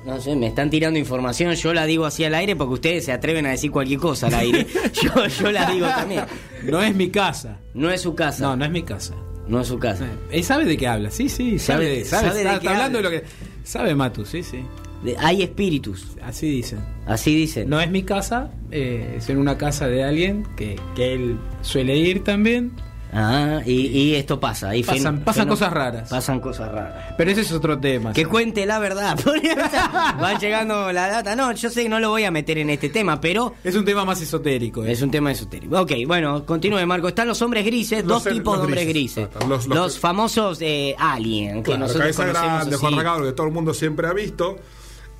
No 0.09 0.19
sé, 0.19 0.35
me 0.35 0.47
están 0.47 0.69
tirando 0.69 0.97
información, 0.97 1.53
yo 1.53 1.73
la 1.73 1.85
digo 1.85 2.05
así 2.05 2.23
al 2.23 2.33
aire 2.33 2.55
porque 2.55 2.73
ustedes 2.73 3.05
se 3.05 3.11
atreven 3.11 3.45
a 3.45 3.51
decir 3.51 3.69
cualquier 3.71 3.99
cosa 3.99 4.27
al 4.27 4.33
aire. 4.33 4.65
Yo, 5.03 5.27
yo 5.27 5.51
la 5.51 5.69
digo 5.71 5.85
también. 5.87 6.23
No 6.63 6.81
es 6.81 6.95
mi 6.95 7.09
casa. 7.09 7.57
No 7.75 7.89
es 7.91 8.01
su 8.01 8.15
casa. 8.15 8.41
No, 8.43 8.55
no 8.55 8.65
es 8.65 8.71
mi 8.71 8.81
casa. 8.83 9.13
No 9.47 9.61
es 9.61 9.67
su 9.67 9.77
casa. 9.79 10.05
Él 10.31 10.43
sabe 10.43 10.65
de 10.65 10.77
qué 10.77 10.87
habla, 10.87 11.11
sí, 11.11 11.29
sí, 11.29 11.59
sabe, 11.59 12.03
Sabe- 12.05 12.27
sabe 12.27 12.33
de 12.33 12.39
está, 12.41 12.59
qué 12.59 12.67
está 12.67 12.71
hablando 12.71 12.97
habla. 12.99 13.09
de 13.11 13.15
lo 13.17 13.21
que 13.23 13.27
sabe 13.63 13.95
Matu, 13.95 14.25
sí, 14.25 14.41
sí. 14.43 14.63
De- 15.03 15.15
Hay 15.19 15.41
espíritus, 15.43 16.07
Así 16.23 16.49
dicen. 16.49 16.79
así 17.05 17.35
dicen. 17.35 17.69
No 17.69 17.79
es 17.79 17.89
mi 17.89 18.03
casa, 18.03 18.51
eh, 18.71 19.15
es 19.17 19.29
en 19.29 19.37
una 19.37 19.57
casa 19.57 19.87
de 19.87 20.03
alguien 20.03 20.45
que, 20.57 20.75
que 20.95 21.13
él 21.13 21.37
suele 21.61 21.95
ir 21.97 22.23
también. 22.23 22.71
Ah, 23.11 23.61
y, 23.65 23.87
y 23.87 24.15
esto 24.15 24.39
pasa. 24.39 24.75
y 24.75 24.83
Pasan- 24.83 25.23
pasan 25.23 25.47
cosas 25.47 25.73
raras. 25.73 26.09
Pasan 26.09 26.39
cosas 26.39 26.71
raras. 26.71 27.15
Pero 27.17 27.31
ese 27.31 27.41
es 27.41 27.51
otro 27.51 27.79
tema. 27.79 28.13
Que 28.13 28.25
cuente 28.25 28.65
la 28.67 28.77
verdad. 28.79 29.17
Van 30.19 30.37
llegando 30.39 30.91
la 30.91 31.07
data. 31.07 31.35
No, 31.35 31.51
yo 31.51 31.69
sé 31.69 31.83
que 31.83 31.89
no 31.89 31.99
lo 31.99 32.09
voy 32.09 32.23
a 32.25 32.31
meter 32.31 32.57
en 32.59 32.69
este 32.69 32.89
tema, 32.89 33.19
pero 33.19 33.55
Es 33.63 33.75
un 33.75 33.83
tema 33.85 34.05
más 34.05 34.21
esotérico. 34.21 34.85
eh. 34.85 34.91
es 34.91 35.01
un 35.01 35.09
tema 35.11 35.31
esotérico. 35.31 35.79
Ok, 35.81 35.91
bueno, 36.05 36.45
continúe, 36.45 36.85
Marco. 36.85 37.07
Están 37.07 37.27
los 37.27 37.41
hombres 37.41 37.65
grises, 37.65 37.99
Los 38.03 38.07
dos 38.07 38.23
ser- 38.23 38.33
tipos 38.33 38.57
de 38.59 38.65
hombres 38.65 38.87
grises. 38.87 39.27
grises. 39.29 39.49
Los- 39.49 39.67
Los, 39.67 39.75
los- 39.75 39.99
famosos 39.99 40.59
eh, 40.61 40.95
alien, 40.97 41.57
que 41.57 41.71
Claro, 41.71 41.79
nosotros 41.81 42.01
cabeza 42.15 42.23
conocemos 42.25 42.51
grande, 42.57 42.75
así. 42.75 42.85
ojos 42.85 42.95
rasgados, 42.95 43.27
que 43.27 43.33
todo 43.33 43.47
el 43.47 43.53
mundo 43.53 43.73
siempre 43.73 44.07
ha 44.07 44.13
visto. 44.13 44.57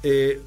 Eh, 0.01 0.41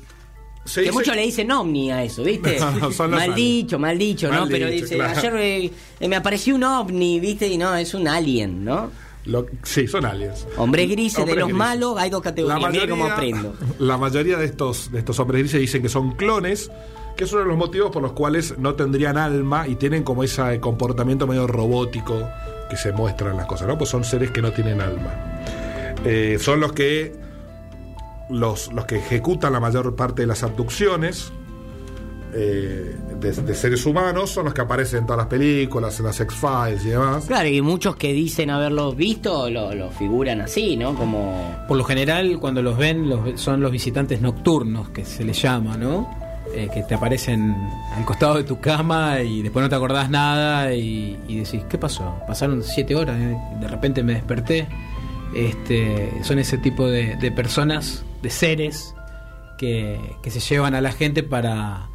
Que 0.65 0.81
dice- 0.83 0.93
muchos 0.93 1.17
le 1.17 1.23
dicen 1.23 1.51
ovni 1.51 1.91
a 1.91 2.05
eso, 2.05 2.23
¿viste? 2.23 2.57
No, 2.81 3.09
mal 3.09 3.35
dicho, 3.35 3.79
mal 3.79 3.99
dicho, 3.99 4.31
¿no? 4.31 4.47
Pero 4.49 4.69
dice, 4.69 4.95
claro. 4.97 5.19
ayer 5.19 5.73
eh, 6.01 6.09
me 6.09 6.17
apareció 6.17 6.55
un 6.55 6.65
ovni, 6.65 7.19
¿viste? 7.21 7.49
Y 7.49 7.59
no, 7.59 7.75
es 7.75 7.95
un 7.95 8.07
alien, 8.09 8.65
¿no? 8.65 8.91
Lo- 9.25 9.47
sí, 9.63 9.87
son 9.87 10.05
aliens. 10.05 10.47
Hombres 10.57 10.89
grises, 10.91 11.25
de 11.27 11.35
los 11.35 11.45
grises. 11.45 11.57
malos, 11.57 11.97
hay 11.99 12.11
dos 12.11 12.23
categorías. 12.23 12.71
Mire 12.73 12.89
cómo 12.89 13.07
aprendo. 13.07 13.55
La 13.79 13.97
mayoría 13.97 14.37
de 14.37 14.47
estos, 14.47 14.91
de 14.93 14.99
estos 15.01 15.19
hombres 15.21 15.41
grises 15.43 15.61
dicen 15.61 15.83
que 15.83 15.89
son 15.89 16.13
clones, 16.17 16.71
que 17.17 17.25
es 17.25 17.33
uno 17.33 17.43
de 17.43 17.49
los 17.49 17.57
motivos 17.57 17.91
por 17.91 18.03
los 18.03 18.13
cuales 18.13 18.57
no 18.59 18.75
tendrían 18.75 19.17
alma 19.19 19.69
y 19.69 19.77
tienen 19.77 20.03
como 20.03 20.25
ese 20.25 20.59
comportamiento 20.61 21.27
medio 21.27 21.47
robótico 21.47 22.29
que 22.71 22.77
se 22.77 22.91
muestra 22.93 23.31
en 23.31 23.37
las 23.37 23.47
cosas, 23.47 23.69
¿no? 23.69 23.77
Pues 23.79 23.91
son 23.91 24.03
seres 24.05 24.31
que 24.31 24.43
no 24.43 24.51
tienen 24.53 24.81
alma. 24.81 25.13
Eh, 26.05 26.39
son 26.41 26.59
los 26.59 26.73
que 26.73 27.13
los, 28.29 28.73
los 28.73 28.85
que 28.87 28.97
ejecutan 28.97 29.53
la 29.53 29.61
mayor 29.61 29.95
parte 29.97 30.23
de 30.23 30.27
las 30.29 30.43
abducciones 30.43 31.33
eh, 32.35 32.97
de, 33.21 33.33
de 33.33 33.55
seres 33.55 33.85
humanos, 33.85 34.31
son 34.31 34.47
los 34.47 34.55
que 34.55 34.63
aparecen 34.63 35.01
en 35.01 35.07
todas 35.07 35.19
las 35.19 35.27
películas, 35.27 35.99
en 36.01 36.07
las 36.07 36.19
X-Files 36.21 36.85
y 36.87 36.89
demás. 36.89 37.25
Claro, 37.27 37.49
y 37.49 37.61
muchos 37.61 37.97
que 37.97 38.13
dicen 38.15 38.49
haberlos 38.49 38.97
visto 38.97 39.51
lo, 39.51 39.75
lo 39.75 39.91
figuran 39.91 40.41
así, 40.41 40.77
¿no? 40.77 40.95
Como. 40.95 41.57
Por 41.69 41.77
lo 41.77 41.85
general, 41.85 42.39
cuando 42.41 42.63
los 42.63 42.79
ven, 42.79 43.09
los, 43.11 43.23
ve- 43.23 43.37
son 43.37 43.61
los 43.61 43.71
visitantes 43.71 44.21
nocturnos, 44.23 44.89
que 44.91 45.05
se 45.05 45.25
les 45.25 45.41
llama, 45.43 45.77
¿no? 45.77 46.09
Eh, 46.55 46.69
que 46.73 46.83
te 46.83 46.95
aparecen 46.95 47.55
al 47.97 48.05
costado 48.07 48.37
de 48.37 48.45
tu 48.45 48.61
cama 48.61 49.21
y 49.21 49.43
después 49.43 49.63
no 49.63 49.69
te 49.69 49.75
acordás 49.77 50.09
nada 50.11 50.75
y, 50.75 51.19
y 51.29 51.39
decís, 51.39 51.63
¿qué 51.69 51.77
pasó? 51.79 52.17
Pasaron 52.27 52.63
siete 52.63 52.95
horas, 52.95 53.17
eh, 53.21 53.37
de 53.61 53.69
repente 53.69 54.03
me 54.03 54.15
desperté. 54.15 54.67
Este, 55.35 56.13
son 56.23 56.39
ese 56.39 56.59
tipo 56.59 56.87
de, 56.87 57.17
de 57.17 57.31
personas, 57.31 58.05
de 58.23 58.31
seres, 58.31 58.95
que, 59.59 59.99
que 60.23 60.31
se 60.31 60.41
llevan 60.41 60.75
a 60.75 60.81
la 60.81 60.93
gente 60.93 61.23
para, 61.23 61.89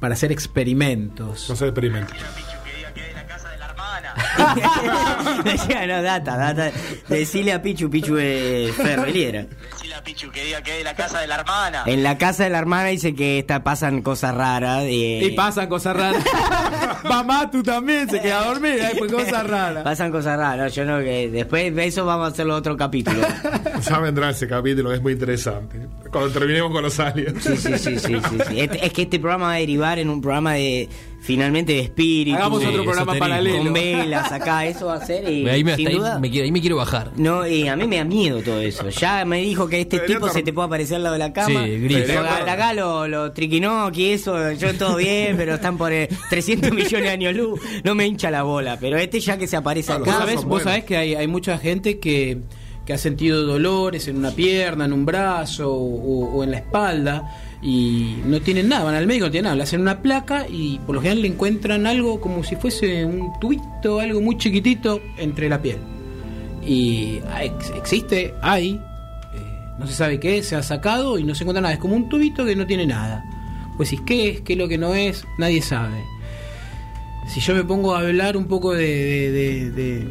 para 0.00 0.14
hacer 0.14 0.32
experimentos. 0.32 1.48
No 1.48 1.56
se 1.56 1.66
experimenta. 1.66 2.14
Decía, 5.44 5.86
no, 5.86 6.02
data, 6.02 6.36
data. 6.36 6.72
Decile 7.08 7.52
a 7.52 7.62
Pichu, 7.62 7.90
Pichu 7.90 8.16
es 8.16 8.74
ferreliera. 8.74 9.46
Pichu 10.04 10.30
que 10.30 10.44
diga 10.44 10.62
que 10.62 10.72
es 10.72 10.78
de 10.78 10.84
la 10.84 10.94
casa 10.94 11.20
de 11.20 11.26
la 11.26 11.36
hermana. 11.36 11.82
En 11.86 12.02
la 12.02 12.18
casa 12.18 12.44
de 12.44 12.50
la 12.50 12.58
hermana 12.58 12.88
dice 12.88 13.14
que 13.14 13.38
está, 13.38 13.64
pasan 13.64 14.02
cosas 14.02 14.34
raras. 14.34 14.82
eh, 14.84 15.20
Y 15.24 15.30
pasan 15.32 15.68
cosas 15.68 15.96
raras. 15.96 16.22
Mamá, 17.04 17.50
tú 17.50 17.62
también 17.62 18.08
se 18.08 18.20
queda 18.20 18.44
dormida, 18.44 18.88
después 18.90 19.12
cosas 19.12 19.46
raras. 19.48 19.82
Pasan 19.84 20.10
cosas 20.12 20.38
raras. 20.38 20.74
Yo 20.74 20.84
no, 20.84 20.98
que 20.98 21.30
después 21.30 21.74
de 21.74 21.86
eso 21.86 22.04
vamos 22.06 22.28
a 22.28 22.32
hacerlo 22.32 22.54
otro 22.54 22.76
capítulo. 22.76 23.20
Ya 23.84 23.98
vendrá 23.98 24.30
ese 24.30 24.48
capítulo 24.48 24.92
es 24.94 25.02
muy 25.02 25.12
interesante. 25.12 25.78
Cuando 26.10 26.30
terminemos 26.30 26.70
con 26.72 26.82
los 26.82 26.98
aliens. 27.00 27.42
Sí, 27.42 27.56
sí, 27.56 27.76
sí, 27.76 27.98
sí, 27.98 28.16
sí, 28.18 28.38
sí. 28.48 28.60
Este- 28.60 28.86
es 28.86 28.92
que 28.94 29.02
este 29.02 29.18
programa 29.18 29.46
va 29.48 29.52
a 29.54 29.56
derivar 29.56 29.98
en 29.98 30.08
un 30.08 30.22
programa 30.22 30.54
de 30.54 30.88
finalmente 31.24 31.72
de 31.72 31.80
espíritu. 31.80 32.36
Hagamos 32.36 32.58
otro 32.64 32.84
programa 32.84 33.12
esoterismo. 33.14 33.18
paralelo. 33.18 33.64
con 33.64 33.72
velas 33.72 34.30
acá, 34.32 34.66
eso 34.66 34.86
va 34.86 34.94
a 34.96 35.06
ser 35.06 35.28
y 35.28 35.48
ahí, 35.48 35.64
me, 35.64 35.74
sin 35.74 35.86
hasta 35.86 35.90
ahí 35.90 35.96
duda. 35.96 36.18
me 36.18 36.30
quiero, 36.30 36.44
ahí 36.44 36.52
me 36.52 36.60
quiero 36.60 36.76
bajar. 36.76 37.12
No, 37.16 37.46
y 37.46 37.66
a 37.66 37.76
mí 37.76 37.86
me 37.86 37.96
da 37.96 38.04
miedo 38.04 38.40
todo 38.42 38.60
eso. 38.60 38.88
Ya 38.90 39.24
me 39.24 39.38
dijo 39.40 39.66
que 39.66 39.80
este 39.80 39.96
Debería 39.96 40.16
tipo 40.18 40.28
se 40.28 40.42
te 40.42 40.52
puede 40.52 40.66
aparecer 40.66 40.96
al 40.96 41.04
lado 41.04 41.14
de 41.14 41.18
la 41.20 41.32
cama. 41.32 41.64
Sí, 41.64 41.78
grita. 41.80 42.02
Pero 42.06 42.20
acá- 42.20 42.52
acá 42.52 42.72
lo, 42.74 43.32
triquinoqui, 43.32 44.10
eso, 44.12 44.52
yo 44.52 44.74
todo 44.74 44.96
bien, 44.96 45.36
pero 45.36 45.54
están 45.54 45.78
por 45.78 45.92
eh, 45.92 46.08
300 46.30 46.70
millones 46.72 47.02
de 47.04 47.08
años 47.10 47.34
luz. 47.34 47.60
No 47.84 47.94
me 47.94 48.06
hincha 48.06 48.30
la 48.30 48.42
bola. 48.42 48.76
Pero 48.78 48.98
este 48.98 49.18
ya 49.20 49.38
que 49.38 49.46
se 49.46 49.56
aparece 49.56 49.86
Claro, 49.88 50.02
acá. 50.04 50.10
Vos 50.10 50.16
Claro, 50.16 50.26
sabés, 50.30 50.36
vos 50.44 50.48
buenos. 50.48 50.64
sabés 50.64 50.84
que 50.84 50.96
hay, 50.96 51.14
hay 51.14 51.26
mucha 51.26 51.56
gente 51.58 51.98
que, 51.98 52.38
que 52.84 52.92
ha 52.92 52.98
sentido 52.98 53.42
dolores 53.46 54.08
en 54.08 54.16
una 54.18 54.30
pierna, 54.30 54.84
en 54.84 54.92
un 54.92 55.06
brazo 55.06 55.72
o, 55.72 56.34
o 56.36 56.44
en 56.44 56.50
la 56.50 56.58
espalda 56.58 57.30
y 57.64 58.16
no 58.26 58.40
tienen 58.42 58.68
nada, 58.68 58.84
van 58.84 58.94
al 58.94 59.06
médico, 59.06 59.24
no 59.26 59.30
tienen 59.30 59.44
nada, 59.44 59.56
le 59.56 59.62
hacen 59.62 59.80
una 59.80 60.02
placa 60.02 60.46
y 60.48 60.78
por 60.80 60.94
lo 60.96 61.00
general 61.00 61.22
le 61.22 61.28
encuentran 61.28 61.86
algo 61.86 62.20
como 62.20 62.44
si 62.44 62.56
fuese 62.56 63.04
un 63.06 63.30
tubito, 63.40 64.00
algo 64.00 64.20
muy 64.20 64.36
chiquitito 64.36 65.00
entre 65.16 65.48
la 65.48 65.62
piel. 65.62 65.78
Y 66.66 67.20
ah, 67.30 67.42
ex- 67.44 67.70
existe, 67.76 68.34
hay, 68.42 68.72
eh, 69.34 69.74
no 69.78 69.86
se 69.86 69.94
sabe 69.94 70.20
qué 70.20 70.42
se 70.42 70.56
ha 70.56 70.62
sacado 70.62 71.18
y 71.18 71.24
no 71.24 71.34
se 71.34 71.44
encuentra 71.44 71.62
nada, 71.62 71.72
es 71.74 71.80
como 71.80 71.96
un 71.96 72.08
tubito 72.10 72.44
que 72.44 72.54
no 72.54 72.66
tiene 72.66 72.86
nada. 72.86 73.24
Pues 73.78 73.88
si 73.88 73.98
qué 74.04 74.28
es, 74.28 74.40
qué 74.42 74.52
es 74.52 74.58
lo 74.58 74.68
que 74.68 74.76
no 74.78 74.94
es, 74.94 75.24
nadie 75.38 75.60
sabe 75.62 76.02
si 77.26 77.40
yo 77.40 77.54
me 77.54 77.64
pongo 77.64 77.94
a 77.94 78.00
hablar 78.00 78.36
un 78.36 78.44
poco 78.44 78.74
de- 78.74 80.04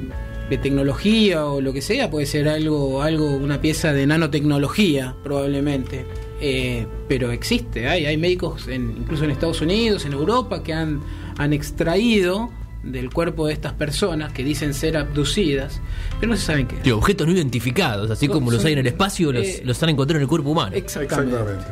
de 0.50 0.58
tecnología 0.58 1.46
o 1.46 1.62
lo 1.62 1.72
que 1.74 1.82
sea, 1.82 2.10
puede 2.12 2.26
ser 2.26 2.48
algo, 2.50 3.02
algo, 3.02 3.28
una 3.38 3.60
pieza 3.62 3.92
de 3.94 4.06
nanotecnología, 4.06 5.16
probablemente. 5.24 6.06
Eh, 6.42 6.86
pero 7.08 7.32
existe, 7.32 7.88
hay, 7.88 8.06
hay 8.06 8.18
médicos 8.18 8.68
en- 8.68 8.96
incluso 8.98 9.24
en 9.24 9.32
Estados 9.32 9.62
Unidos, 9.62 10.06
en 10.06 10.14
Europa, 10.14 10.62
que 10.64 10.74
han, 10.74 11.02
han 11.38 11.54
extraído 11.54 12.50
del 12.84 13.12
cuerpo 13.12 13.48
de 13.48 13.54
estas 13.54 13.72
personas 13.74 14.34
que 14.34 14.44
dicen 14.44 14.74
ser 14.74 14.98
abducidas, 14.98 15.80
pero 16.20 16.32
no 16.34 16.38
se 16.38 16.46
saben 16.46 16.68
qué. 16.68 16.76
es. 16.78 16.84
Tío, 16.84 16.98
objetos 16.98 17.26
no 17.28 17.32
identificados, 17.34 18.12
así 18.12 18.26
Son- 18.26 18.34
como 18.36 18.52
los 18.52 18.66
hay 18.66 18.74
en 18.74 18.80
el 18.80 18.88
espacio, 18.88 19.32
los, 19.32 19.46
eh, 19.46 19.62
los 19.64 19.82
han 19.84 19.90
encontrado 19.90 20.18
en 20.18 20.24
el 20.24 20.28
cuerpo 20.28 20.50
humano. 20.50 20.76
Exactamente. 20.76 21.32
Exactamente. 21.34 21.72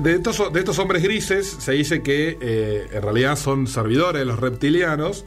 De 0.00 0.12
estos, 0.14 0.52
de 0.52 0.60
estos 0.60 0.78
hombres 0.78 1.02
grises 1.02 1.56
se 1.58 1.72
dice 1.72 2.02
que 2.02 2.38
eh, 2.40 2.86
en 2.92 3.02
realidad 3.02 3.36
son 3.36 3.66
servidores 3.66 4.20
de 4.20 4.24
los 4.26 4.38
reptilianos 4.38 5.24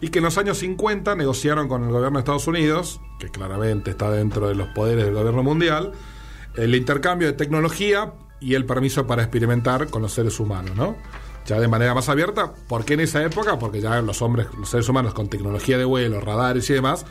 y 0.00 0.08
que 0.08 0.18
en 0.18 0.24
los 0.24 0.38
años 0.38 0.58
50 0.58 1.14
negociaron 1.16 1.68
con 1.68 1.84
el 1.84 1.90
gobierno 1.90 2.18
de 2.18 2.20
Estados 2.20 2.46
Unidos, 2.46 3.00
que 3.18 3.28
claramente 3.28 3.90
está 3.90 4.10
dentro 4.10 4.48
de 4.48 4.54
los 4.54 4.68
poderes 4.68 5.04
del 5.04 5.14
gobierno 5.14 5.42
mundial, 5.42 5.92
el 6.56 6.74
intercambio 6.74 7.28
de 7.28 7.34
tecnología 7.34 8.12
y 8.40 8.54
el 8.54 8.64
permiso 8.66 9.06
para 9.06 9.22
experimentar 9.22 9.88
con 9.88 10.02
los 10.02 10.12
seres 10.12 10.38
humanos, 10.40 10.76
¿no? 10.76 10.96
Ya 11.46 11.60
de 11.60 11.68
manera 11.68 11.94
más 11.94 12.08
abierta, 12.08 12.52
¿por 12.68 12.84
qué 12.84 12.94
en 12.94 13.00
esa 13.00 13.22
época? 13.22 13.58
Porque 13.58 13.80
ya 13.80 14.00
los 14.02 14.20
hombres, 14.22 14.48
los 14.58 14.68
seres 14.68 14.88
humanos 14.88 15.14
con 15.14 15.28
tecnología 15.28 15.78
de 15.78 15.84
vuelo, 15.84 16.20
radares 16.20 16.68
y 16.70 16.74
demás, 16.74 17.06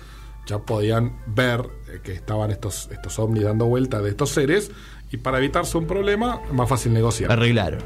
ya 0.46 0.60
podían 0.60 1.18
ver 1.26 1.62
eh, 1.88 2.02
que 2.04 2.12
estaban 2.14 2.52
estos, 2.52 2.90
estos 2.92 3.18
ovnis 3.18 3.44
dando 3.44 3.66
vuelta 3.66 4.02
de 4.02 4.10
estos 4.10 4.30
seres 4.32 4.72
y 5.12 5.18
para 5.18 5.38
evitarse 5.38 5.78
un 5.78 5.88
problema, 5.88 6.42
más 6.52 6.68
fácil 6.68 6.94
negociar. 6.94 7.32
Arreglaron. 7.32 7.82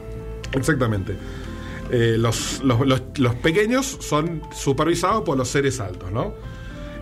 Exactamente. 0.53 1.15
eh, 1.91 2.15
los, 2.19 2.61
los- 2.63 2.85
los- 2.85 3.01
los 3.17 3.35
pequeños 3.35 3.85
son 4.01 4.41
supervisados 4.53 5.23
por 5.23 5.37
los 5.37 5.47
seres 5.49 5.79
altos, 5.79 6.11
¿no? 6.11 6.33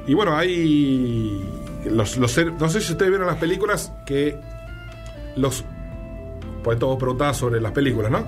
Y 0.08 0.14
bueno, 0.14 0.36
hay. 0.38 1.44
Los, 1.86 2.18
los 2.18 2.32
seres- 2.32 2.54
no 2.60 2.70
sé 2.70 2.82
si 2.82 2.92
ustedes 2.92 3.10
vieron 3.12 3.28
las 3.28 3.38
películas 3.38 3.92
que 4.06 4.38
los. 5.36 5.64
Pues 6.64 6.80
todo 6.80 6.98
preguntaba 6.98 7.34
sobre 7.34 7.62
las 7.62 7.72
películas, 7.72 8.12
¿no? 8.12 8.24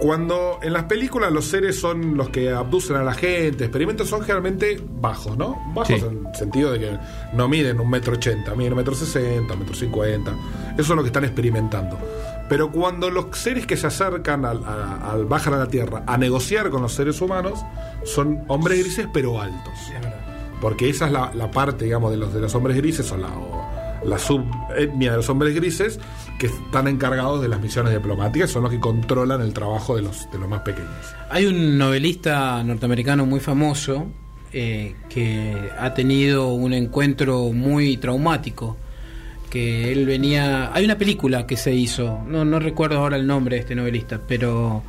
Cuando 0.00 0.60
en 0.62 0.72
las 0.72 0.84
películas 0.84 1.32
los 1.32 1.44
seres 1.46 1.80
son 1.80 2.16
los 2.16 2.28
que 2.30 2.50
abducen 2.52 2.96
a 2.96 3.02
la 3.02 3.14
gente, 3.14 3.64
experimentos 3.64 4.08
son 4.08 4.20
generalmente 4.20 4.80
bajos, 5.00 5.36
¿no? 5.36 5.60
Bajos 5.74 5.88
Sí. 6.00 6.06
en 6.06 6.26
el 6.26 6.34
sentido 6.36 6.70
de 6.72 6.78
que 6.78 6.98
no 7.32 7.48
miden 7.48 7.80
un 7.80 7.90
metro 7.90 8.14
ochenta, 8.14 8.54
miden 8.54 8.74
un 8.74 8.78
metro 8.78 8.94
sesenta, 8.94 9.54
un 9.54 9.60
metro 9.60 9.74
cincuenta. 9.74 10.32
Eso 10.74 10.82
es 10.92 10.96
lo 10.96 11.02
que 11.02 11.08
están 11.08 11.24
experimentando. 11.24 11.98
Pero 12.48 12.70
cuando 12.70 13.10
los 13.10 13.26
seres 13.36 13.66
que 13.66 13.76
se 13.76 13.88
acercan 13.88 14.44
al, 14.44 14.62
a- 14.64 15.10
al- 15.12 15.24
bajan 15.26 15.54
a 15.54 15.58
la 15.58 15.66
Tierra 15.66 16.04
a 16.06 16.16
negociar 16.16 16.70
con 16.70 16.80
los 16.80 16.92
seres 16.94 17.20
humanos, 17.20 17.60
son 18.04 18.44
hombres 18.46 18.78
grises 18.78 19.08
pero 19.12 19.40
altos. 19.40 19.74
Porque 20.60 20.88
esa 20.88 21.06
es 21.06 21.12
la, 21.12 21.50
parte, 21.50 21.84
digamos, 21.84 22.10
de 22.10 22.16
los, 22.16 22.32
de 22.32 22.40
los 22.40 22.54
hombres 22.54 22.76
grises, 22.76 23.10
o 23.12 23.16
la, 23.16 23.28
o 23.28 24.18
subetnia 24.18 25.12
de 25.12 25.16
los 25.18 25.28
hombres 25.28 25.54
grises, 25.54 26.00
que 26.38 26.46
están 26.46 26.88
encargados 26.88 27.40
de 27.40 27.48
las 27.48 27.60
misiones 27.60 27.92
diplomáticas, 27.92 28.50
son 28.50 28.62
los 28.62 28.72
que 28.72 28.80
controlan 28.80 29.40
el 29.40 29.52
trabajo 29.52 29.96
de 29.96 30.02
los, 30.02 30.30
de 30.30 30.38
los 30.38 30.48
más 30.48 30.62
pequeños. 30.62 30.90
Hay 31.30 31.46
un 31.46 31.78
novelista 31.78 32.62
norteamericano 32.64 33.26
muy 33.26 33.40
famoso 33.40 34.06
eh, 34.52 34.94
que 35.10 35.70
ha 35.78 35.92
tenido 35.92 36.48
un 36.48 36.72
encuentro 36.72 37.52
muy 37.52 37.96
traumático. 37.98 38.76
Que 39.50 39.92
él 39.92 40.04
venía. 40.04 40.74
Hay 40.74 40.84
una 40.84 40.98
película 40.98 41.46
que 41.46 41.56
se 41.56 41.74
hizo, 41.74 42.22
no, 42.26 42.44
no 42.44 42.58
recuerdo 42.58 42.98
ahora 42.98 43.16
el 43.16 43.26
nombre 43.26 43.56
de 43.56 43.60
este 43.60 43.74
novelista, 43.74 44.20
pero. 44.26 44.82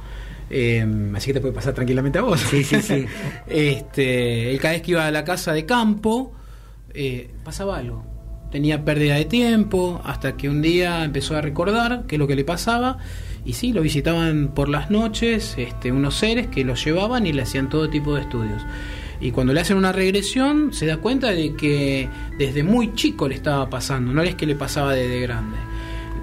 Eh, 0.49 0.85
así 1.15 1.27
que 1.27 1.33
te 1.33 1.41
puede 1.41 1.53
pasar 1.53 1.73
tranquilamente 1.73 2.19
a 2.19 2.23
vos. 2.23 2.39
Sí, 2.39 2.63
sí, 2.63 2.81
sí. 2.81 3.05
este, 3.47 4.51
él 4.51 4.59
cada 4.59 4.73
vez 4.73 4.81
que 4.81 4.91
iba 4.91 5.05
a 5.05 5.11
la 5.11 5.23
casa 5.23 5.53
de 5.53 5.65
campo, 5.65 6.33
eh, 6.93 7.31
pasaba 7.43 7.77
algo. 7.77 8.05
Tenía 8.51 8.83
pérdida 8.83 9.15
de 9.15 9.25
tiempo, 9.25 10.01
hasta 10.03 10.35
que 10.35 10.49
un 10.49 10.61
día 10.61 11.03
empezó 11.03 11.35
a 11.35 11.41
recordar 11.41 12.05
qué 12.07 12.15
es 12.15 12.19
lo 12.19 12.27
que 12.27 12.35
le 12.35 12.43
pasaba. 12.43 12.97
Y 13.45 13.53
sí, 13.53 13.73
lo 13.73 13.81
visitaban 13.81 14.53
por 14.55 14.69
las 14.69 14.89
noches 14.89 15.55
este, 15.57 15.91
unos 15.91 16.15
seres 16.15 16.47
que 16.47 16.63
los 16.63 16.83
llevaban 16.83 17.27
y 17.27 17.33
le 17.33 17.43
hacían 17.43 17.69
todo 17.69 17.89
tipo 17.89 18.15
de 18.15 18.21
estudios. 18.21 18.63
Y 19.21 19.31
cuando 19.31 19.53
le 19.53 19.61
hacen 19.61 19.77
una 19.77 19.91
regresión, 19.91 20.73
se 20.73 20.85
da 20.85 20.97
cuenta 20.97 21.31
de 21.31 21.53
que 21.55 22.09
desde 22.37 22.63
muy 22.63 22.93
chico 22.95 23.27
le 23.27 23.35
estaba 23.35 23.69
pasando, 23.69 24.13
no 24.13 24.23
es 24.23 24.35
que 24.35 24.45
le 24.45 24.55
pasaba 24.55 24.93
desde 24.93 25.19
grande. 25.19 25.57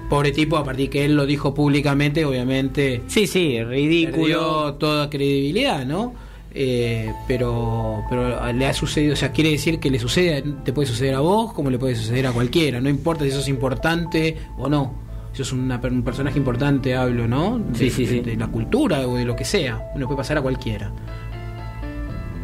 Pobre 0.09 0.31
tipo, 0.31 0.55
a 0.57 0.63
partir 0.63 0.89
que 0.89 1.03
él 1.05 1.15
lo 1.15 1.25
dijo 1.25 1.53
públicamente, 1.53 2.23
obviamente 2.23 3.01
Sí, 3.07 3.27
sí, 3.27 3.61
ridículo. 3.63 4.15
perdió 4.21 4.73
toda 4.75 5.09
credibilidad, 5.09 5.85
¿no? 5.85 6.13
Eh, 6.53 7.11
pero, 7.27 8.03
pero 8.09 8.51
le 8.53 8.65
ha 8.65 8.73
sucedido, 8.73 9.13
o 9.13 9.15
sea, 9.17 9.31
quiere 9.31 9.51
decir 9.51 9.79
que 9.79 9.91
le 9.91 9.99
sucede, 9.99 10.43
te 10.63 10.71
puede 10.73 10.87
suceder 10.87 11.13
a 11.13 11.19
vos 11.19 11.53
como 11.53 11.69
le 11.69 11.77
puede 11.77 11.95
suceder 11.95 12.25
a 12.25 12.31
cualquiera, 12.31 12.79
no 12.81 12.89
importa 12.89 13.25
si 13.25 13.31
sos 13.31 13.47
importante 13.49 14.37
o 14.57 14.67
no. 14.69 15.05
Si 15.33 15.39
sos 15.43 15.51
una 15.51 15.79
un 15.83 16.01
personaje 16.03 16.37
importante, 16.39 16.95
hablo, 16.95 17.27
¿no? 17.27 17.59
De, 17.59 17.77
Sí, 17.77 17.89
sí, 17.91 18.07
sí. 18.07 18.21
de 18.21 18.35
la 18.37 18.47
cultura 18.47 19.05
o 19.07 19.15
de 19.17 19.25
lo 19.25 19.35
que 19.35 19.45
sea, 19.45 19.91
le 19.95 20.05
puede 20.05 20.17
pasar 20.17 20.37
a 20.37 20.41
cualquiera. 20.41 20.89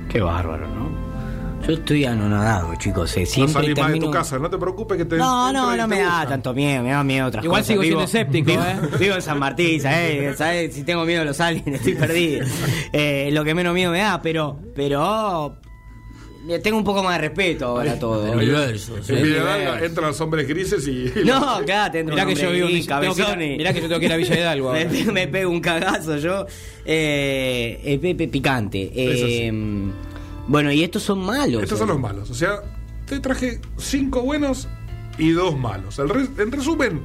Qué 0.10 0.20
bárbaro, 0.22 0.68
¿no? 0.68 0.90
Yo 1.66 1.74
estoy 1.76 2.04
anonadado, 2.04 2.76
chicos. 2.76 3.16
eh, 3.16 3.22
No 3.22 3.26
salís 3.48 3.54
más 3.56 3.66
de 3.66 3.74
termino- 3.74 4.06
tu 4.08 4.12
casa, 4.12 4.38
no 4.38 4.50
te 4.50 4.58
preocupes 4.58 4.98
que 4.98 5.06
te. 5.06 5.16
No, 5.16 5.54
no, 5.54 5.76
no 5.78 5.88
me 5.88 6.00
da 6.02 6.28
tanto 6.28 6.54
miedo, 6.54 6.84
me 6.84 6.90
da 6.92 7.04
miedo 7.06 7.28
otras 7.28 7.44
Igual 7.46 7.62
cosas. 7.62 7.68
sigo 7.68 7.82
siendo 7.84 8.00
Vivo- 8.00 8.06
escéptico, 8.06 8.52
vivo, 8.52 8.64
¿eh? 8.64 8.76
Vivo 9.00 9.16
en 9.16 9.22
San 9.22 9.40
Martín, 9.40 9.80
¿sabes? 9.82 10.38
¿sabes? 10.38 10.74
Si 10.76 10.84
tengo 10.84 11.06
miedo 11.06 11.20
de 11.22 11.26
los 11.28 11.40
aliens, 11.40 11.68
estoy 11.68 11.96
perdido. 11.96 12.46
Eh, 12.92 13.30
lo 13.32 13.44
que 13.46 13.56
menos 13.56 13.74
miedo 13.74 13.92
me 13.94 14.00
da, 14.00 14.22
pero, 14.22 14.60
pero 14.76 15.56
le 16.46 16.60
tengo 16.60 16.78
un 16.78 16.84
poco 16.84 17.02
más 17.02 17.14
de 17.14 17.28
respeto 17.30 17.66
ahora 17.68 17.94
a 17.94 18.00
todo. 18.00 18.28
El 18.34 18.38
universo. 18.40 18.98
sí. 19.02 19.14
En 19.14 19.24
Villa 19.24 19.36
Sí. 19.38 19.42
Hidalgo 19.62 19.86
entran 19.86 20.08
los 20.10 20.20
hombres 20.22 20.48
grises 20.48 20.86
y. 20.86 21.12
No, 21.26 21.50
acá 21.56 21.90
te 21.90 22.00
entra 22.02 22.14
Mirá 22.14 22.28
un 22.28 22.34
que 22.36 22.42
yo 22.42 22.52
vivo 22.52 22.68
en 22.68 22.74
gris, 22.74 22.92
a- 22.92 23.06
y- 23.42 23.58
mirá 23.58 23.72
que 23.74 23.82
yo 23.82 23.88
tengo 23.88 24.00
que 24.02 24.06
ir 24.08 24.12
a 24.14 24.18
Villa 24.18 24.36
Hidalgo 24.38 24.74
me, 24.74 24.86
me 25.14 25.28
pego 25.30 25.50
un 25.50 25.62
cagazo 25.62 26.18
yo. 26.18 26.46
Eh, 26.86 27.80
eh, 27.86 27.98
Pepe 28.00 28.28
picante. 28.28 28.92
Eso 28.94 29.26
sí. 29.28 29.40
Eh, 29.44 29.92
Bueno, 30.48 30.72
y 30.72 30.84
estos 30.84 31.04
son 31.04 31.20
malos. 31.26 31.64
Estos 31.64 31.80
son 31.80 31.88
los 31.88 32.00
malos. 32.00 32.30
O 32.30 32.34
sea, 32.34 32.62
te 33.06 33.20
traje 33.20 33.62
cinco 33.78 34.22
buenos 34.22 34.68
y 35.18 35.32
dos 35.32 35.58
malos. 35.58 36.00
El 36.00 36.10
re- 36.10 36.30
en 36.38 36.52
resumen, 36.52 37.02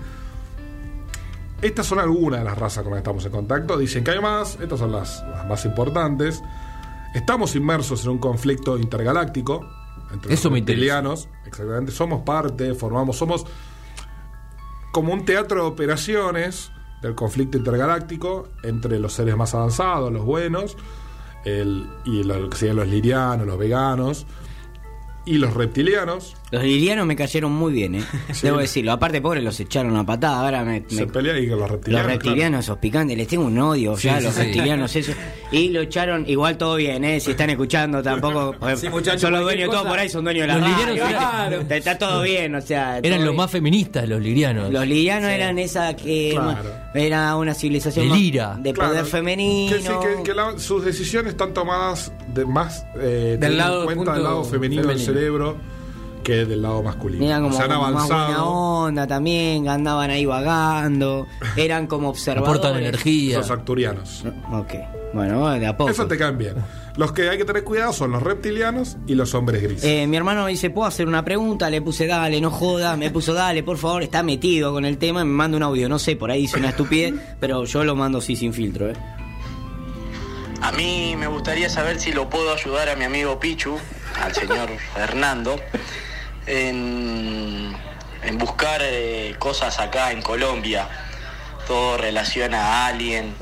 estas 1.63 1.87
son 1.87 1.99
algunas 1.99 2.41
de 2.41 2.45
las 2.45 2.57
razas 2.59 2.83
con 2.85 2.93
las 2.93 2.99
que 2.99 3.03
estamos 3.03 3.25
en 3.25 3.33
contacto. 3.33 3.79
Dicen 3.79 4.05
que 4.05 4.13
hay 4.13 4.21
más, 4.21 4.59
estas 4.61 4.79
son 4.79 4.93
las, 4.93 5.23
las 5.31 5.47
más 5.47 5.65
importantes. 5.65 6.43
Estamos 7.15 7.55
inmersos 7.57 8.05
en 8.05 8.11
un 8.11 8.19
conflicto 8.19 8.79
intergaláctico 8.79 9.67
entre 10.13 10.35
Eso 10.35 10.51
los 10.51 10.59
reptilianos. 10.59 11.29
Exactamente. 11.47 11.93
Somos 11.93 12.23
parte, 12.23 12.75
formamos, 12.75 13.17
somos 13.17 13.45
como 14.93 15.13
un 15.13 15.25
teatro 15.25 15.63
de 15.63 15.69
operaciones 15.69 16.71
del 17.03 17.15
conflicto 17.15 17.57
intergaláctico 17.59 18.49
entre 18.63 18.99
los 18.99 19.13
seres 19.13 19.37
más 19.37 19.55
avanzados, 19.55 20.13
los 20.13 20.25
buenos, 20.25 20.77
el- 21.49 21.87
y 22.05 22.23
lo 22.23 22.49
que 22.51 22.57
serían 22.57 22.77
los 22.77 22.89
lirianos, 22.89 23.47
los 23.47 23.59
veganos, 23.59 24.27
y 25.25 25.39
los 25.39 25.55
reptilianos. 25.55 26.37
Los 26.51 26.63
lilianos 26.63 27.05
me 27.07 27.15
cayeron 27.15 27.53
muy 27.53 27.73
bien, 27.75 27.97
¿eh? 27.97 28.03
Debo 28.43 28.59
decirlo. 28.59 28.93
Aparte, 28.93 29.21
pobre, 29.21 29.43
los 29.43 29.59
echaron 29.61 29.95
a 29.97 30.05
patada. 30.07 30.41
Ahora 30.41 30.65
me. 30.65 30.83
Se 30.89 31.05
me- 31.05 31.13
pelean 31.13 31.37
y 31.43 31.49
con 31.49 31.51
los 31.51 31.61
los 31.61 31.71
reptilianos. 31.73 32.07
reptilianos, 32.13 32.65
esos 32.65 32.79
picantes, 32.79 33.17
les 33.19 33.29
tengo 33.29 33.45
un 33.45 33.59
odio 33.59 33.97
Sí, 33.97 34.09
ya, 34.09 34.19
sí, 34.19 34.25
los 34.25 34.35
sí. 34.35 34.43
reptilianos, 34.43 34.97
eso. 34.97 35.13
Y 35.53 35.69
lo 35.69 35.81
echaron, 35.83 36.25
igual 36.29 36.57
todo 36.57 36.77
bien, 36.77 37.05
¿eh? 37.05 37.21
Si 37.21 37.33
están 37.33 37.51
escuchando, 37.51 38.03
tampoco. 38.03 38.55
Sí, 38.77 38.89
muchachos, 38.89 39.21
son 39.21 39.33
los 39.33 39.43
dueños, 39.43 39.67
todos 39.67 39.81
cosa. 39.81 39.91
por 39.91 39.99
ahí 39.99 40.09
son 40.09 40.25
dueños 40.25 40.43
de 40.43 40.47
la 40.49 40.59
Los 40.59 40.69
¿viste? 40.69 40.83
eran- 41.11 41.53
Está, 41.53 41.77
está 41.77 41.99
todo 41.99 42.23
bien, 42.23 42.55
o 42.55 42.61
sea. 42.61 42.99
Eran 42.99 43.03
todo 43.03 43.13
los 43.19 43.25
bien. 43.25 43.37
más 43.37 43.51
feministas, 43.51 44.09
los 44.09 44.21
lirianos. 44.23 44.73
Los 44.73 44.87
lilianos 44.87 45.31
eran 45.31 45.59
esa 45.59 45.95
que 45.97 46.31
Claro. 46.33 46.71
era 46.95 47.37
una 47.37 47.53
civilización 47.55 48.05
El 48.07 48.11
más 48.11 48.19
ira. 48.21 48.57
de 48.59 48.73
Claro, 48.73 48.91
poder 48.91 49.05
femenino. 49.05 49.77
Que, 49.77 49.83
sí, 49.83 49.89
que, 50.17 50.23
que 50.23 50.35
la- 50.35 50.59
sus 50.59 50.85
decisiones 50.85 51.33
están 51.33 51.53
tomadas 51.53 52.11
de 52.35 52.45
más 52.47 52.87
eh, 52.99 53.37
Del 53.39 53.57
lado- 53.59 53.81
en 53.81 53.85
cuenta 53.87 53.97
punto 53.99 54.13
del 54.15 54.23
lado 54.23 54.45
femenino, 54.45 54.83
del 54.83 54.91
femenino. 54.99 55.13
cerebro 55.15 55.57
que 56.19 56.45
del 56.45 56.63
lado 56.63 56.83
masculino. 56.83 57.25
Eran 57.25 57.43
como, 57.43 57.57
Se 57.57 57.63
han 57.63 57.69
como 57.71 57.83
más 57.91 57.93
buena 58.09 58.25
avanzado. 58.25 58.49
onda 58.49 59.07
también, 59.07 59.69
andaban 59.69 60.11
ahí 60.11 60.25
vagando, 60.27 61.27
eran 61.57 61.87
como 61.87 62.09
observadores. 62.11 62.59
Aportan 62.61 62.83
energía. 62.83 63.39
Los 63.39 63.51
arturianos. 63.51 64.25
Ok, 64.53 64.75
bueno, 65.15 65.49
de 65.59 65.67
a 65.67 65.77
poco. 65.77 65.91
Eso 65.91 66.07
te 66.07 66.17
caen 66.17 66.39
bien. 66.39 66.55
Los 66.97 67.13
que 67.13 67.29
hay 67.31 67.39
que 67.39 67.45
tener 67.45 67.63
cuidado 67.63 67.93
son 67.93 68.11
los 68.11 68.23
reptilianos 68.23 68.97
y 69.07 69.15
los 69.15 69.33
hombres 69.35 69.63
grises. 69.63 69.85
Eh, 69.85 70.07
mi 70.09 70.17
hermano 70.17 70.45
me 70.45 70.51
dice, 70.51 70.69
¿puedo 70.71 70.89
hacer 70.89 71.07
una 71.07 71.25
pregunta? 71.25 71.71
Le 71.71 71.81
puse, 71.81 72.09
dale, 72.09 72.41
no 72.41 72.51
joda. 72.51 72.97
Me 72.97 73.11
puso, 73.13 73.35
dale, 73.35 73.63
por 73.63 73.77
favor, 73.79 74.03
está 74.03 74.25
metido 74.25 74.73
con 74.73 74.85
el 74.85 74.99
tema. 74.99 75.25
Me 75.25 75.31
manda 75.31 75.57
un 75.57 75.63
audio, 75.63 75.89
no 75.89 76.01
sé, 76.01 76.17
por 76.17 76.31
ahí 76.33 76.41
dice 76.43 76.59
una 76.59 76.71
estupidez, 76.71 77.15
pero 77.41 77.65
yo 77.65 77.85
lo 77.85 77.95
mando 77.95 78.21
sí 78.21 78.35
sin 78.35 78.53
filtro, 78.53 78.91
¿eh? 78.91 78.95
A 80.61 80.73
mí 80.73 81.15
me 81.17 81.29
gustaría 81.29 81.71
saber 81.71 82.01
si 82.01 82.13
lo 82.13 82.29
puedo 82.29 82.53
ayudar 82.53 82.89
a 82.89 82.97
mi 82.97 83.05
amigo 83.05 83.39
Pichu, 83.39 83.77
al 84.21 84.35
señor 84.35 84.71
Fernando, 84.95 85.61
en, 86.47 87.77
en 88.23 88.39
buscar 88.39 88.81
eh, 88.83 89.35
cosas 89.39 89.79
acá 89.79 90.13
en 90.13 90.23
Colombia. 90.23 90.89
Todo 91.67 91.99
relaciona 91.99 92.61
a 92.61 92.87
Alien, 92.87 93.35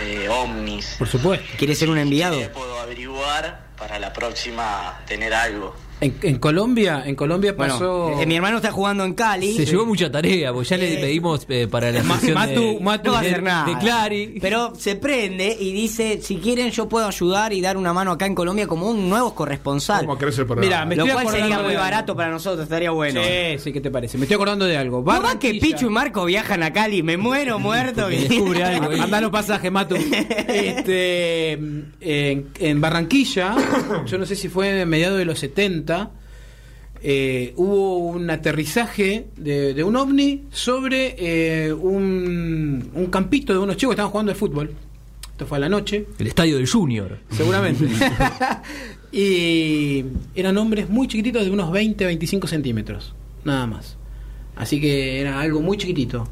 eh, 0.00 0.28
ovnis. 0.28 0.96
Por 0.98 1.08
supuesto. 1.08 1.46
¿Quiere 1.58 1.74
ser 1.74 1.90
un 1.90 1.98
enviado? 1.98 2.38
¿Qué 2.38 2.48
puedo 2.48 2.78
averiguar 2.78 3.66
para 3.76 3.98
la 3.98 4.12
próxima 4.12 5.00
tener 5.06 5.34
algo? 5.34 5.76
En, 5.98 6.14
en 6.22 6.36
Colombia, 6.38 7.02
en 7.06 7.14
Colombia 7.14 7.54
Bueno, 7.56 7.72
pasó. 7.72 8.20
eh, 8.20 8.26
mi 8.26 8.36
hermano 8.36 8.56
está 8.58 8.70
jugando 8.70 9.02
en 9.04 9.14
Cali. 9.14 9.54
Se 9.56 9.64
llevó 9.64 9.86
mucha 9.86 10.10
tarea, 10.10 10.52
porque 10.52 10.68
ya 10.68 10.76
le 10.76 10.92
Eh, 10.94 10.98
pedimos 10.98 11.46
eh, 11.48 11.66
para 11.70 11.90
la 11.90 12.02
Ma- 12.02 12.20
Matu- 12.20 12.76
de, 12.76 12.78
Matu 12.82 13.12
No 13.12 13.20
de- 13.20 13.26
hacer 13.28 13.42
nada. 13.42 13.64
de 13.64 13.78
Clary. 13.78 14.38
Pero 14.38 14.74
se 14.76 14.96
prende 14.96 15.56
y 15.58 15.72
dice, 15.72 16.20
si 16.20 16.36
quieren 16.36 16.70
yo 16.70 16.86
puedo 16.86 17.06
ayudar 17.06 17.54
y 17.54 17.62
dar 17.62 17.78
una 17.78 17.94
mano 17.94 18.10
acá 18.12 18.26
en 18.26 18.34
Colombia 18.34 18.66
como 18.66 18.90
un 18.90 19.08
nuevo 19.08 19.34
corresponsal. 19.34 20.00
¿Cómo 20.04 20.18
crece 20.18 20.42
el 20.42 20.46
programa? 20.46 20.66
Mira, 20.66 20.84
me 20.84 20.96
Lo 20.96 21.06
estoy 21.06 21.22
cual 21.24 21.34
sería 21.34 21.58
muy 21.60 21.74
barato 21.76 22.14
para 22.14 22.30
nosotros, 22.30 22.64
estaría 22.64 22.90
bueno. 22.90 23.22
Sí, 23.24 23.58
sí, 23.58 23.72
¿qué 23.72 23.80
te 23.80 23.90
parece? 23.90 24.18
Me 24.18 24.24
estoy 24.24 24.34
acordando 24.34 24.66
de 24.66 24.76
algo. 24.76 24.98
¿No 24.98 25.22
va 25.22 25.38
que 25.38 25.54
Pichu 25.54 25.86
y 25.86 25.90
Marco 25.90 26.26
viajan 26.26 26.62
a 26.62 26.74
Cali? 26.74 27.02
Me 27.02 27.16
muero 27.16 27.58
muerto. 27.58 28.08
Que- 28.08 28.18
descubre 28.28 28.62
algo. 28.64 28.90
Anda 29.02 29.20
los 29.22 29.30
pasajes, 29.30 29.72
Matu. 29.72 29.96
Este, 30.46 31.52
en, 31.52 32.48
en 32.58 32.80
Barranquilla, 32.80 33.54
yo 34.06 34.18
no 34.18 34.26
sé 34.26 34.36
si 34.36 34.48
fue 34.48 34.82
en 34.82 34.88
mediados 34.88 35.18
de 35.18 35.24
los 35.24 35.38
70, 35.38 35.85
eh, 37.02 37.52
hubo 37.56 37.98
un 37.98 38.28
aterrizaje 38.30 39.26
de, 39.36 39.74
de 39.74 39.84
un 39.84 39.96
ovni 39.96 40.44
sobre 40.50 41.14
eh, 41.18 41.72
un, 41.72 42.90
un 42.94 43.06
campito 43.06 43.52
de 43.52 43.58
unos 43.58 43.76
chicos 43.76 43.90
que 43.90 43.94
estaban 43.94 44.10
jugando 44.10 44.32
de 44.32 44.38
fútbol. 44.38 44.74
Esto 45.30 45.46
fue 45.46 45.58
a 45.58 45.60
la 45.60 45.68
noche, 45.68 46.06
El 46.18 46.28
estadio 46.28 46.56
del 46.56 46.68
Junior. 46.68 47.18
seguramente. 47.30 47.86
y 49.12 50.04
eran 50.34 50.56
hombres 50.56 50.88
muy 50.88 51.06
chiquititos 51.08 51.44
de 51.44 51.50
unos 51.50 51.70
20, 51.70 52.06
25 52.06 52.46
centímetros, 52.46 53.14
nada 53.44 53.66
más. 53.66 53.98
Así 54.56 54.80
que 54.80 55.20
era 55.20 55.38
algo 55.38 55.60
muy 55.60 55.76
chiquitito. 55.76 56.26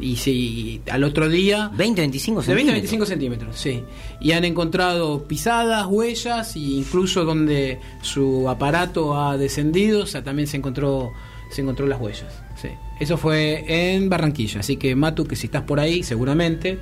Y 0.00 0.16
si 0.16 0.80
al 0.90 1.04
otro 1.04 1.28
día 1.28 1.70
20, 1.74 2.00
25 2.00 2.42
de 2.42 2.54
20 2.54 2.72
a 2.72 2.74
centímetros. 2.74 2.74
25 2.74 3.06
centímetros, 3.06 3.56
sí. 3.58 3.84
Y 4.20 4.32
han 4.32 4.44
encontrado 4.44 5.24
pisadas, 5.24 5.86
huellas, 5.86 6.56
e 6.56 6.60
incluso 6.60 7.24
donde 7.24 7.78
su 8.02 8.48
aparato 8.48 9.20
ha 9.20 9.36
descendido, 9.36 10.02
o 10.02 10.06
sea, 10.06 10.22
también 10.24 10.48
se 10.48 10.56
encontró, 10.56 11.12
se 11.50 11.62
encontró 11.62 11.86
las 11.86 12.00
huellas. 12.00 12.32
Sí. 12.60 12.68
Eso 12.98 13.16
fue 13.16 13.64
en 13.94 14.08
Barranquilla. 14.08 14.60
Así 14.60 14.76
que, 14.76 14.94
Matu, 14.94 15.24
que 15.24 15.36
si 15.36 15.46
estás 15.46 15.62
por 15.62 15.80
ahí, 15.80 16.02
seguramente, 16.02 16.78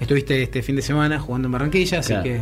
estuviste 0.00 0.42
este 0.42 0.62
fin 0.62 0.76
de 0.76 0.82
semana 0.82 1.18
jugando 1.20 1.46
en 1.46 1.52
Barranquilla, 1.52 2.00
así 2.00 2.08
Claro. 2.12 2.24
que, 2.24 2.40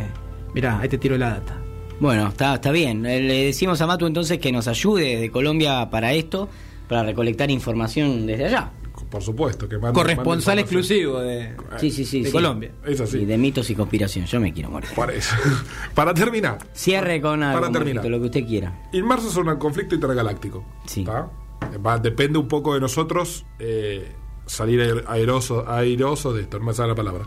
mirá, 0.53 0.79
ahí 0.79 0.89
te 0.89 0.97
tiro 0.97 1.17
la 1.17 1.29
data. 1.29 1.61
Bueno, 1.99 2.27
está, 2.27 2.55
está 2.55 2.71
bien. 2.71 3.05
Eh, 3.05 3.21
Le 3.21 3.45
decimos 3.45 3.79
a 3.81 3.87
Matu 3.87 4.05
entonces 4.05 4.37
que 4.39 4.51
nos 4.51 4.67
ayude 4.67 5.17
de 5.17 5.29
Colombia 5.31 5.89
para 5.89 6.11
esto, 6.13 6.49
para 6.89 7.03
recolectar 7.03 7.49
información 7.49 8.25
desde 8.27 8.45
allá. 8.45 8.71
Por 9.09 9.21
supuesto, 9.21 9.69
que 9.69 9.79
Corresponsal 9.79 10.59
exclusivo 10.59 11.19
de, 11.19 11.55
Sí, 11.77 11.91
sí, 11.91 12.05
sí. 12.05 12.21
de 12.21 12.27
sí. 12.27 12.31
Colombia. 12.31 12.71
Es 12.85 12.99
así. 13.01 13.19
Y 13.19 13.25
de 13.25 13.37
mitos 13.37 13.69
y 13.69 13.75
conspiración. 13.75 14.25
Yo 14.25 14.39
me 14.39 14.51
quiero 14.53 14.69
morir. 14.69 14.89
Para 14.95 15.13
eso. 15.13 15.35
Para 15.93 16.13
terminar, 16.13 16.57
Cierre 16.73 17.21
con 17.21 17.41
algo, 17.43 17.61
Para 17.61 17.71
terminar. 17.71 18.05
Lo 18.05 18.19
que 18.19 18.25
usted 18.25 18.45
quiera. 18.45 18.87
Inmersos 18.93 19.35
en 19.37 19.47
un 19.47 19.57
conflicto 19.57 19.95
intergaláctico. 19.95 20.65
Sí. 20.85 21.03
Va- 21.05 21.97
depende 21.99 22.37
un 22.39 22.47
poco 22.47 22.73
de 22.73 22.79
nosotros 22.81 23.45
eh, 23.59 24.11
salir 24.45 25.03
aeroso, 25.07 25.69
airoso 25.69 26.33
de 26.33 26.41
esto, 26.43 26.59
no 26.59 26.65
me 26.65 26.73
sale 26.73 26.89
la 26.89 26.95
palabra. 26.95 27.25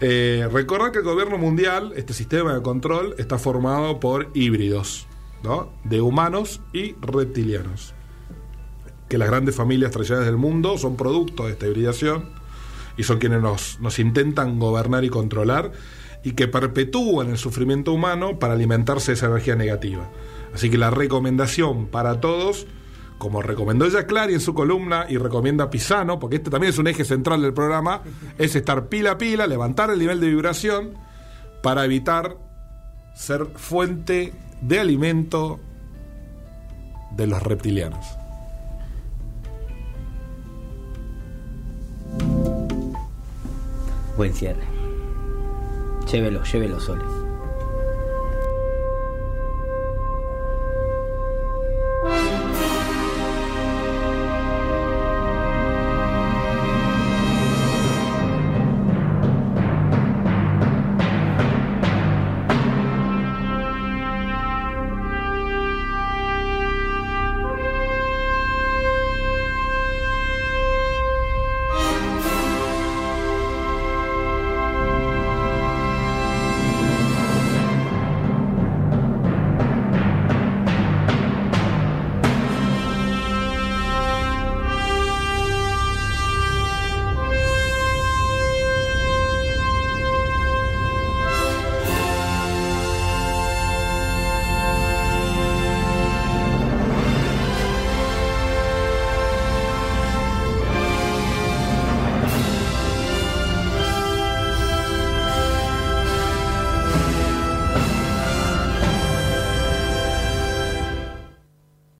Eh, 0.00 0.48
recordar 0.52 0.92
que 0.92 0.98
el 0.98 1.04
gobierno 1.04 1.38
mundial, 1.38 1.92
este 1.96 2.12
sistema 2.12 2.54
de 2.54 2.62
control, 2.62 3.14
está 3.18 3.38
formado 3.38 3.98
por 3.98 4.30
híbridos, 4.34 5.06
¿no? 5.42 5.72
De 5.84 6.00
humanos 6.00 6.60
y 6.72 6.94
reptilianos. 7.00 7.94
Que 9.08 9.18
las 9.18 9.28
grandes 9.28 9.54
familias 9.54 9.90
tradicionales 9.90 10.26
del 10.26 10.36
mundo 10.36 10.78
son 10.78 10.96
producto 10.96 11.46
de 11.46 11.52
esta 11.52 11.66
hibridación 11.66 12.30
y 12.96 13.04
son 13.04 13.18
quienes 13.18 13.40
nos, 13.40 13.80
nos 13.80 13.98
intentan 13.98 14.58
gobernar 14.58 15.04
y 15.04 15.08
controlar 15.08 15.72
y 16.22 16.32
que 16.32 16.48
perpetúan 16.48 17.30
el 17.30 17.38
sufrimiento 17.38 17.92
humano 17.92 18.38
para 18.38 18.54
alimentarse 18.54 19.12
de 19.12 19.16
esa 19.16 19.26
energía 19.26 19.54
negativa. 19.54 20.10
Así 20.52 20.70
que 20.70 20.78
la 20.78 20.90
recomendación 20.90 21.86
para 21.86 22.20
todos, 22.20 22.66
como 23.18 23.40
recomendó 23.42 23.86
ella 23.86 24.06
Clary 24.06 24.34
en 24.34 24.40
su 24.40 24.54
columna 24.54 25.06
y 25.08 25.16
recomienda 25.16 25.70
Pisano, 25.70 26.18
porque 26.18 26.36
este 26.36 26.50
también 26.50 26.72
es 26.72 26.78
un 26.78 26.88
eje 26.88 27.04
central 27.04 27.42
del 27.42 27.54
programa, 27.54 28.02
es 28.36 28.56
estar 28.56 28.88
pila 28.88 29.12
a 29.12 29.18
pila, 29.18 29.46
levantar 29.46 29.90
el 29.90 29.98
nivel 29.98 30.20
de 30.20 30.28
vibración 30.28 30.94
para 31.62 31.84
evitar 31.84 32.36
ser 33.14 33.46
fuente 33.54 34.32
de 34.60 34.80
alimento 34.80 35.60
de 37.16 37.26
los 37.26 37.42
reptilianos. 37.42 38.17
Buen 44.18 44.34
cierre. 44.34 44.64
Llévelo, 46.10 46.42
llévelo, 46.42 46.80
Sole. 46.80 47.17